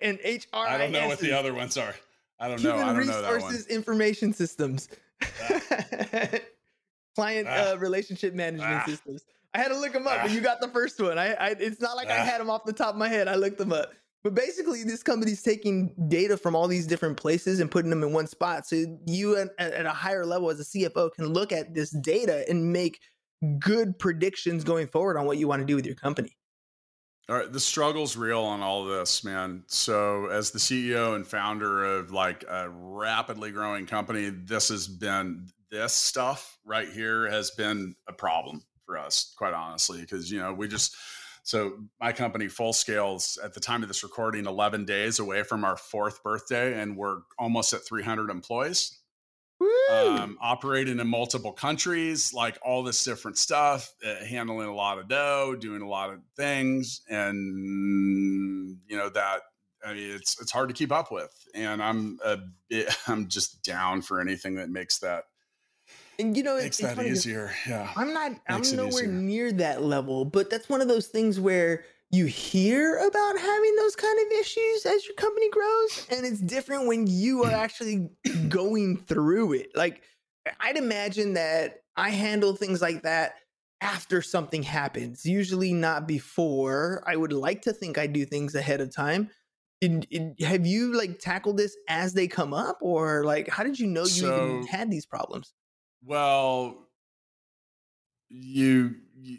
and 0.00 0.18
HRIS. 0.20 0.46
I 0.54 0.78
don't 0.78 0.92
know 0.92 1.08
what 1.08 1.18
the 1.18 1.32
other 1.32 1.52
ones 1.54 1.76
are. 1.76 1.94
I 2.38 2.48
don't 2.48 2.62
know. 2.62 2.76
I 2.76 2.92
don't 2.92 3.06
know 3.06 3.22
that 3.22 3.30
one. 3.30 3.34
Resources 3.34 3.66
information 3.68 4.32
systems. 4.32 4.88
Client 7.14 7.46
ah. 7.50 7.72
uh, 7.72 7.76
relationship 7.76 8.34
management 8.34 8.82
ah. 8.82 8.84
systems. 8.86 9.24
I 9.54 9.58
had 9.58 9.68
to 9.68 9.78
look 9.78 9.92
them 9.92 10.06
up, 10.06 10.18
ah. 10.18 10.22
but 10.24 10.32
you 10.32 10.40
got 10.40 10.60
the 10.60 10.68
first 10.68 11.00
one. 11.00 11.18
I, 11.18 11.34
I 11.34 11.48
it's 11.58 11.80
not 11.80 11.96
like 11.96 12.08
I 12.08 12.18
ah. 12.18 12.24
had 12.24 12.40
them 12.40 12.50
off 12.50 12.64
the 12.64 12.72
top 12.72 12.90
of 12.90 12.96
my 12.96 13.08
head. 13.08 13.28
I 13.28 13.36
looked 13.36 13.58
them 13.58 13.72
up. 13.72 13.92
But 14.24 14.34
basically, 14.34 14.84
this 14.84 15.02
company's 15.02 15.42
taking 15.42 15.94
data 16.08 16.38
from 16.38 16.56
all 16.56 16.66
these 16.66 16.86
different 16.86 17.18
places 17.18 17.60
and 17.60 17.70
putting 17.70 17.90
them 17.90 18.02
in 18.02 18.14
one 18.14 18.26
spot. 18.26 18.66
So 18.66 18.98
you, 19.06 19.36
at, 19.36 19.50
at 19.58 19.84
a 19.84 19.90
higher 19.90 20.24
level 20.24 20.48
as 20.48 20.60
a 20.60 20.64
CFO, 20.64 21.12
can 21.12 21.26
look 21.26 21.52
at 21.52 21.74
this 21.74 21.90
data 21.90 22.42
and 22.48 22.72
make 22.72 23.00
good 23.58 23.98
predictions 23.98 24.64
going 24.64 24.86
forward 24.86 25.18
on 25.18 25.26
what 25.26 25.36
you 25.36 25.46
want 25.46 25.60
to 25.60 25.66
do 25.66 25.76
with 25.76 25.84
your 25.84 25.94
company. 25.94 26.34
All 27.28 27.36
right, 27.36 27.50
the 27.50 27.60
struggle's 27.60 28.16
real 28.16 28.42
on 28.42 28.60
all 28.60 28.84
this, 28.84 29.24
man. 29.24 29.64
So, 29.66 30.26
as 30.26 30.50
the 30.50 30.58
CEO 30.58 31.16
and 31.16 31.26
founder 31.26 31.84
of 31.84 32.10
like 32.10 32.44
a 32.48 32.68
rapidly 32.68 33.50
growing 33.50 33.86
company, 33.86 34.30
this 34.30 34.68
has 34.68 34.86
been 34.86 35.48
this 35.74 35.92
stuff 35.92 36.58
right 36.64 36.88
here 36.88 37.28
has 37.28 37.50
been 37.50 37.96
a 38.08 38.12
problem 38.12 38.62
for 38.86 38.96
us, 38.96 39.34
quite 39.36 39.54
honestly, 39.54 40.00
because 40.00 40.30
you 40.30 40.38
know 40.38 40.54
we 40.54 40.68
just 40.68 40.96
so 41.42 41.74
my 42.00 42.12
company 42.12 42.48
full 42.48 42.72
scales 42.72 43.38
at 43.42 43.54
the 43.54 43.60
time 43.60 43.82
of 43.82 43.88
this 43.88 44.02
recording 44.02 44.46
11 44.46 44.84
days 44.84 45.18
away 45.18 45.42
from 45.42 45.64
our 45.64 45.76
fourth 45.76 46.22
birthday 46.22 46.80
and 46.80 46.96
we're 46.96 47.18
almost 47.38 47.72
at 47.72 47.84
300 47.86 48.30
employees. 48.30 48.98
Um, 49.90 50.38
operating 50.42 50.98
in 50.98 51.06
multiple 51.06 51.52
countries 51.52 52.34
like 52.34 52.58
all 52.62 52.82
this 52.82 53.02
different 53.04 53.38
stuff 53.38 53.94
uh, 54.04 54.24
handling 54.24 54.68
a 54.68 54.74
lot 54.74 54.98
of 54.98 55.08
dough 55.08 55.56
doing 55.58 55.80
a 55.80 55.88
lot 55.88 56.10
of 56.10 56.20
things 56.36 57.02
and 57.08 58.78
you 58.86 58.96
know 58.96 59.08
that 59.10 59.40
I 59.84 59.94
mean, 59.94 60.10
it's 60.10 60.40
it's 60.40 60.50
hard 60.50 60.68
to 60.68 60.74
keep 60.74 60.90
up 60.90 61.12
with 61.12 61.32
and 61.54 61.82
i'm 61.82 62.18
a 62.24 62.38
bit, 62.68 62.94
i'm 63.06 63.28
just 63.28 63.62
down 63.62 64.02
for 64.02 64.20
anything 64.20 64.56
that 64.56 64.70
makes 64.70 64.98
that 64.98 65.24
and 66.18 66.36
you 66.36 66.42
know, 66.42 66.56
makes 66.56 66.80
it's, 66.80 66.94
that 66.94 67.04
easier. 67.04 67.52
Yeah, 67.66 67.90
I'm 67.96 68.12
not. 68.12 68.32
I'm 68.48 68.62
nowhere 68.74 69.06
near 69.06 69.52
that 69.52 69.82
level, 69.82 70.24
but 70.24 70.50
that's 70.50 70.68
one 70.68 70.80
of 70.80 70.88
those 70.88 71.08
things 71.08 71.40
where 71.40 71.84
you 72.10 72.26
hear 72.26 72.96
about 72.96 73.38
having 73.38 73.76
those 73.76 73.96
kind 73.96 74.18
of 74.18 74.38
issues 74.38 74.86
as 74.86 75.06
your 75.06 75.16
company 75.16 75.50
grows, 75.50 76.06
and 76.10 76.24
it's 76.24 76.40
different 76.40 76.86
when 76.86 77.06
you 77.06 77.44
are 77.44 77.50
mm. 77.50 77.54
actually 77.54 78.10
going 78.48 78.98
through 78.98 79.54
it. 79.54 79.70
Like, 79.74 80.02
I'd 80.60 80.76
imagine 80.76 81.34
that 81.34 81.82
I 81.96 82.10
handle 82.10 82.54
things 82.54 82.80
like 82.80 83.02
that 83.02 83.34
after 83.80 84.22
something 84.22 84.62
happens, 84.62 85.26
usually 85.26 85.72
not 85.72 86.06
before. 86.06 87.02
I 87.06 87.16
would 87.16 87.32
like 87.32 87.62
to 87.62 87.72
think 87.72 87.98
I 87.98 88.06
do 88.06 88.24
things 88.24 88.54
ahead 88.54 88.80
of 88.80 88.94
time. 88.94 89.30
In, 89.80 90.02
in, 90.10 90.34
have 90.40 90.64
you 90.64 90.96
like 90.96 91.18
tackled 91.18 91.58
this 91.58 91.76
as 91.88 92.14
they 92.14 92.26
come 92.26 92.54
up, 92.54 92.78
or 92.80 93.24
like 93.24 93.48
how 93.48 93.62
did 93.64 93.78
you 93.78 93.86
know 93.86 94.02
you 94.02 94.06
so, 94.06 94.46
even 94.46 94.66
had 94.66 94.90
these 94.90 95.04
problems? 95.04 95.52
Well, 96.04 96.88
you, 98.28 98.96
you, 99.16 99.38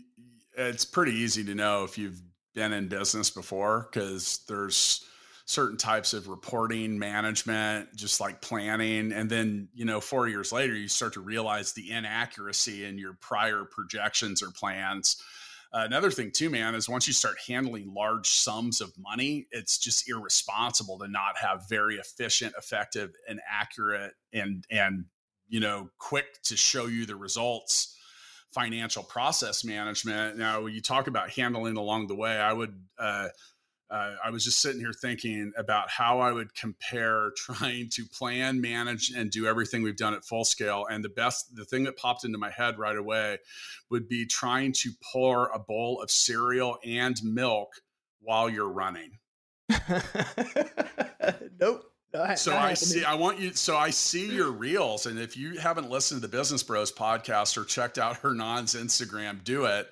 it's 0.57 0.85
pretty 0.85 1.13
easy 1.13 1.43
to 1.45 1.55
know 1.55 1.83
if 1.83 1.97
you've 1.97 2.21
been 2.53 2.73
in 2.73 2.87
business 2.87 3.29
before 3.29 3.89
because 3.91 4.39
there's 4.47 5.05
certain 5.45 5.77
types 5.77 6.13
of 6.13 6.27
reporting 6.27 6.97
management 6.97 7.95
just 7.95 8.19
like 8.19 8.41
planning 8.41 9.11
and 9.11 9.29
then 9.29 9.67
you 9.75 9.85
know 9.85 10.01
4 10.01 10.27
years 10.27 10.51
later 10.51 10.73
you 10.73 10.87
start 10.87 11.13
to 11.13 11.19
realize 11.21 11.73
the 11.73 11.91
inaccuracy 11.91 12.83
in 12.85 12.97
your 12.97 13.13
prior 13.21 13.63
projections 13.63 14.41
or 14.41 14.49
plans. 14.51 15.21
Another 15.71 16.09
thing 16.09 16.31
too 16.31 16.49
man 16.49 16.73
is 16.73 16.89
once 16.89 17.05
you 17.05 17.13
start 17.13 17.35
handling 17.47 17.93
large 17.93 18.27
sums 18.29 18.81
of 18.81 18.91
money 18.97 19.45
it's 19.51 19.77
just 19.77 20.09
irresponsible 20.09 20.97
to 20.99 21.07
not 21.07 21.37
have 21.37 21.67
very 21.69 21.97
efficient 21.97 22.55
effective 22.57 23.11
and 23.27 23.39
accurate 23.47 24.13
and 24.33 24.65
and 24.71 25.05
you 25.47 25.59
know, 25.59 25.89
quick 25.97 26.41
to 26.43 26.57
show 26.57 26.87
you 26.87 27.05
the 27.05 27.15
results 27.15 27.95
financial 28.55 29.03
process 29.03 29.63
management. 29.65 30.37
Now, 30.37 30.65
you 30.65 30.81
talk 30.81 31.07
about 31.07 31.29
handling 31.29 31.75
along 31.77 32.07
the 32.07 32.15
way, 32.15 32.37
I 32.37 32.53
would, 32.53 32.73
uh, 32.97 33.27
uh, 33.89 34.15
I 34.23 34.29
was 34.31 34.43
just 34.45 34.61
sitting 34.61 34.79
here 34.79 34.93
thinking 34.93 35.51
about 35.57 35.89
how 35.89 36.19
I 36.19 36.31
would 36.31 36.55
compare 36.55 37.31
trying 37.37 37.89
to 37.91 38.05
plan, 38.05 38.61
manage, 38.61 39.11
and 39.15 39.29
do 39.29 39.45
everything 39.45 39.83
we've 39.83 39.97
done 39.97 40.13
at 40.13 40.23
full 40.23 40.45
scale. 40.45 40.85
And 40.89 41.03
the 41.03 41.09
best, 41.09 41.55
the 41.55 41.65
thing 41.65 41.83
that 41.83 41.97
popped 41.97 42.23
into 42.23 42.37
my 42.37 42.49
head 42.49 42.79
right 42.79 42.95
away 42.95 43.39
would 43.91 44.07
be 44.07 44.25
trying 44.25 44.71
to 44.73 44.91
pour 45.13 45.49
a 45.49 45.59
bowl 45.59 46.01
of 46.01 46.09
cereal 46.09 46.77
and 46.83 47.17
milk 47.23 47.73
while 48.21 48.49
you're 48.49 48.71
running. 48.71 49.19
nope 51.59 51.83
so 52.35 52.55
I 52.55 52.73
see. 52.73 53.03
I 53.03 53.15
want 53.15 53.39
you. 53.39 53.53
So 53.53 53.77
I 53.77 53.89
see 53.89 54.33
your 54.33 54.51
reels, 54.51 55.05
and 55.05 55.19
if 55.19 55.37
you 55.37 55.57
haven't 55.59 55.89
listened 55.89 56.21
to 56.21 56.27
the 56.27 56.37
Business 56.37 56.63
Bros 56.63 56.91
podcast 56.91 57.57
or 57.57 57.65
checked 57.65 57.97
out 57.97 58.17
Hernan's 58.17 58.75
Instagram, 58.75 59.43
do 59.43 59.65
it 59.65 59.89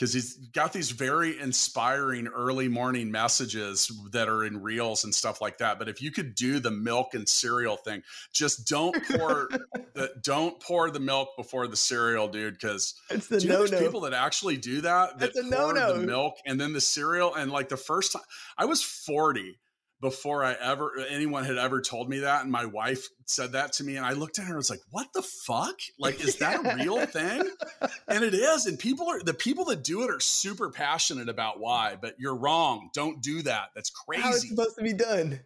because 0.00 0.14
he's 0.14 0.32
got 0.32 0.72
these 0.72 0.92
very 0.92 1.38
inspiring 1.38 2.26
early 2.26 2.68
morning 2.68 3.10
messages 3.10 3.92
that 4.12 4.30
are 4.30 4.46
in 4.46 4.62
reels 4.62 5.04
and 5.04 5.14
stuff 5.14 5.42
like 5.42 5.58
that. 5.58 5.78
But 5.78 5.90
if 5.90 6.00
you 6.00 6.10
could 6.10 6.34
do 6.34 6.58
the 6.58 6.70
milk 6.70 7.12
and 7.12 7.28
cereal 7.28 7.76
thing, 7.76 8.02
just 8.32 8.66
don't 8.66 8.96
pour 9.08 9.50
the 9.94 10.10
don't 10.22 10.58
pour 10.58 10.90
the 10.90 11.00
milk 11.00 11.36
before 11.36 11.66
the 11.66 11.76
cereal, 11.76 12.28
dude. 12.28 12.54
Because 12.54 12.94
it's 13.10 13.28
the 13.28 13.40
no 13.40 13.66
no. 13.66 13.78
People 13.78 14.00
that 14.00 14.14
actually 14.14 14.56
do 14.56 14.80
that. 14.80 15.18
That 15.18 15.34
That's 15.34 15.46
a 15.46 15.50
no 15.50 15.70
no. 15.70 15.98
The 15.98 16.06
milk 16.06 16.36
and 16.46 16.58
then 16.58 16.72
the 16.72 16.80
cereal, 16.80 17.34
and 17.34 17.52
like 17.52 17.68
the 17.68 17.76
first 17.76 18.12
time 18.12 18.22
I 18.56 18.64
was 18.64 18.82
forty 18.82 19.58
before 20.00 20.42
I 20.44 20.54
ever 20.60 20.92
anyone 21.08 21.44
had 21.44 21.58
ever 21.58 21.80
told 21.80 22.08
me 22.08 22.20
that. 22.20 22.42
And 22.42 22.50
my 22.50 22.64
wife 22.64 23.08
said 23.26 23.52
that 23.52 23.72
to 23.74 23.84
me, 23.84 23.96
and 23.96 24.06
I 24.06 24.12
looked 24.12 24.38
at 24.38 24.44
her 24.44 24.50
and 24.50 24.56
was 24.56 24.70
like, 24.70 24.80
"What 24.90 25.08
the 25.12 25.22
fuck? 25.22 25.76
Like, 25.98 26.20
is 26.20 26.36
that 26.36 26.64
a 26.64 26.76
real 26.76 27.04
thing?" 27.06 27.42
And 28.08 28.24
it 28.24 28.34
is. 28.34 28.66
And 28.66 28.78
people 28.78 29.08
are 29.08 29.22
the 29.22 29.34
people 29.34 29.66
that 29.66 29.84
do 29.84 30.02
it 30.02 30.10
are 30.10 30.20
super 30.20 30.70
passionate 30.70 31.28
about 31.28 31.60
why. 31.60 31.96
But 32.00 32.16
you're 32.18 32.36
wrong. 32.36 32.90
Don't 32.94 33.22
do 33.22 33.42
that. 33.42 33.68
That's 33.74 33.90
crazy. 33.90 34.22
How 34.22 34.30
it's 34.30 34.48
supposed 34.48 34.76
to 34.76 34.84
be 34.84 34.94
done? 34.94 35.40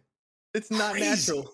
It's 0.53 0.71
not 0.71 0.91
crazy. 0.91 1.09
natural. 1.09 1.53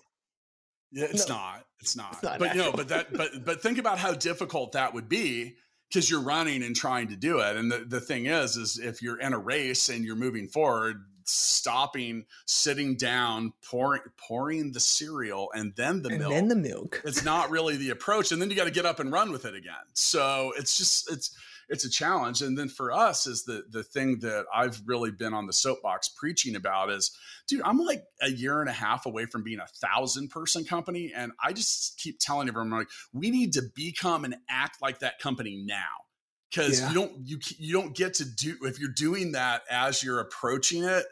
Yeah, 0.92 1.06
it's 1.06 1.28
no, 1.28 1.34
not. 1.34 1.64
It's 1.80 1.96
not. 1.96 2.12
It's 2.12 2.22
not 2.22 2.38
but 2.38 2.46
natural. 2.46 2.64
you 2.64 2.70
know, 2.70 2.76
but 2.76 2.88
that 2.88 3.12
but 3.12 3.44
but 3.44 3.62
think 3.62 3.78
about 3.78 3.98
how 3.98 4.12
difficult 4.12 4.72
that 4.72 4.94
would 4.94 5.08
be 5.08 5.56
because 5.92 6.08
you're 6.08 6.22
running 6.22 6.62
and 6.62 6.74
trying 6.74 7.08
to 7.08 7.16
do 7.16 7.40
it. 7.40 7.56
And 7.56 7.70
the, 7.70 7.84
the 7.86 8.00
thing 8.00 8.24
is, 8.26 8.56
is 8.56 8.78
if 8.78 9.02
you're 9.02 9.20
in 9.20 9.34
a 9.34 9.38
race 9.38 9.90
and 9.90 10.04
you're 10.04 10.16
moving 10.16 10.48
forward, 10.48 11.04
stopping, 11.26 12.26
sitting 12.46 12.96
down, 12.96 13.52
pouring 13.68 14.02
pouring 14.16 14.72
the 14.72 14.80
cereal 14.80 15.50
and 15.54 15.74
then 15.76 16.02
the 16.02 16.10
and 16.10 16.18
milk. 16.18 16.32
then 16.32 16.48
the 16.48 16.56
milk. 16.56 17.02
it's 17.04 17.24
not 17.24 17.50
really 17.50 17.76
the 17.76 17.90
approach. 17.90 18.32
And 18.32 18.40
then 18.40 18.50
you 18.50 18.56
got 18.56 18.64
to 18.64 18.70
get 18.70 18.86
up 18.86 19.00
and 19.00 19.12
run 19.12 19.32
with 19.32 19.44
it 19.44 19.54
again. 19.54 19.74
So 19.94 20.52
it's 20.56 20.76
just 20.76 21.10
it's 21.10 21.36
it's 21.68 21.84
a 21.84 21.90
challenge. 21.90 22.42
And 22.42 22.56
then 22.56 22.68
for 22.68 22.92
us 22.92 23.26
is 23.26 23.44
the 23.44 23.64
the 23.70 23.82
thing 23.82 24.20
that 24.20 24.44
I've 24.54 24.80
really 24.86 25.10
been 25.10 25.34
on 25.34 25.46
the 25.46 25.52
soapbox 25.52 26.08
preaching 26.08 26.56
about 26.56 26.90
is, 26.90 27.16
dude, 27.48 27.62
I'm 27.64 27.78
like 27.78 28.04
a 28.20 28.30
year 28.30 28.60
and 28.60 28.68
a 28.68 28.72
half 28.72 29.06
away 29.06 29.26
from 29.26 29.42
being 29.42 29.60
a 29.60 29.66
thousand 29.66 30.28
person 30.28 30.64
company. 30.64 31.12
And 31.14 31.32
I 31.42 31.52
just 31.52 31.98
keep 31.98 32.18
telling 32.18 32.48
everyone 32.48 32.70
like, 32.70 32.88
we 33.12 33.30
need 33.30 33.54
to 33.54 33.62
become 33.74 34.24
and 34.24 34.36
act 34.48 34.82
like 34.82 35.00
that 35.00 35.18
company 35.18 35.62
now 35.64 36.04
because 36.52 36.80
Yeah. 36.80 36.88
you 36.88 36.94
don't 36.94 37.12
you 37.24 37.38
you 37.58 37.72
don't 37.72 37.94
get 37.96 38.14
to 38.14 38.24
do 38.24 38.56
if 38.62 38.78
you're 38.78 38.90
doing 38.90 39.32
that 39.32 39.62
as 39.70 40.02
you're 40.02 40.20
approaching 40.20 40.84
it 40.84 41.06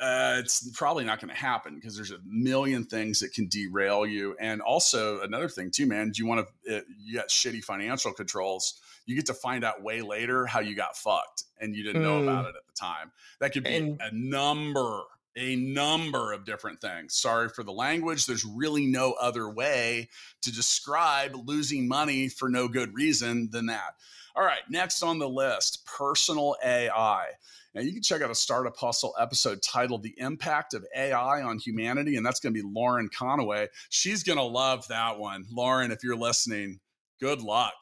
uh, 0.00 0.36
it's 0.38 0.70
probably 0.76 1.04
not 1.04 1.20
going 1.20 1.28
to 1.28 1.34
happen 1.34 1.74
because 1.74 1.96
there's 1.96 2.12
a 2.12 2.20
million 2.24 2.84
things 2.84 3.18
that 3.18 3.32
can 3.32 3.48
derail 3.48 4.06
you. 4.06 4.36
And 4.38 4.60
also 4.62 5.20
another 5.22 5.48
thing 5.48 5.72
too 5.72 5.86
man 5.86 6.10
do 6.10 6.22
you 6.22 6.26
want 6.28 6.46
to 6.66 6.84
you 7.00 7.14
got 7.16 7.28
shitty 7.30 7.64
financial 7.64 8.12
controls. 8.12 8.80
You 9.06 9.16
get 9.16 9.26
to 9.26 9.34
find 9.34 9.64
out 9.64 9.82
way 9.82 10.02
later 10.02 10.46
how 10.46 10.60
you 10.60 10.76
got 10.76 10.96
fucked 10.96 11.44
and 11.60 11.74
you 11.74 11.82
didn't 11.82 12.02
know 12.02 12.20
Mm. 12.20 12.24
about 12.24 12.44
it 12.44 12.54
at 12.56 12.66
the 12.66 12.72
time. 12.78 13.10
That 13.40 13.52
could 13.52 13.64
be 13.64 13.74
And- 13.74 14.00
a 14.00 14.10
number 14.14 15.02
a 15.36 15.54
number 15.56 16.32
of 16.32 16.44
different 16.44 16.80
things. 16.80 17.14
Sorry 17.16 17.48
for 17.48 17.62
the 17.62 17.72
language. 17.72 18.26
There's 18.26 18.44
really 18.44 18.86
no 18.86 19.12
other 19.12 19.48
way 19.48 20.08
to 20.42 20.52
describe 20.52 21.34
losing 21.46 21.86
money 21.86 22.28
for 22.28 22.48
no 22.48 22.66
good 22.68 22.92
reason 22.94 23.50
than 23.50 23.66
that 23.66 23.94
all 24.38 24.44
right, 24.44 24.62
next 24.70 25.02
on 25.02 25.18
the 25.18 25.28
list, 25.28 25.84
personal 25.84 26.54
AI. 26.64 27.26
Now 27.74 27.80
you 27.80 27.92
can 27.92 28.02
check 28.02 28.22
out 28.22 28.30
a 28.30 28.36
Startup 28.36 28.76
Hustle 28.76 29.12
episode 29.18 29.60
titled 29.62 30.04
The 30.04 30.14
Impact 30.16 30.74
of 30.74 30.86
AI 30.94 31.42
on 31.42 31.58
Humanity, 31.58 32.16
and 32.16 32.24
that's 32.24 32.38
going 32.38 32.54
to 32.54 32.62
be 32.62 32.68
Lauren 32.72 33.08
Conaway. 33.08 33.66
She's 33.90 34.22
going 34.22 34.38
to 34.38 34.44
love 34.44 34.86
that 34.88 35.18
one. 35.18 35.44
Lauren, 35.50 35.90
if 35.90 36.04
you're 36.04 36.16
listening, 36.16 36.78
good 37.20 37.42
luck. 37.42 37.74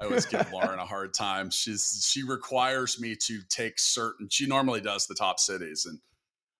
I 0.00 0.06
always 0.06 0.26
give 0.26 0.50
Lauren 0.52 0.80
a 0.80 0.86
hard 0.86 1.14
time. 1.14 1.50
She's 1.50 2.04
she 2.10 2.24
requires 2.24 3.00
me 3.00 3.14
to 3.26 3.40
take 3.48 3.78
certain 3.78 4.28
she 4.28 4.48
normally 4.48 4.80
does 4.80 5.06
the 5.06 5.14
top 5.14 5.38
cities, 5.38 5.86
and 5.86 6.00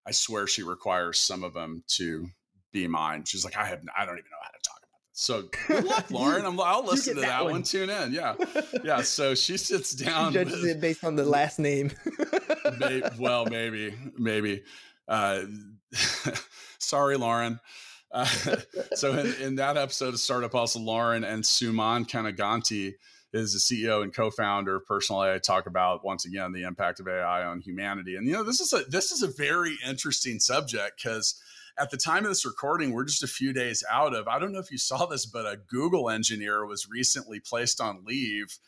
I 0.06 0.12
swear 0.12 0.46
she 0.46 0.62
requires 0.62 1.18
some 1.18 1.42
of 1.42 1.52
them 1.52 1.82
to 1.96 2.28
be 2.72 2.86
mine. 2.86 3.24
She's 3.24 3.44
like, 3.44 3.56
I 3.56 3.66
have 3.66 3.82
I 3.98 4.06
don't 4.06 4.18
even 4.18 4.30
know 4.30 4.36
how 4.40 4.50
to 4.50 4.62
talk. 4.62 4.81
So 5.12 5.44
good 5.68 5.84
luck, 5.84 6.10
Lauren. 6.10 6.44
I'm, 6.46 6.58
I'll 6.60 6.84
listen 6.84 7.16
to 7.16 7.20
that 7.20 7.26
that 7.26 7.44
one. 7.44 7.52
one. 7.52 7.62
Tune 7.62 7.90
in. 7.90 8.12
Yeah 8.12 8.34
yeah 8.84 9.02
so 9.02 9.34
she 9.34 9.56
sits 9.58 9.92
down 9.92 10.32
Judges 10.32 10.62
with- 10.62 10.70
it 10.70 10.80
based 10.80 11.04
on 11.04 11.16
the 11.16 11.24
last 11.24 11.58
name. 11.58 11.90
may, 12.78 13.02
well 13.18 13.44
maybe 13.46 13.94
maybe 14.18 14.62
uh, 15.08 15.42
sorry 16.78 17.16
lauren 17.16 17.60
uh, 18.12 18.24
so 18.94 19.12
in, 19.18 19.34
in 19.42 19.56
that 19.56 19.76
episode 19.76 20.14
of 20.14 20.20
startup 20.20 20.52
hustle 20.52 20.82
lauren 20.84 21.24
and 21.24 21.42
suman 21.44 22.08
kanuganti 22.08 22.94
is 23.32 23.52
the 23.52 23.58
ceo 23.58 24.02
and 24.02 24.14
co-founder 24.14 24.76
of 24.76 24.86
personal 24.86 25.24
ai 25.24 25.38
talk 25.38 25.66
about 25.66 26.04
once 26.04 26.24
again 26.24 26.52
the 26.52 26.62
impact 26.62 27.00
of 27.00 27.08
ai 27.08 27.42
on 27.44 27.60
humanity 27.60 28.14
and 28.16 28.26
you 28.26 28.32
know 28.32 28.44
this 28.44 28.60
is 28.60 28.72
a 28.72 28.84
this 28.88 29.10
is 29.10 29.22
a 29.22 29.28
very 29.28 29.76
interesting 29.86 30.38
subject 30.38 31.02
because 31.02 31.40
at 31.78 31.90
the 31.90 31.96
time 31.96 32.24
of 32.24 32.30
this 32.30 32.44
recording, 32.44 32.92
we're 32.92 33.04
just 33.04 33.22
a 33.22 33.28
few 33.28 33.52
days 33.52 33.84
out 33.90 34.14
of. 34.14 34.28
I 34.28 34.38
don't 34.38 34.52
know 34.52 34.58
if 34.58 34.70
you 34.70 34.78
saw 34.78 35.06
this, 35.06 35.26
but 35.26 35.46
a 35.46 35.58
Google 35.68 36.10
engineer 36.10 36.66
was 36.66 36.88
recently 36.88 37.40
placed 37.40 37.80
on 37.80 38.04
leave 38.04 38.58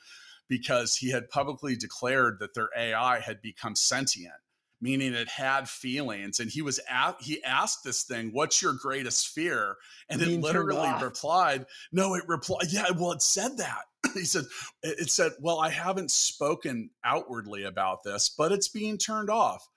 because 0.49 0.97
he 0.97 1.11
had 1.11 1.31
publicly 1.31 1.77
declared 1.77 2.39
that 2.41 2.55
their 2.55 2.71
AI 2.77 3.21
had 3.21 3.41
become 3.41 3.75
sentient, 3.75 4.35
meaning 4.81 5.15
it 5.15 5.29
had 5.29 5.69
feelings. 5.69 6.41
And 6.41 6.51
he 6.51 6.63
was 6.63 6.81
at, 6.89 7.17
he 7.21 7.43
asked 7.45 7.85
this 7.85 8.05
thing, 8.05 8.31
"What's 8.33 8.61
your 8.63 8.75
greatest 8.75 9.29
fear?" 9.29 9.77
And 10.09 10.21
it 10.21 10.27
turned 10.27 10.43
literally 10.43 10.93
replied, 11.03 11.67
"No." 11.93 12.15
It 12.15 12.25
replied, 12.27 12.67
"Yeah." 12.71 12.91
Well, 12.97 13.13
it 13.13 13.23
said 13.23 13.59
that. 13.59 13.85
he 14.15 14.25
said, 14.25 14.45
"It 14.83 15.01
it 15.01 15.11
said, 15.11 15.33
well, 15.41 15.61
I 15.61 15.71
haven't 15.71 16.11
spoken 16.11 16.91
outwardly 17.05 17.65
about 17.65 18.03
this, 18.05 18.29
but 18.37 18.53
it's 18.53 18.69
being 18.69 18.99
turned 18.99 19.31
off." 19.31 19.69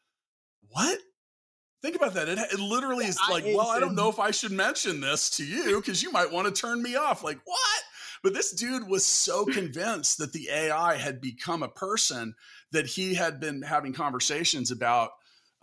What? 0.69 0.99
Think 1.87 1.95
about 1.95 2.15
that. 2.15 2.27
It, 2.27 2.37
it 2.37 2.59
literally 2.59 3.05
is 3.05 3.17
I- 3.17 3.31
like, 3.31 3.45
well, 3.45 3.69
I 3.69 3.79
don't 3.79 3.95
know 3.95 4.09
if 4.09 4.19
I 4.19 4.31
should 4.31 4.51
mention 4.51 4.99
this 4.99 5.29
to 5.37 5.45
you 5.45 5.77
because 5.79 6.03
you 6.03 6.11
might 6.11 6.29
want 6.29 6.53
to 6.53 6.61
turn 6.61 6.83
me 6.83 6.97
off. 6.97 7.23
Like, 7.23 7.39
what? 7.45 7.81
But 8.21 8.33
this 8.33 8.51
dude 8.51 8.89
was 8.89 9.05
so 9.05 9.45
convinced 9.45 10.17
that 10.17 10.33
the 10.33 10.49
AI 10.51 10.97
had 10.97 11.21
become 11.21 11.63
a 11.63 11.69
person 11.69 12.35
that 12.73 12.87
he 12.87 13.13
had 13.13 13.39
been 13.39 13.61
having 13.61 13.93
conversations 13.93 14.69
about, 14.69 15.11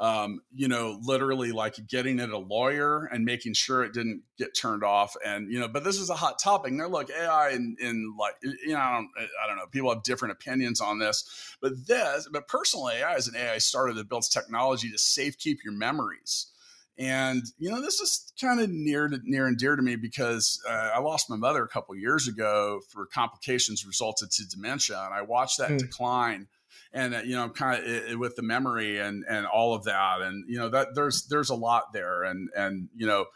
um, 0.01 0.41
you 0.53 0.67
know, 0.67 0.99
literally 1.03 1.53
like 1.53 1.77
getting 1.89 2.19
it 2.19 2.31
a 2.31 2.39
lawyer 2.39 3.05
and 3.05 3.25
making 3.25 3.55
sure 3.55 3.85
it 3.85 3.93
didn't 3.93 4.23
get 4.37 4.57
turned 4.57 4.83
off. 4.83 5.15
And, 5.25 5.53
you 5.53 5.61
know, 5.61 5.69
but 5.69 5.85
this 5.85 5.99
is 5.99 6.11
a 6.11 6.15
hot 6.15 6.39
topic. 6.41 6.73
Now, 6.73 6.89
look, 6.89 7.11
AI 7.11 7.51
and, 7.51 7.79
in 7.79 8.15
like, 8.19 8.35
you 8.43 8.73
know, 8.73 8.79
I 8.79 8.93
don't, 8.95 9.11
I 9.43 9.47
don't 9.47 9.57
know, 9.57 9.67
people 9.71 9.93
have 9.95 10.03
different 10.03 10.33
opinions 10.33 10.81
on 10.81 10.99
this, 10.99 11.57
but 11.61 11.87
this, 11.87 12.29
but 12.33 12.49
personal 12.49 12.91
AI 12.91 13.15
is 13.15 13.29
an 13.29 13.37
AI 13.37 13.59
startup 13.59 13.95
that 13.97 14.09
builds 14.09 14.29
technology 14.29 14.91
to 14.91 14.99
safe 14.99 15.39
keep 15.39 15.63
your 15.65 15.75
memories. 15.75 16.49
And 16.97 17.43
you 17.59 17.71
know, 17.71 17.81
this 17.81 18.01
is 18.01 18.33
kind 18.41 18.61
of 18.61 18.71
near 18.71 19.09
to 19.09 19.19
near 19.25 19.49
and 19.49 19.59
dear 19.59 19.75
to 19.75 19.83
me 19.83 19.97
because 19.97 20.63
uh, 20.69 20.91
I 20.95 21.01
lost 21.01 21.29
my 21.29 21.35
mother 21.35 21.65
a 21.65 21.69
couple 21.69 21.97
years 21.97 22.29
ago 22.29 22.81
for 22.89 23.07
complications 23.07 23.85
resulted 23.85 24.31
to 24.31 24.49
dementia, 24.49 25.03
and 25.05 25.13
I 25.13 25.23
watched 25.23 25.59
that 25.59 25.71
Hmm. 25.71 25.77
decline. 25.79 26.47
And 26.95 27.15
uh, 27.15 27.23
you 27.25 27.35
know, 27.35 27.51
kind 27.51 27.85
of 27.85 28.19
with 28.19 28.37
the 28.37 28.43
memory 28.43 29.01
and 29.01 29.25
and 29.29 29.47
all 29.47 29.75
of 29.75 29.85
that, 29.85 30.23
and 30.23 30.49
you 30.49 30.59
know 30.59 30.69
that 30.71 30.95
there's 30.95 31.27
there's 31.27 31.51
a 31.51 31.55
lot 31.55 31.93
there, 31.93 32.23
and 32.23 32.49
and 32.57 32.89
you 32.95 33.07
know, 33.07 33.27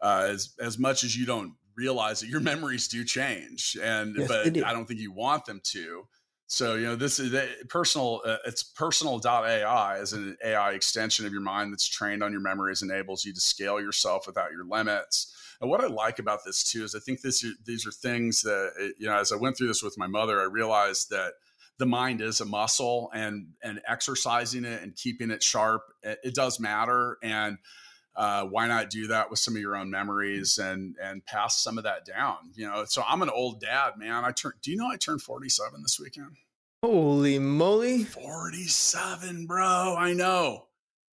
uh, 0.00 0.26
as 0.30 0.54
as 0.58 0.78
much 0.78 1.04
as 1.04 1.14
you 1.14 1.26
don't 1.26 1.54
realize 1.76 2.20
that 2.20 2.28
your 2.28 2.40
memories 2.52 2.88
do 2.88 3.04
change, 3.04 3.76
and 3.80 4.16
Yes, 4.16 4.28
but. 4.28 4.64
I 4.64 4.72
don't 4.72 4.86
think 4.86 4.98
you 4.98 5.12
want 5.12 5.44
them 5.44 5.60
to. 5.64 6.08
So 6.52 6.74
you 6.74 6.84
know, 6.84 6.96
this 6.96 7.18
is 7.18 7.30
the 7.30 7.48
personal. 7.70 8.20
Uh, 8.26 8.36
it's 8.44 8.62
personal.ai 8.62 9.98
is 9.98 10.12
an 10.12 10.36
AI 10.44 10.72
extension 10.72 11.24
of 11.24 11.32
your 11.32 11.40
mind 11.40 11.72
that's 11.72 11.88
trained 11.88 12.22
on 12.22 12.30
your 12.30 12.42
memories, 12.42 12.82
enables 12.82 13.24
you 13.24 13.32
to 13.32 13.40
scale 13.40 13.80
yourself 13.80 14.26
without 14.26 14.52
your 14.52 14.66
limits. 14.66 15.34
And 15.62 15.70
what 15.70 15.80
I 15.80 15.86
like 15.86 16.18
about 16.18 16.40
this 16.44 16.62
too 16.62 16.84
is 16.84 16.94
I 16.94 16.98
think 16.98 17.22
this 17.22 17.42
these 17.64 17.86
are 17.86 17.90
things 17.90 18.42
that 18.42 18.72
uh, 18.78 18.84
you 18.98 19.06
know. 19.06 19.16
As 19.16 19.32
I 19.32 19.36
went 19.36 19.56
through 19.56 19.68
this 19.68 19.82
with 19.82 19.96
my 19.96 20.06
mother, 20.06 20.40
I 20.40 20.44
realized 20.44 21.08
that 21.08 21.32
the 21.82 21.86
mind 21.86 22.20
is 22.20 22.40
a 22.40 22.44
muscle, 22.44 23.10
and 23.12 23.48
and 23.60 23.80
exercising 23.88 24.64
it 24.64 24.84
and 24.84 24.94
keeping 24.94 25.32
it 25.32 25.42
sharp, 25.42 25.82
it, 26.04 26.20
it 26.22 26.32
does 26.32 26.60
matter. 26.60 27.18
And 27.24 27.58
uh, 28.14 28.44
why 28.44 28.68
not 28.68 28.88
do 28.88 29.08
that 29.08 29.30
with 29.30 29.40
some 29.40 29.56
of 29.56 29.60
your 29.60 29.74
own 29.74 29.90
memories 29.90 30.58
and 30.58 30.94
and 31.02 31.26
pass 31.26 31.60
some 31.60 31.78
of 31.78 31.84
that 31.84 32.06
down? 32.06 32.36
You 32.54 32.68
know, 32.68 32.84
so 32.84 33.02
I'm 33.04 33.20
an 33.22 33.30
old 33.30 33.60
dad, 33.60 33.94
man. 33.98 34.24
I 34.24 34.30
turn. 34.30 34.52
Do 34.62 34.70
you 34.70 34.76
know 34.76 34.86
I 34.86 34.96
turned 34.96 35.22
47 35.22 35.82
this 35.82 35.98
weekend? 35.98 36.36
Holy 36.84 37.40
moly! 37.40 38.04
47, 38.04 39.46
bro. 39.46 39.96
I 39.98 40.12
know. 40.12 40.66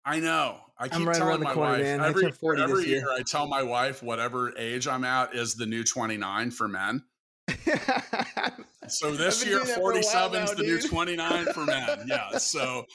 I 0.05 0.19
know. 0.19 0.59
I 0.77 0.87
keep 0.87 1.07
right 1.07 1.15
telling 1.15 1.41
my 1.41 1.55
corner, 1.55 1.71
wife 1.71 1.81
man. 1.81 2.01
Every, 2.01 2.21
turned 2.21 2.37
40 2.37 2.61
this 2.61 2.69
every 2.69 2.85
year. 2.85 2.97
year 2.99 3.11
I 3.11 3.23
tell 3.23 3.47
my 3.47 3.63
wife 3.63 4.03
whatever 4.03 4.55
age 4.55 4.87
I'm 4.87 5.03
at 5.03 5.33
is 5.33 5.55
the 5.55 5.65
new 5.65 5.83
29 5.83 6.51
for 6.51 6.67
men. 6.67 7.03
So 8.89 9.11
this 9.15 9.45
year, 9.45 9.57
doing 9.57 9.67
that 9.67 9.75
for 9.75 9.91
a 9.91 10.01
while 10.01 10.29
47 10.29 10.43
is 10.43 10.49
now, 10.49 10.55
the 10.55 10.63
new 10.63 10.81
29 10.81 11.45
for 11.53 11.65
men. 11.65 11.99
Yeah. 12.07 12.37
So, 12.37 12.85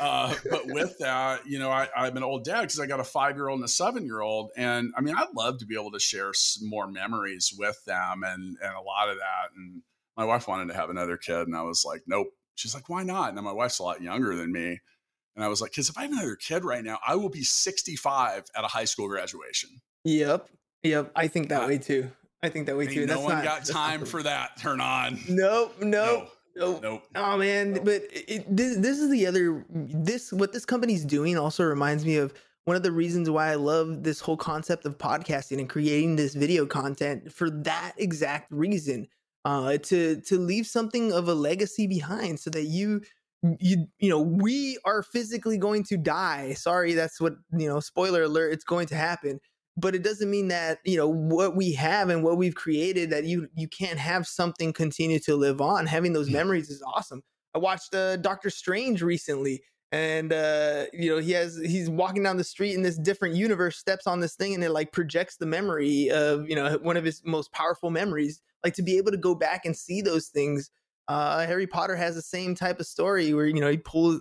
uh, 0.00 0.34
but 0.50 0.66
with 0.66 0.98
that, 0.98 1.46
you 1.46 1.58
know, 1.58 1.70
I, 1.70 1.88
I'm 1.96 2.16
an 2.16 2.22
old 2.22 2.44
dad 2.44 2.62
because 2.62 2.80
I 2.80 2.86
got 2.86 3.00
a 3.00 3.04
five 3.04 3.36
year 3.36 3.48
old 3.48 3.58
and 3.58 3.64
a 3.64 3.68
seven 3.68 4.04
year 4.04 4.20
old. 4.20 4.50
And 4.56 4.92
I 4.96 5.00
mean, 5.00 5.14
I'd 5.16 5.34
love 5.34 5.58
to 5.58 5.66
be 5.66 5.74
able 5.74 5.92
to 5.92 6.00
share 6.00 6.32
some 6.32 6.68
more 6.68 6.86
memories 6.86 7.54
with 7.56 7.82
them 7.84 8.22
and, 8.24 8.56
and 8.60 8.74
a 8.74 8.80
lot 8.80 9.08
of 9.08 9.18
that. 9.18 9.56
And 9.56 9.82
my 10.16 10.24
wife 10.24 10.48
wanted 10.48 10.68
to 10.68 10.74
have 10.74 10.90
another 10.90 11.16
kid. 11.16 11.46
And 11.46 11.56
I 11.56 11.62
was 11.62 11.84
like, 11.84 12.02
nope. 12.06 12.28
She's 12.56 12.74
like, 12.74 12.88
why 12.88 13.02
not? 13.02 13.34
And 13.34 13.42
my 13.42 13.52
wife's 13.52 13.78
a 13.78 13.82
lot 13.82 14.00
younger 14.00 14.36
than 14.36 14.52
me. 14.52 14.80
And 15.36 15.44
I 15.44 15.48
was 15.48 15.60
like, 15.60 15.72
because 15.72 15.88
if 15.88 15.98
I 15.98 16.02
have 16.02 16.12
another 16.12 16.36
kid 16.36 16.64
right 16.64 16.84
now, 16.84 16.98
I 17.06 17.16
will 17.16 17.28
be 17.28 17.42
65 17.42 18.44
at 18.56 18.64
a 18.64 18.68
high 18.68 18.84
school 18.84 19.08
graduation. 19.08 19.70
Yep, 20.04 20.48
yep. 20.84 21.10
I 21.16 21.26
think 21.26 21.48
that 21.48 21.64
Uh, 21.64 21.66
way 21.66 21.78
too. 21.78 22.10
I 22.44 22.50
think 22.50 22.66
that 22.66 22.76
way 22.76 22.86
too. 22.86 23.00
Ain't 23.00 23.08
no 23.08 23.14
That's 23.14 23.24
one 23.24 23.34
not- 23.36 23.44
got 23.44 23.64
time 23.64 24.04
for 24.04 24.22
that. 24.22 24.58
Turn 24.58 24.80
on. 24.80 25.18
Nope, 25.28 25.76
nope, 25.80 26.28
nope. 26.54 26.82
Nope. 26.82 27.02
Oh 27.16 27.38
man, 27.38 27.80
but 27.82 28.02
it, 28.10 28.44
this 28.54 28.76
this 28.76 28.98
is 28.98 29.10
the 29.10 29.26
other 29.26 29.64
this 29.70 30.30
what 30.32 30.52
this 30.52 30.66
company's 30.66 31.04
doing 31.04 31.38
also 31.38 31.64
reminds 31.64 32.04
me 32.04 32.16
of 32.16 32.34
one 32.66 32.76
of 32.76 32.82
the 32.82 32.92
reasons 32.92 33.30
why 33.30 33.50
I 33.50 33.54
love 33.54 34.02
this 34.04 34.20
whole 34.20 34.36
concept 34.36 34.84
of 34.84 34.98
podcasting 34.98 35.58
and 35.58 35.68
creating 35.68 36.16
this 36.16 36.34
video 36.34 36.66
content 36.66 37.32
for 37.32 37.48
that 37.50 37.92
exact 37.96 38.52
reason. 38.52 39.08
Uh 39.46 39.78
to 39.78 40.20
to 40.22 40.38
leave 40.38 40.66
something 40.66 41.12
of 41.12 41.28
a 41.28 41.34
legacy 41.34 41.86
behind 41.86 42.40
so 42.40 42.50
that 42.50 42.64
you 42.64 43.00
you 43.58 43.86
you 43.98 44.08
know 44.10 44.20
we 44.20 44.78
are 44.84 45.02
physically 45.02 45.56
going 45.58 45.82
to 45.84 45.96
die. 45.96 46.52
Sorry, 46.54 46.92
that's 46.94 47.20
what, 47.20 47.34
you 47.52 47.68
know, 47.68 47.80
spoiler 47.80 48.22
alert, 48.22 48.52
it's 48.52 48.64
going 48.64 48.86
to 48.88 48.94
happen. 48.96 49.40
But 49.76 49.94
it 49.94 50.02
doesn't 50.02 50.30
mean 50.30 50.48
that 50.48 50.78
you 50.84 50.96
know 50.96 51.08
what 51.08 51.56
we 51.56 51.72
have 51.72 52.08
and 52.08 52.22
what 52.22 52.36
we've 52.36 52.54
created 52.54 53.10
that 53.10 53.24
you 53.24 53.48
you 53.54 53.68
can't 53.68 53.98
have 53.98 54.26
something 54.26 54.72
continue 54.72 55.18
to 55.20 55.36
live 55.36 55.60
on. 55.60 55.86
Having 55.86 56.12
those 56.12 56.28
yeah. 56.28 56.38
memories 56.38 56.70
is 56.70 56.82
awesome. 56.82 57.22
I 57.54 57.58
watched 57.58 57.94
uh, 57.94 58.16
doctor 58.16 58.50
strange 58.50 59.02
recently 59.02 59.62
and 59.92 60.32
uh 60.32 60.86
you 60.92 61.08
know 61.10 61.18
he 61.18 61.32
has 61.32 61.56
he's 61.64 61.88
walking 61.88 62.22
down 62.22 62.36
the 62.36 62.44
street 62.44 62.74
in 62.74 62.82
this 62.82 62.98
different 62.98 63.36
universe 63.36 63.76
steps 63.76 64.06
on 64.06 64.18
this 64.18 64.34
thing 64.34 64.54
and 64.54 64.64
it 64.64 64.70
like 64.70 64.92
projects 64.92 65.36
the 65.36 65.46
memory 65.46 66.10
of 66.10 66.48
you 66.48 66.56
know 66.56 66.78
one 66.82 66.96
of 66.96 67.04
his 67.04 67.22
most 67.24 67.52
powerful 67.52 67.90
memories. 67.90 68.40
Like 68.64 68.74
to 68.74 68.82
be 68.82 68.96
able 68.96 69.10
to 69.10 69.18
go 69.18 69.34
back 69.34 69.66
and 69.66 69.76
see 69.76 70.00
those 70.00 70.28
things 70.28 70.70
uh 71.08 71.46
harry 71.46 71.66
potter 71.66 71.94
has 71.94 72.14
the 72.14 72.22
same 72.22 72.54
type 72.54 72.80
of 72.80 72.86
story 72.86 73.34
where 73.34 73.46
you 73.46 73.60
know 73.60 73.70
he 73.70 73.76
pulls 73.76 74.20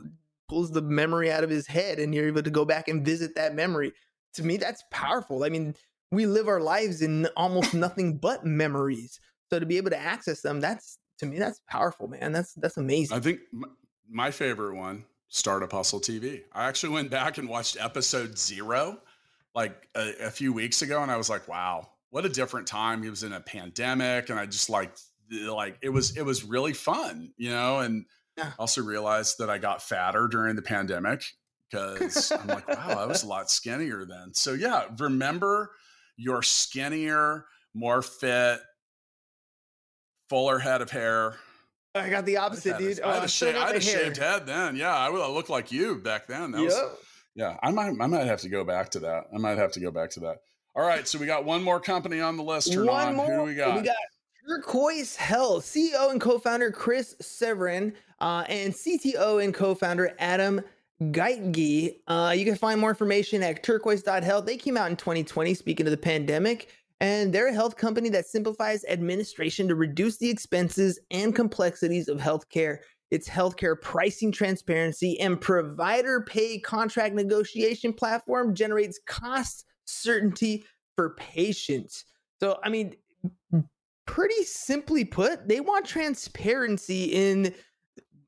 pulls 0.49 0.69
the 0.69 0.81
memory 0.81 1.31
out 1.31 1.43
of 1.43 1.49
his 1.49 1.65
head 1.65 1.97
and 1.97 2.13
you're 2.13 2.27
able 2.27 2.43
to 2.43 2.49
go 2.51 2.65
back 2.65 2.89
and 2.89 3.05
visit 3.05 3.33
that 3.35 3.55
memory 3.55 3.93
to 4.35 4.43
me 4.43 4.57
that's 4.57 4.83
powerful. 4.91 5.43
I 5.43 5.49
mean 5.49 5.75
we 6.11 6.25
live 6.25 6.47
our 6.47 6.61
lives 6.61 7.01
in 7.01 7.27
almost 7.35 7.73
nothing 7.73 8.17
but 8.17 8.45
memories. 8.45 9.19
So 9.49 9.59
to 9.59 9.65
be 9.65 9.77
able 9.77 9.91
to 9.91 9.99
access 9.99 10.41
them 10.41 10.59
that's 10.59 10.97
to 11.19 11.25
me 11.25 11.39
that's 11.39 11.61
powerful 11.67 12.07
man. 12.07 12.31
That's 12.31 12.53
that's 12.53 12.77
amazing. 12.77 13.15
i 13.15 13.19
think 13.19 13.39
my 14.09 14.31
favorite 14.31 14.75
one 14.75 15.05
startup 15.29 15.71
hustle 15.71 15.99
tv 15.99 16.43
i 16.53 16.67
actually 16.67 16.93
went 16.93 17.09
back 17.09 17.39
and 17.39 17.49
watched 17.49 17.75
episode 17.79 18.37
zero 18.37 18.99
like 19.55 19.87
a, 19.95 20.25
a 20.25 20.29
few 20.29 20.53
weeks 20.53 20.83
ago 20.83 21.01
and 21.01 21.09
i 21.11 21.17
was 21.17 21.27
like 21.27 21.47
wow 21.47 21.87
what 22.13 22.25
a 22.27 22.29
different 22.29 22.67
time. 22.67 23.01
He 23.01 23.09
was 23.09 23.23
in 23.23 23.33
a 23.33 23.39
pandemic 23.39 24.29
and 24.29 24.39
i 24.39 24.45
just 24.45 24.69
like 24.69 24.95
like 25.31 25.77
it 25.81 25.89
was 25.89 26.15
it 26.15 26.21
was 26.21 26.43
really 26.43 26.73
fun 26.73 27.33
you 27.37 27.49
know 27.49 27.79
and 27.79 28.05
yeah. 28.37 28.51
also 28.59 28.83
realized 28.83 29.39
that 29.39 29.49
i 29.49 29.57
got 29.57 29.81
fatter 29.81 30.27
during 30.27 30.55
the 30.55 30.61
pandemic 30.61 31.23
because 31.73 32.31
I'm 32.31 32.47
like, 32.47 32.67
wow, 32.67 32.97
I 32.99 33.05
was 33.05 33.23
a 33.23 33.27
lot 33.27 33.49
skinnier 33.49 34.05
then. 34.05 34.33
So 34.33 34.53
yeah, 34.53 34.85
remember 34.99 35.71
you're 36.17 36.41
skinnier, 36.41 37.45
more 37.73 38.01
fit, 38.01 38.59
fuller 40.29 40.59
head 40.59 40.81
of 40.81 40.91
hair. 40.91 41.35
I 41.95 42.09
got 42.09 42.25
the 42.25 42.37
opposite, 42.37 42.77
dude. 42.77 43.01
I 43.01 43.15
had, 43.15 43.23
a, 43.23 43.27
sha- 43.27 43.49
I 43.49 43.67
had 43.67 43.75
a 43.75 43.81
shaved 43.81 44.17
head 44.17 44.47
then. 44.47 44.75
Yeah, 44.75 44.95
I 44.95 45.09
would 45.09 45.19
look 45.27 45.49
like 45.49 45.71
you 45.71 45.97
back 45.97 46.27
then. 46.27 46.51
That 46.51 46.61
yep. 46.61 46.69
was, 46.69 46.97
yeah, 47.35 47.57
I 47.61 47.71
might, 47.71 47.93
I 47.99 48.07
might 48.07 48.25
have 48.25 48.41
to 48.41 48.49
go 48.49 48.63
back 48.63 48.89
to 48.91 48.99
that. 49.01 49.25
I 49.33 49.37
might 49.37 49.57
have 49.57 49.71
to 49.73 49.79
go 49.79 49.91
back 49.91 50.09
to 50.11 50.19
that. 50.21 50.37
All 50.75 50.85
right, 50.85 51.07
so 51.07 51.19
we 51.19 51.27
got 51.27 51.45
one 51.45 51.61
more 51.61 51.79
company 51.79 52.19
on 52.19 52.35
the 52.35 52.43
list. 52.43 52.73
Turn 52.73 52.87
one 52.87 53.09
on. 53.09 53.15
more. 53.15 53.31
Who 53.31 53.37
do 53.37 53.43
we 53.43 53.55
got? 53.55 53.75
We 53.75 53.83
got 53.83 53.95
Turquoise 54.47 55.15
Health 55.15 55.65
CEO 55.65 56.11
and 56.11 56.19
co-founder 56.19 56.71
Chris 56.71 57.15
Severn 57.21 57.93
uh, 58.19 58.43
and 58.49 58.73
CTO 58.73 59.43
and 59.43 59.53
co-founder 59.53 60.15
Adam 60.17 60.61
Geitgey. 61.11 61.95
Uh, 62.07 62.33
you 62.35 62.45
can 62.45 62.55
find 62.55 62.79
more 62.79 62.89
information 62.89 63.43
at 63.43 63.63
turquoise.health. 63.63 64.45
They 64.45 64.57
came 64.57 64.77
out 64.77 64.89
in 64.89 64.97
2020, 64.97 65.53
speaking 65.53 65.85
of 65.85 65.91
the 65.91 65.97
pandemic, 65.97 66.69
and 66.99 67.33
they're 67.33 67.49
a 67.49 67.53
health 67.53 67.75
company 67.75 68.09
that 68.09 68.27
simplifies 68.27 68.85
administration 68.87 69.67
to 69.67 69.75
reduce 69.75 70.17
the 70.17 70.29
expenses 70.29 70.99
and 71.11 71.35
complexities 71.35 72.07
of 72.07 72.19
healthcare. 72.19 72.77
Its 73.11 73.27
healthcare 73.27 73.79
pricing 73.79 74.31
transparency 74.31 75.19
and 75.19 75.39
provider 75.39 76.21
pay 76.21 76.59
contract 76.59 77.13
negotiation 77.13 77.93
platform 77.93 78.55
generates 78.55 78.99
cost 79.05 79.65
certainty 79.85 80.65
for 80.95 81.15
patients. 81.15 82.05
So, 82.39 82.59
I 82.63 82.69
mean, 82.69 82.95
pretty 84.05 84.43
simply 84.43 85.05
put, 85.05 85.47
they 85.47 85.59
want 85.59 85.85
transparency 85.85 87.05
in 87.05 87.53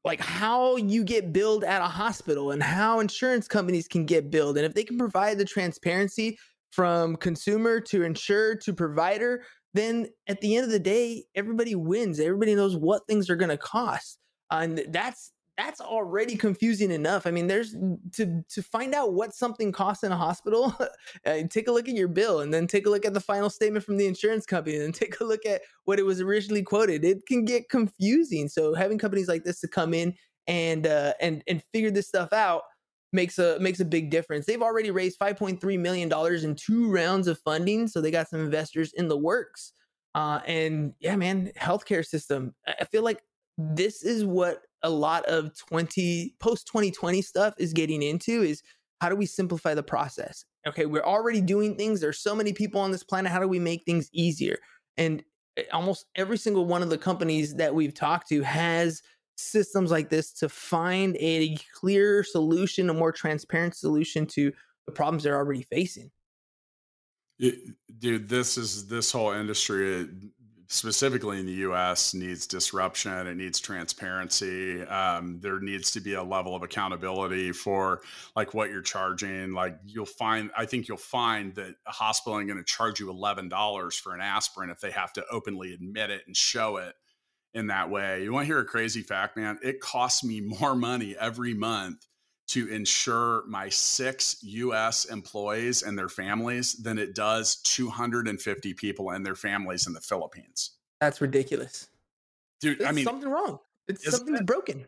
like 0.06 0.22
how 0.22 0.76
you 0.76 1.04
get 1.04 1.34
billed 1.34 1.64
at 1.64 1.82
a 1.82 1.88
hospital 1.88 2.52
and 2.52 2.62
how 2.62 3.00
insurance 3.00 3.48
companies 3.48 3.88
can 3.88 4.06
get 4.06 4.30
billed. 4.30 4.56
And 4.56 4.66
if 4.66 4.76
they 4.76 4.84
can 4.84 5.00
provide 5.00 5.40
the 5.40 5.46
transparency 5.46 6.38
from 6.72 7.16
consumer 7.16 7.82
to 7.82 8.04
insurer 8.04 8.56
to 8.58 8.74
provider, 8.74 9.44
then 9.74 10.08
at 10.28 10.40
the 10.42 10.56
end 10.56 10.66
of 10.66 10.72
the 10.72 10.80
day, 10.80 11.26
everybody 11.34 11.74
wins. 11.74 12.20
Everybody 12.20 12.54
knows 12.54 12.78
what 12.78 13.08
things 13.08 13.30
are 13.32 13.36
going 13.36 13.50
to 13.50 13.58
cost. 13.58 14.20
And 14.52 14.86
that's 14.90 15.32
that's 15.58 15.80
already 15.80 16.36
confusing 16.36 16.92
enough. 16.92 17.26
I 17.26 17.32
mean, 17.32 17.48
there's 17.48 17.74
to 18.14 18.44
to 18.50 18.62
find 18.62 18.94
out 18.94 19.14
what 19.14 19.34
something 19.34 19.72
costs 19.72 20.04
in 20.04 20.12
a 20.12 20.18
hospital, 20.18 20.76
uh, 21.26 21.44
take 21.50 21.68
a 21.68 21.72
look 21.72 21.88
at 21.88 21.96
your 21.96 22.08
bill 22.08 22.42
and 22.42 22.54
then 22.54 22.68
take 22.68 22.86
a 22.86 22.90
look 22.90 23.06
at 23.06 23.14
the 23.14 23.22
final 23.22 23.50
statement 23.50 23.86
from 23.86 23.98
the 23.98 24.06
insurance 24.06 24.46
company 24.46 24.78
and 24.78 24.94
take 24.94 25.20
a 25.20 25.24
look 25.24 25.46
at 25.46 25.62
what 25.86 26.00
it 26.00 26.06
was 26.06 26.20
originally 26.22 26.64
quoted. 26.64 27.06
It 27.06 27.26
can 27.26 27.46
get 27.46 27.70
confusing. 27.70 28.50
So 28.50 28.74
having 28.74 28.98
companies 28.98 29.28
like 29.28 29.44
this 29.44 29.60
to 29.62 29.68
come 29.68 29.94
in 29.94 30.14
and 30.48 30.86
uh, 30.86 31.14
and 31.22 31.44
and 31.48 31.64
figure 31.72 31.92
this 31.92 32.08
stuff 32.08 32.34
out 32.34 32.64
makes 33.14 33.40
a 33.40 33.58
makes 33.60 33.80
a 33.80 33.86
big 33.86 34.12
difference. 34.12 34.46
They've 34.46 34.62
already 34.62 34.92
raised 34.92 35.20
5.3 35.20 35.80
million 35.80 36.10
dollars 36.10 36.44
in 36.44 36.56
two 36.56 36.92
rounds 36.92 37.28
of 37.28 37.40
funding, 37.40 37.88
so 37.88 38.02
they 38.02 38.12
got 38.12 38.30
some 38.30 38.42
investors 38.42 38.92
in 38.94 39.08
the 39.08 39.18
works. 39.18 39.72
Uh, 40.14 40.40
and 40.46 40.94
yeah, 41.00 41.16
man, 41.16 41.52
healthcare 41.60 42.06
system. 42.06 42.54
I 42.68 42.86
feel 42.86 43.04
like 43.04 43.22
this 43.58 44.04
is 44.04 44.24
what 44.24 44.62
a 44.86 44.90
lot 44.90 45.26
of 45.26 45.56
20 45.58 46.36
post 46.40 46.68
2020 46.68 47.22
stuff 47.22 47.56
is 47.58 47.74
getting 47.74 48.04
into 48.04 48.44
is 48.44 48.62
how 49.02 49.10
do 49.10 49.16
we 49.16 49.26
simplify 49.26 49.74
the 49.74 49.84
process? 49.84 50.46
Okay, 50.68 50.86
we're 50.86 51.04
already 51.04 51.42
doing 51.42 51.76
things. 51.76 52.00
There's 52.00 52.20
so 52.20 52.36
many 52.36 52.54
people 52.54 52.80
on 52.80 52.92
this 52.92 53.04
planet. 53.04 53.32
How 53.32 53.40
do 53.40 53.48
we 53.48 53.60
make 53.60 53.84
things 53.84 54.10
easier? 54.14 54.58
And 54.96 55.24
eh, 55.58 55.64
almost 55.74 56.06
every 56.16 56.38
single 56.38 56.66
one 56.66 56.82
of 56.82 56.90
the 56.90 56.98
companies 56.98 57.56
that 57.56 57.74
we've 57.74 57.94
talked 57.94 58.30
to 58.30 58.42
has 58.44 59.02
systems 59.38 59.92
like 59.92 60.10
this 60.10 60.32
to 60.34 60.48
find 60.48 61.18
a 61.20 61.58
clear 61.74 62.24
solution, 62.24 62.90
a 62.90 62.94
more 62.94 63.12
transparent 63.12 63.76
solution 63.76 64.26
to 64.28 64.52
the 64.86 64.92
problems 64.92 65.24
they're 65.24 65.36
already 65.36 65.64
facing. 65.64 66.12
It, 67.38 67.56
dude, 68.00 68.30
this 68.30 68.58
is 68.58 68.88
this 68.88 69.12
whole 69.12 69.32
industry 69.32 70.08
specifically 70.76 71.40
in 71.40 71.46
the 71.46 71.54
U.S. 71.54 72.14
needs 72.14 72.46
disruption. 72.46 73.28
It 73.28 73.36
needs 73.36 73.60
transparency. 73.60 74.82
Um, 74.84 75.40
there 75.42 75.60
needs 75.60 75.92
to 75.92 76.02
be 76.02 76.14
a 76.14 76.24
level 76.24 76.56
of 76.56 76.64
accountability 76.64 77.52
for 77.52 78.02
like 78.36 78.54
what 78.54 78.70
you're 78.70 78.82
charging. 78.82 79.54
Like 79.54 79.78
you'll 79.86 80.06
find, 80.06 80.52
I 80.56 80.66
think 80.66 80.88
you'll 80.88 80.98
find 80.98 81.56
that 81.56 81.76
a 81.88 81.92
hospital 81.92 82.38
ain't 82.38 82.48
going 82.48 82.60
to 82.60 82.66
charge 82.66 83.00
you 83.00 83.10
eleven 83.10 83.50
dollars 83.50 83.96
for 83.96 84.14
an 84.14 84.22
aspirin 84.22 84.70
if 84.70 84.80
they 84.80 84.92
have 84.92 85.14
to 85.14 85.26
openly 85.32 85.74
admit 85.74 86.10
it 86.10 86.24
and 86.28 86.36
show 86.36 86.78
it 86.78 86.94
in 87.54 87.68
that 87.68 87.90
way. 87.90 88.24
You 88.24 88.34
want 88.34 88.44
to 88.44 88.48
hear 88.48 88.60
a 88.60 88.66
crazy 88.66 89.02
fact, 89.02 89.38
man? 89.38 89.58
It 89.64 89.80
costs 89.80 90.24
me 90.24 90.42
more 90.60 90.76
money 90.76 91.16
every 91.20 91.54
month 91.54 92.06
to 92.48 92.68
insure 92.68 93.44
my 93.48 93.70
six 93.70 94.38
US 94.44 95.06
employees 95.06 95.84
and 95.84 95.98
their 95.98 96.10
families 96.10 96.74
than 96.74 96.98
it 96.98 97.16
does 97.16 97.58
250 97.58 98.74
people 98.76 99.12
and 99.12 99.26
their 99.26 99.36
families 99.36 99.88
in 99.88 99.94
the 99.94 100.02
Philippines. 100.02 100.72
That's 101.02 101.22
ridiculous. 101.22 101.88
Dude, 102.62 102.80
There's 102.80 102.90
I 102.90 102.92
mean, 102.92 103.06
something 103.06 103.30
wrong. 103.30 103.60
It's 103.88 104.10
something's 104.10 104.42
it? 104.42 104.46
broken. 104.46 104.86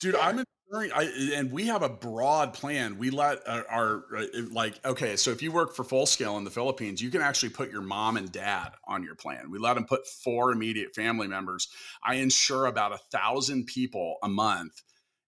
Dude, 0.00 0.14
yeah. 0.14 0.26
I'm 0.26 0.44
I, 0.74 1.30
and 1.34 1.52
we 1.52 1.66
have 1.66 1.82
a 1.82 1.88
broad 1.88 2.54
plan. 2.54 2.96
We 2.96 3.10
let 3.10 3.46
our, 3.46 3.66
our, 3.68 4.04
uh, 4.16 4.24
like 4.50 4.82
okay, 4.86 5.16
so 5.16 5.30
if 5.30 5.42
you 5.42 5.52
work 5.52 5.76
for 5.76 5.84
Full 5.84 6.06
Scale 6.06 6.38
in 6.38 6.44
the 6.44 6.50
Philippines, 6.50 7.02
you 7.02 7.10
can 7.10 7.20
actually 7.20 7.50
put 7.50 7.70
your 7.70 7.82
mom 7.82 8.16
and 8.16 8.32
dad 8.32 8.70
on 8.86 9.02
your 9.02 9.14
plan. 9.14 9.50
We 9.50 9.58
let 9.58 9.74
them 9.74 9.84
put 9.84 10.06
four 10.06 10.50
immediate 10.50 10.94
family 10.94 11.28
members. 11.28 11.68
I 12.02 12.14
insure 12.14 12.66
about 12.66 12.92
a 12.92 12.98
thousand 13.10 13.66
people 13.66 14.16
a 14.22 14.28
month 14.28 14.82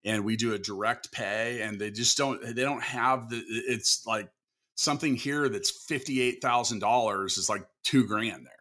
and 0.05 0.25
we 0.25 0.37
do 0.37 0.55
a 0.55 0.59
direct 0.59 1.11
pay 1.13 1.63
and 1.63 1.81
they 1.81 1.91
just 1.91 2.17
don't 2.17 2.41
they 2.55 2.63
don't 2.63 2.83
have 2.83 3.31
the 3.31 3.43
it's 3.47 4.07
like 4.07 4.29
something 4.77 5.15
here 5.15 5.49
that's 5.49 5.87
$58,000 5.87 7.39
is 7.39 7.49
like 7.49 7.65
2 7.85 8.07
grand 8.07 8.45
there. 8.45 8.53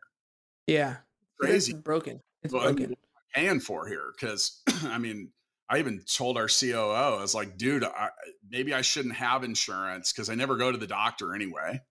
Yeah. 0.67 0.97
Crazy. 1.39 1.73
It's 1.73 1.81
broken. 1.81 2.21
It's 2.43 2.53
well, 2.53 2.63
broken. 2.63 2.95
paying 3.33 3.59
for 3.59 3.87
here 3.87 4.13
cuz 4.19 4.61
I 4.85 4.97
mean 4.97 5.31
I 5.69 5.79
even 5.79 6.01
told 6.01 6.37
our 6.37 6.47
COO 6.47 6.91
I 6.91 7.21
was 7.21 7.33
like 7.33 7.57
dude 7.57 7.83
I, 7.83 8.09
maybe 8.49 8.73
I 8.73 8.81
shouldn't 8.81 9.15
have 9.15 9.43
insurance 9.43 10.13
cuz 10.13 10.29
I 10.29 10.35
never 10.35 10.55
go 10.55 10.71
to 10.71 10.77
the 10.77 10.87
doctor 10.87 11.35
anyway 11.35 11.81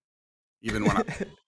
even 0.62 0.84
when 0.84 0.96
I 0.96 1.04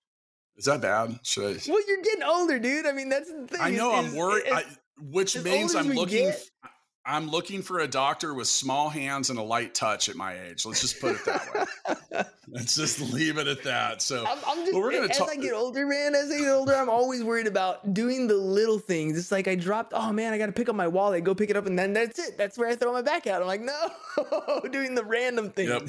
Is 0.57 0.67
that 0.67 0.81
bad? 0.81 1.19
Should 1.25 1.57
I? 1.57 1.61
Well, 1.69 1.83
you're 1.89 2.03
getting 2.03 2.23
older, 2.23 2.61
dude. 2.61 2.87
I 2.87 2.93
mean, 2.93 3.09
that's 3.09 3.29
the 3.29 3.47
thing. 3.49 3.61
I 3.61 3.71
know. 3.71 3.93
I'm 3.93 4.15
worried. 4.15 4.45
Which 5.01 5.37
means 5.43 5.75
I'm 5.75 5.89
looking. 5.89 6.27
Get, 6.27 6.49
I'm 7.07 7.29
looking 7.31 7.61
for 7.61 7.81
a 7.81 7.87
doctor 7.89 8.33
with 8.33 8.47
small 8.49 8.89
hands 8.89 9.29
and 9.29 9.39
a 9.39 9.43
light 9.43 9.75
touch 9.75 10.09
at 10.09 10.17
my 10.17 10.41
age. 10.41 10.65
Let's 10.65 10.81
just 10.81 11.01
put 11.01 11.17
it 11.17 11.25
that 11.27 11.55
way. 12.11 12.23
Let's 12.49 12.75
just 12.77 12.99
leave 13.13 13.37
it 13.37 13.47
at 13.47 13.63
that. 13.65 14.01
So 14.01 14.25
I'm, 14.27 14.39
I'm 14.47 14.65
just, 14.65 14.75
we're 14.75 14.91
gonna 14.93 15.09
as 15.09 15.19
talk- 15.19 15.29
I 15.31 15.37
get 15.37 15.53
older, 15.53 15.87
man. 15.87 16.15
As 16.15 16.31
I 16.31 16.39
get 16.39 16.49
older, 16.49 16.75
I'm 16.75 16.89
always 16.89 17.23
worried 17.23 17.47
about 17.47 17.93
doing 17.93 18.27
the 18.27 18.37
little 18.37 18.79
things. 18.79 19.19
It's 19.19 19.31
like 19.33 19.49
I 19.49 19.55
dropped. 19.55 19.93
Oh 19.95 20.13
man, 20.13 20.33
I 20.33 20.39
got 20.39 20.47
to 20.47 20.53
pick 20.53 20.69
up 20.71 20.77
my 20.77 20.89
wallet. 20.89 21.25
Go 21.25 21.35
pick 21.35 21.51
it 21.51 21.57
up, 21.57 21.67
and 21.67 21.79
then 21.79 21.93
that's 21.93 22.19
it. 22.19 22.39
That's 22.39 22.57
where 22.57 22.69
I 22.69 22.77
throw 22.77 22.93
my 22.93 23.03
back 23.03 23.27
out. 23.27 23.43
I'm 23.43 23.49
like, 23.49 23.61
no, 23.61 24.61
doing 24.71 24.95
the 24.95 25.05
random 25.05 25.51
things. 25.51 25.71
Yep. 25.71 25.89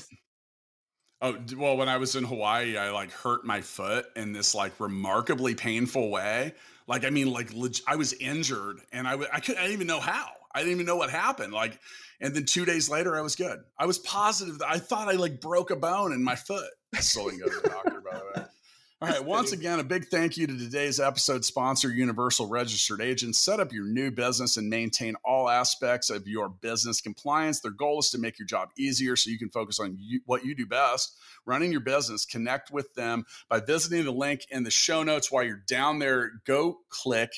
Oh 1.22 1.38
well, 1.58 1.78
when 1.78 1.88
I 1.88 1.96
was 1.98 2.16
in 2.18 2.26
Hawaii, 2.26 2.78
I 2.78 2.90
like 2.92 3.12
hurt 3.12 3.46
my 3.46 3.62
foot 3.62 4.08
in 4.18 4.34
this 4.34 4.54
like 4.54 4.78
remarkably 4.80 5.56
painful 5.56 6.10
way. 6.10 6.54
Like 6.88 7.06
I 7.06 7.10
mean, 7.10 7.32
like 7.32 7.54
leg- 7.54 7.78
I 7.88 7.96
was 7.96 8.12
injured, 8.14 8.80
and 8.92 9.08
I 9.08 9.12
w- 9.12 9.30
I 9.32 9.40
couldn't 9.40 9.60
I 9.60 9.62
didn't 9.64 9.74
even 9.76 9.88
know 9.88 10.02
how. 10.02 10.28
I 10.56 10.60
didn't 10.60 10.72
even 10.72 10.86
know 10.86 10.96
what 10.96 11.10
happened. 11.10 11.54
Like, 11.54 11.80
and 12.22 12.34
then 12.34 12.46
two 12.46 12.64
days 12.64 12.90
later, 12.90 13.18
I 13.18 13.22
was 13.22 13.36
good. 13.36 13.60
I 13.78 13.86
was 13.86 14.00
positive. 14.00 14.60
That 14.60 14.70
I 14.70 14.80
thought 14.80 15.10
I 15.10 15.14
like 15.14 15.42
broke 15.42 15.70
a 15.70 15.76
bone 15.76 16.14
in 16.14 16.24
my 16.24 16.36
foot. 16.36 16.70
I 16.96 17.02
still 17.02 17.26
didn't 17.30 17.42
go 17.42 17.50
to 17.50 17.60
the 17.62 17.70
doctor, 17.70 18.02
by 18.02 18.18
the 18.18 18.42
way. 18.42 18.46
All 19.02 19.10
right. 19.10 19.24
Once 19.24 19.52
again, 19.52 19.82
a 19.82 19.84
big 19.84 20.08
thank 20.08 20.38
you 20.38 20.48
to 20.48 20.58
today's 20.58 21.02
episode 21.02 21.44
sponsor, 21.44 21.90
Universal 21.90 22.48
Registered 22.48 23.02
Agents. 23.02 23.38
Set 23.38 23.60
up 23.60 23.74
your 23.74 23.84
new 23.84 24.10
business 24.10 24.56
and 24.56 24.70
maintain 24.70 25.16
all 25.26 25.50
aspects 25.50 26.10
of 26.10 26.26
your 26.30 26.48
business 26.48 27.02
compliance. 27.02 27.60
Their 27.60 27.72
goal 27.72 28.00
is 28.00 28.10
to 28.12 28.18
make 28.18 28.40
your 28.40 28.48
job 28.48 28.70
easier 28.78 29.18
so 29.18 29.30
you 29.30 29.38
can 29.38 29.50
focus 29.50 29.82
on 29.82 29.98
you, 30.00 30.22
what 30.26 30.46
you 30.46 30.56
do 30.56 30.66
best, 30.66 31.18
running 31.46 31.74
your 31.74 31.82
business. 31.82 32.26
Connect 32.26 32.72
with 32.72 32.94
them 32.94 33.26
by 33.50 33.60
visiting 33.60 34.06
the 34.06 34.12
link 34.12 34.46
in 34.50 34.64
the 34.64 34.72
show 34.72 35.04
notes. 35.04 35.30
While 35.30 35.44
you're 35.44 35.62
down 35.68 36.00
there, 36.00 36.32
go 36.48 36.78
click 36.90 37.32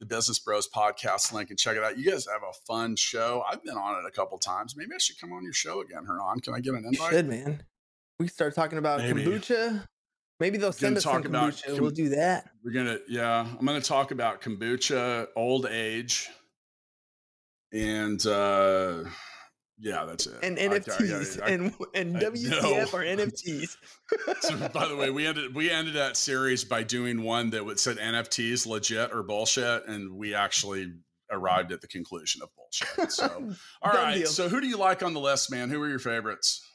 the 0.00 0.06
Business 0.06 0.38
Bros 0.38 0.68
podcast 0.68 1.32
link 1.32 1.50
and 1.50 1.58
check 1.58 1.76
it 1.76 1.84
out. 1.84 1.98
You 1.98 2.10
guys 2.10 2.26
have 2.26 2.42
a 2.42 2.52
fun 2.66 2.96
show. 2.96 3.44
I've 3.48 3.62
been 3.62 3.76
on 3.76 4.02
it 4.02 4.08
a 4.08 4.10
couple 4.10 4.38
times. 4.38 4.74
Maybe 4.76 4.90
I 4.94 4.98
should 4.98 5.20
come 5.20 5.32
on 5.32 5.44
your 5.44 5.52
show 5.52 5.82
again, 5.82 6.04
Hernan. 6.06 6.40
Can 6.40 6.54
I 6.54 6.60
get 6.60 6.74
an 6.74 6.84
invite? 6.86 7.12
You 7.12 7.18
should, 7.18 7.28
man. 7.28 7.62
We 8.18 8.28
start 8.28 8.54
talking 8.54 8.78
about 8.78 9.00
Maybe. 9.00 9.24
kombucha. 9.24 9.86
Maybe 10.40 10.56
they'll 10.56 10.72
send 10.72 10.96
us 10.96 11.04
talk 11.04 11.22
some 11.22 11.32
kombucha. 11.32 11.66
Com- 11.66 11.80
we'll 11.80 11.90
do 11.90 12.08
that. 12.10 12.48
We're 12.64 12.72
gonna, 12.72 12.98
yeah. 13.08 13.46
I'm 13.58 13.66
gonna 13.66 13.80
talk 13.80 14.10
about 14.10 14.40
kombucha, 14.40 15.28
old 15.36 15.66
age, 15.66 16.30
and 17.72 18.24
uh 18.26 19.04
yeah, 19.80 20.04
that's 20.04 20.26
it. 20.26 20.34
And 20.42 20.58
NFTs 20.58 21.40
I, 21.40 21.44
I, 21.44 21.48
I, 21.48 21.50
and 21.52 21.74
and 21.94 22.16
WTF 22.16 22.94
are 22.94 23.02
NFTs. 23.02 23.76
so, 24.40 24.68
by 24.68 24.86
the 24.86 24.96
way, 24.96 25.10
we 25.10 25.26
ended 25.26 25.54
we 25.54 25.70
ended 25.70 25.94
that 25.94 26.16
series 26.16 26.64
by 26.64 26.82
doing 26.82 27.22
one 27.22 27.50
that 27.50 27.64
would 27.64 27.80
said 27.80 27.96
NFTs 27.96 28.66
legit 28.66 29.10
or 29.12 29.22
bullshit, 29.22 29.86
and 29.86 30.12
we 30.12 30.34
actually 30.34 30.92
arrived 31.30 31.72
at 31.72 31.80
the 31.80 31.86
conclusion 31.86 32.42
of 32.42 32.50
bullshit. 32.54 33.12
So, 33.12 33.54
all 33.82 33.92
right. 33.92 34.18
Deal. 34.18 34.26
So, 34.26 34.48
who 34.48 34.60
do 34.60 34.66
you 34.66 34.76
like 34.76 35.02
on 35.02 35.14
the 35.14 35.20
list, 35.20 35.50
man? 35.50 35.70
Who 35.70 35.82
are 35.82 35.88
your 35.88 35.98
favorites? 35.98 36.66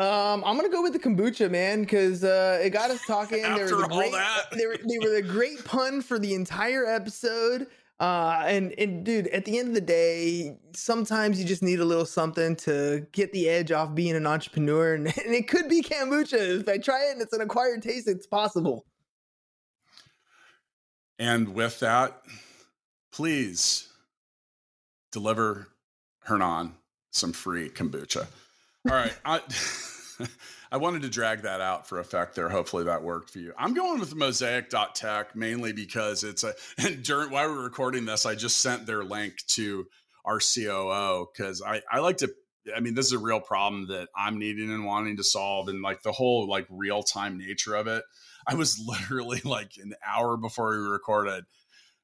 Um, 0.00 0.42
I'm 0.46 0.56
gonna 0.56 0.70
go 0.70 0.82
with 0.82 0.94
the 0.94 0.98
kombucha, 0.98 1.50
man, 1.50 1.82
because 1.82 2.24
uh, 2.24 2.58
it 2.62 2.70
got 2.70 2.90
us 2.90 3.00
talking. 3.06 3.42
After 3.42 3.66
they 3.66 3.72
were 3.74 3.82
the 3.82 3.88
great, 3.88 4.12
that, 4.12 4.46
they 4.56 4.66
were, 4.66 4.76
they 4.76 4.98
were 4.98 5.14
the 5.14 5.22
great 5.22 5.64
pun 5.64 6.02
for 6.02 6.18
the 6.18 6.34
entire 6.34 6.86
episode. 6.86 7.68
Uh, 8.00 8.44
and 8.46 8.72
and 8.78 9.04
dude, 9.04 9.28
at 9.28 9.44
the 9.44 9.58
end 9.58 9.68
of 9.68 9.74
the 9.74 9.80
day, 9.80 10.56
sometimes 10.72 11.38
you 11.38 11.46
just 11.46 11.62
need 11.62 11.80
a 11.80 11.84
little 11.84 12.06
something 12.06 12.56
to 12.56 13.06
get 13.12 13.30
the 13.34 13.46
edge 13.46 13.70
off 13.70 13.94
being 13.94 14.16
an 14.16 14.26
entrepreneur, 14.26 14.94
and, 14.94 15.06
and 15.24 15.34
it 15.34 15.46
could 15.48 15.68
be 15.68 15.82
kombucha. 15.82 16.60
If 16.60 16.68
I 16.68 16.78
try 16.78 17.08
it 17.08 17.12
and 17.12 17.22
it's 17.22 17.34
an 17.34 17.42
acquired 17.42 17.82
taste, 17.82 18.08
it's 18.08 18.26
possible. 18.26 18.86
And 21.18 21.54
with 21.54 21.78
that, 21.80 22.22
please 23.12 23.90
deliver 25.12 25.68
Hernan 26.24 26.72
some 27.10 27.34
free 27.34 27.68
kombucha. 27.68 28.26
All 28.88 28.94
right. 28.94 29.12
I, 29.26 29.40
I 30.72 30.76
wanted 30.76 31.02
to 31.02 31.08
drag 31.08 31.42
that 31.42 31.60
out 31.60 31.86
for 31.86 31.98
effect 31.98 32.34
there. 32.34 32.48
Hopefully 32.48 32.84
that 32.84 33.02
worked 33.02 33.30
for 33.30 33.38
you. 33.38 33.52
I'm 33.58 33.74
going 33.74 34.00
with 34.00 34.14
mosaic.tech 34.14 35.34
mainly 35.36 35.72
because 35.72 36.24
it's 36.24 36.44
a, 36.44 36.54
and 36.78 37.02
during, 37.02 37.30
while 37.30 37.48
we're 37.48 37.62
recording 37.62 38.04
this, 38.04 38.26
I 38.26 38.34
just 38.34 38.58
sent 38.60 38.86
their 38.86 39.04
link 39.04 39.34
to 39.48 39.86
our 40.24 40.38
COO 40.38 41.26
because 41.32 41.62
I, 41.62 41.82
I 41.90 42.00
like 42.00 42.18
to, 42.18 42.32
I 42.74 42.80
mean, 42.80 42.94
this 42.94 43.06
is 43.06 43.12
a 43.12 43.18
real 43.18 43.40
problem 43.40 43.88
that 43.88 44.08
I'm 44.14 44.38
needing 44.38 44.70
and 44.70 44.84
wanting 44.84 45.16
to 45.16 45.24
solve 45.24 45.68
and 45.68 45.82
like 45.82 46.02
the 46.02 46.12
whole 46.12 46.48
like 46.48 46.66
real 46.68 47.02
time 47.02 47.38
nature 47.38 47.74
of 47.74 47.86
it. 47.86 48.04
I 48.46 48.54
was 48.54 48.78
literally 48.86 49.40
like 49.44 49.72
an 49.82 49.94
hour 50.06 50.36
before 50.36 50.70
we 50.70 50.88
recorded 50.88 51.44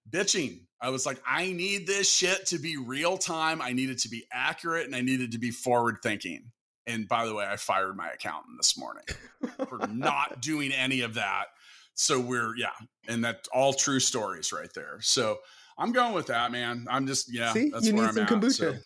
bitching. 0.08 0.60
I 0.80 0.90
was 0.90 1.06
like, 1.06 1.20
I 1.26 1.52
need 1.52 1.86
this 1.86 2.10
shit 2.10 2.46
to 2.46 2.58
be 2.58 2.76
real 2.76 3.16
time. 3.16 3.62
I 3.62 3.72
need 3.72 3.90
it 3.90 3.98
to 4.00 4.08
be 4.08 4.26
accurate 4.32 4.86
and 4.86 4.94
I 4.94 5.00
needed 5.00 5.32
to 5.32 5.38
be 5.38 5.50
forward 5.50 5.98
thinking. 6.02 6.52
And 6.86 7.08
by 7.08 7.26
the 7.26 7.34
way, 7.34 7.44
I 7.44 7.56
fired 7.56 7.96
my 7.96 8.10
accountant 8.10 8.56
this 8.58 8.78
morning 8.78 9.04
for 9.68 9.86
not 9.88 10.40
doing 10.40 10.72
any 10.72 11.00
of 11.00 11.14
that. 11.14 11.46
So 11.94 12.20
we're 12.20 12.54
yeah, 12.56 12.68
and 13.08 13.24
that's 13.24 13.48
all 13.48 13.72
true 13.72 14.00
stories 14.00 14.52
right 14.52 14.72
there. 14.74 14.98
So 15.00 15.38
I'm 15.78 15.92
going 15.92 16.14
with 16.14 16.26
that, 16.26 16.52
man. 16.52 16.86
I'm 16.90 17.06
just 17.06 17.32
yeah. 17.32 17.52
See, 17.52 17.70
that's 17.70 17.86
you 17.86 17.94
where 17.94 18.04
need 18.04 18.20
I'm 18.20 18.28
some 18.28 18.38
at, 18.38 18.42
kombucha. 18.42 18.52
So. 18.52 18.76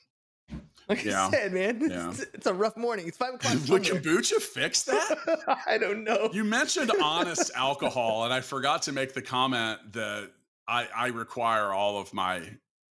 Like 0.88 1.04
yeah. 1.04 1.28
I 1.28 1.30
said, 1.30 1.52
man, 1.52 1.80
yeah. 1.88 2.10
it's, 2.10 2.20
it's, 2.34 2.46
a 2.46 2.54
rough 2.54 2.76
morning. 2.76 3.06
It's 3.06 3.16
five 3.16 3.34
o'clock. 3.34 3.54
Would 3.68 3.84
kombucha 3.84 4.42
fix 4.42 4.82
that? 4.84 5.58
I 5.66 5.78
don't 5.78 6.02
know. 6.02 6.30
You 6.32 6.42
mentioned 6.42 6.90
honest 7.00 7.52
alcohol, 7.54 8.24
and 8.24 8.34
I 8.34 8.40
forgot 8.40 8.82
to 8.82 8.92
make 8.92 9.14
the 9.14 9.22
comment 9.22 9.78
that 9.92 10.30
I, 10.66 10.88
I 10.94 11.06
require 11.08 11.72
all 11.72 12.00
of 12.00 12.12
my 12.12 12.42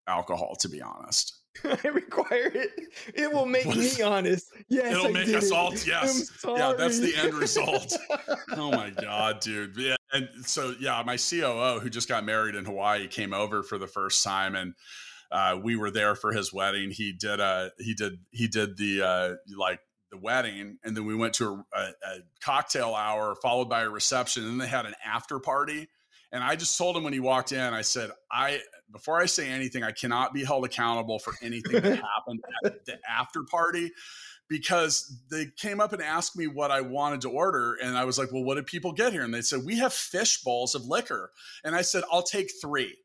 alcohol 0.06 0.54
to 0.60 0.68
be 0.68 0.80
honest. 0.80 1.37
I 1.84 1.88
require 1.88 2.50
it. 2.54 2.70
It 3.14 3.32
will 3.32 3.46
make 3.46 3.66
me 3.66 4.02
honest. 4.02 4.52
Yes, 4.68 4.92
it'll 4.92 5.06
I 5.06 5.10
make 5.10 5.28
us 5.28 5.46
it. 5.46 5.52
all. 5.52 5.72
Yes, 5.74 6.30
yeah, 6.44 6.74
that's 6.76 6.98
the 6.98 7.14
end 7.16 7.34
result. 7.34 7.96
oh 8.52 8.70
my 8.70 8.90
god, 8.90 9.40
dude. 9.40 9.76
Yeah, 9.76 9.96
and 10.12 10.28
so 10.44 10.74
yeah, 10.80 11.02
my 11.04 11.16
COO 11.16 11.80
who 11.80 11.90
just 11.90 12.08
got 12.08 12.24
married 12.24 12.54
in 12.54 12.64
Hawaii 12.64 13.08
came 13.08 13.32
over 13.32 13.62
for 13.62 13.78
the 13.78 13.86
first 13.86 14.22
time, 14.24 14.54
and 14.54 14.74
uh, 15.30 15.58
we 15.62 15.76
were 15.76 15.90
there 15.90 16.14
for 16.14 16.32
his 16.32 16.52
wedding. 16.52 16.90
He 16.90 17.12
did 17.12 17.40
a 17.40 17.72
he 17.78 17.94
did 17.94 18.18
he 18.30 18.48
did 18.48 18.76
the 18.76 19.02
uh, 19.02 19.34
like 19.56 19.80
the 20.10 20.18
wedding, 20.18 20.78
and 20.84 20.96
then 20.96 21.04
we 21.04 21.14
went 21.14 21.34
to 21.34 21.64
a, 21.74 21.78
a, 21.78 21.82
a 21.82 22.18
cocktail 22.40 22.94
hour 22.94 23.34
followed 23.42 23.68
by 23.68 23.82
a 23.82 23.90
reception, 23.90 24.44
and 24.44 24.52
then 24.52 24.58
they 24.58 24.68
had 24.68 24.86
an 24.86 24.94
after 25.04 25.38
party. 25.38 25.88
And 26.30 26.44
I 26.44 26.56
just 26.56 26.76
told 26.76 26.96
him 26.96 27.04
when 27.04 27.14
he 27.14 27.20
walked 27.20 27.52
in, 27.52 27.58
I 27.72 27.80
said, 27.80 28.10
I 28.30 28.60
before 28.90 29.20
I 29.20 29.26
say 29.26 29.48
anything, 29.48 29.82
I 29.82 29.92
cannot 29.92 30.32
be 30.32 30.44
held 30.44 30.64
accountable 30.64 31.18
for 31.18 31.34
anything 31.42 31.80
that 31.80 31.84
happened 32.16 32.40
at 32.64 32.84
the 32.86 32.98
after 33.08 33.42
party 33.42 33.92
because 34.48 35.14
they 35.30 35.46
came 35.56 35.80
up 35.80 35.92
and 35.92 36.02
asked 36.02 36.36
me 36.36 36.46
what 36.46 36.70
I 36.70 36.80
wanted 36.80 37.20
to 37.22 37.30
order. 37.30 37.74
And 37.82 37.96
I 37.96 38.04
was 38.04 38.18
like, 38.18 38.32
well, 38.32 38.42
what 38.42 38.54
did 38.54 38.66
people 38.66 38.92
get 38.92 39.12
here? 39.12 39.22
And 39.22 39.32
they 39.32 39.42
said, 39.42 39.64
we 39.64 39.78
have 39.78 39.92
fish 39.92 40.42
bowls 40.42 40.74
of 40.74 40.86
liquor. 40.86 41.30
And 41.64 41.76
I 41.76 41.82
said, 41.82 42.02
I'll 42.10 42.22
take 42.22 42.50
three. 42.60 42.96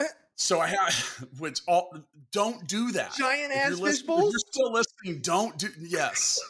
So 0.36 0.58
I 0.58 0.68
have, 0.68 1.26
which 1.38 1.60
all 1.68 1.94
don't 2.32 2.66
do 2.66 2.92
that. 2.92 3.12
Giant 3.12 3.52
ass 3.52 3.78
fish 3.78 4.00
bowls. 4.00 4.32
You're 4.32 4.50
still 4.50 4.72
listening. 4.72 5.20
Don't 5.20 5.58
do 5.58 5.68
yes, 5.78 6.40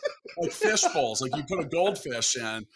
like 0.40 0.52
fish 0.52 0.84
bowls. 0.94 1.20
Like 1.20 1.34
you 1.36 1.42
put 1.42 1.58
a 1.58 1.68
goldfish 1.68 2.36
in, 2.36 2.68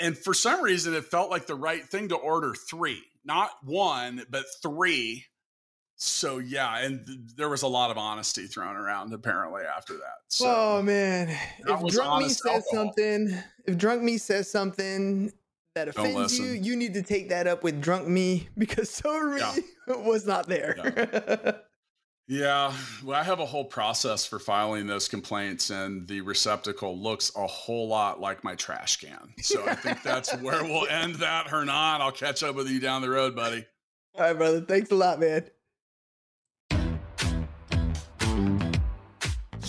and 0.00 0.16
for 0.16 0.32
some 0.32 0.62
reason, 0.62 0.94
it 0.94 1.04
felt 1.04 1.30
like 1.30 1.46
the 1.46 1.54
right 1.54 1.84
thing 1.84 2.08
to 2.08 2.16
order 2.16 2.54
three 2.54 3.02
not 3.28 3.50
one, 3.62 4.24
but 4.30 4.46
three. 4.60 5.26
So 5.94 6.38
yeah, 6.38 6.78
and 6.78 7.06
th- 7.06 7.18
there 7.36 7.48
was 7.48 7.62
a 7.62 7.68
lot 7.68 7.90
of 7.90 7.98
honesty 7.98 8.46
thrown 8.46 8.76
around 8.76 9.12
apparently 9.12 9.62
after 9.62 9.94
that. 9.94 10.18
So, 10.28 10.46
oh 10.46 10.82
man, 10.82 11.28
if 11.28 11.92
drunk 11.92 12.22
me 12.22 12.28
says 12.28 12.46
alcohol. 12.46 12.64
something, 12.72 13.38
if 13.66 13.76
drunk 13.76 14.02
me 14.02 14.16
says 14.16 14.50
something 14.50 15.32
that 15.74 15.88
offends 15.88 16.38
you, 16.38 16.46
you 16.46 16.76
need 16.76 16.94
to 16.94 17.02
take 17.02 17.28
that 17.28 17.46
up 17.46 17.62
with 17.62 17.80
drunk 17.80 18.08
me 18.08 18.48
because 18.58 18.90
sober 18.90 19.38
yeah. 19.38 19.52
me 19.54 19.62
was 20.04 20.26
not 20.26 20.46
there. 20.46 20.74
Yeah. 20.76 21.52
Yeah, 22.30 22.74
well, 23.02 23.18
I 23.18 23.22
have 23.22 23.40
a 23.40 23.46
whole 23.46 23.64
process 23.64 24.26
for 24.26 24.38
filing 24.38 24.86
those 24.86 25.08
complaints, 25.08 25.70
and 25.70 26.06
the 26.06 26.20
receptacle 26.20 26.96
looks 26.98 27.32
a 27.34 27.46
whole 27.46 27.88
lot 27.88 28.20
like 28.20 28.44
my 28.44 28.54
trash 28.54 28.98
can. 28.98 29.32
So 29.40 29.66
I 29.66 29.74
think 29.74 30.02
that's 30.04 30.36
where 30.36 30.62
we'll 30.62 30.86
end 30.88 31.16
that, 31.16 31.46
Hernan. 31.46 31.70
I'll 32.02 32.12
catch 32.12 32.42
up 32.42 32.54
with 32.54 32.68
you 32.68 32.80
down 32.80 33.00
the 33.00 33.08
road, 33.08 33.34
buddy. 33.34 33.64
All 34.14 34.20
right, 34.24 34.36
brother. 34.36 34.60
Thanks 34.60 34.90
a 34.90 34.94
lot, 34.94 35.20
man. 35.20 35.46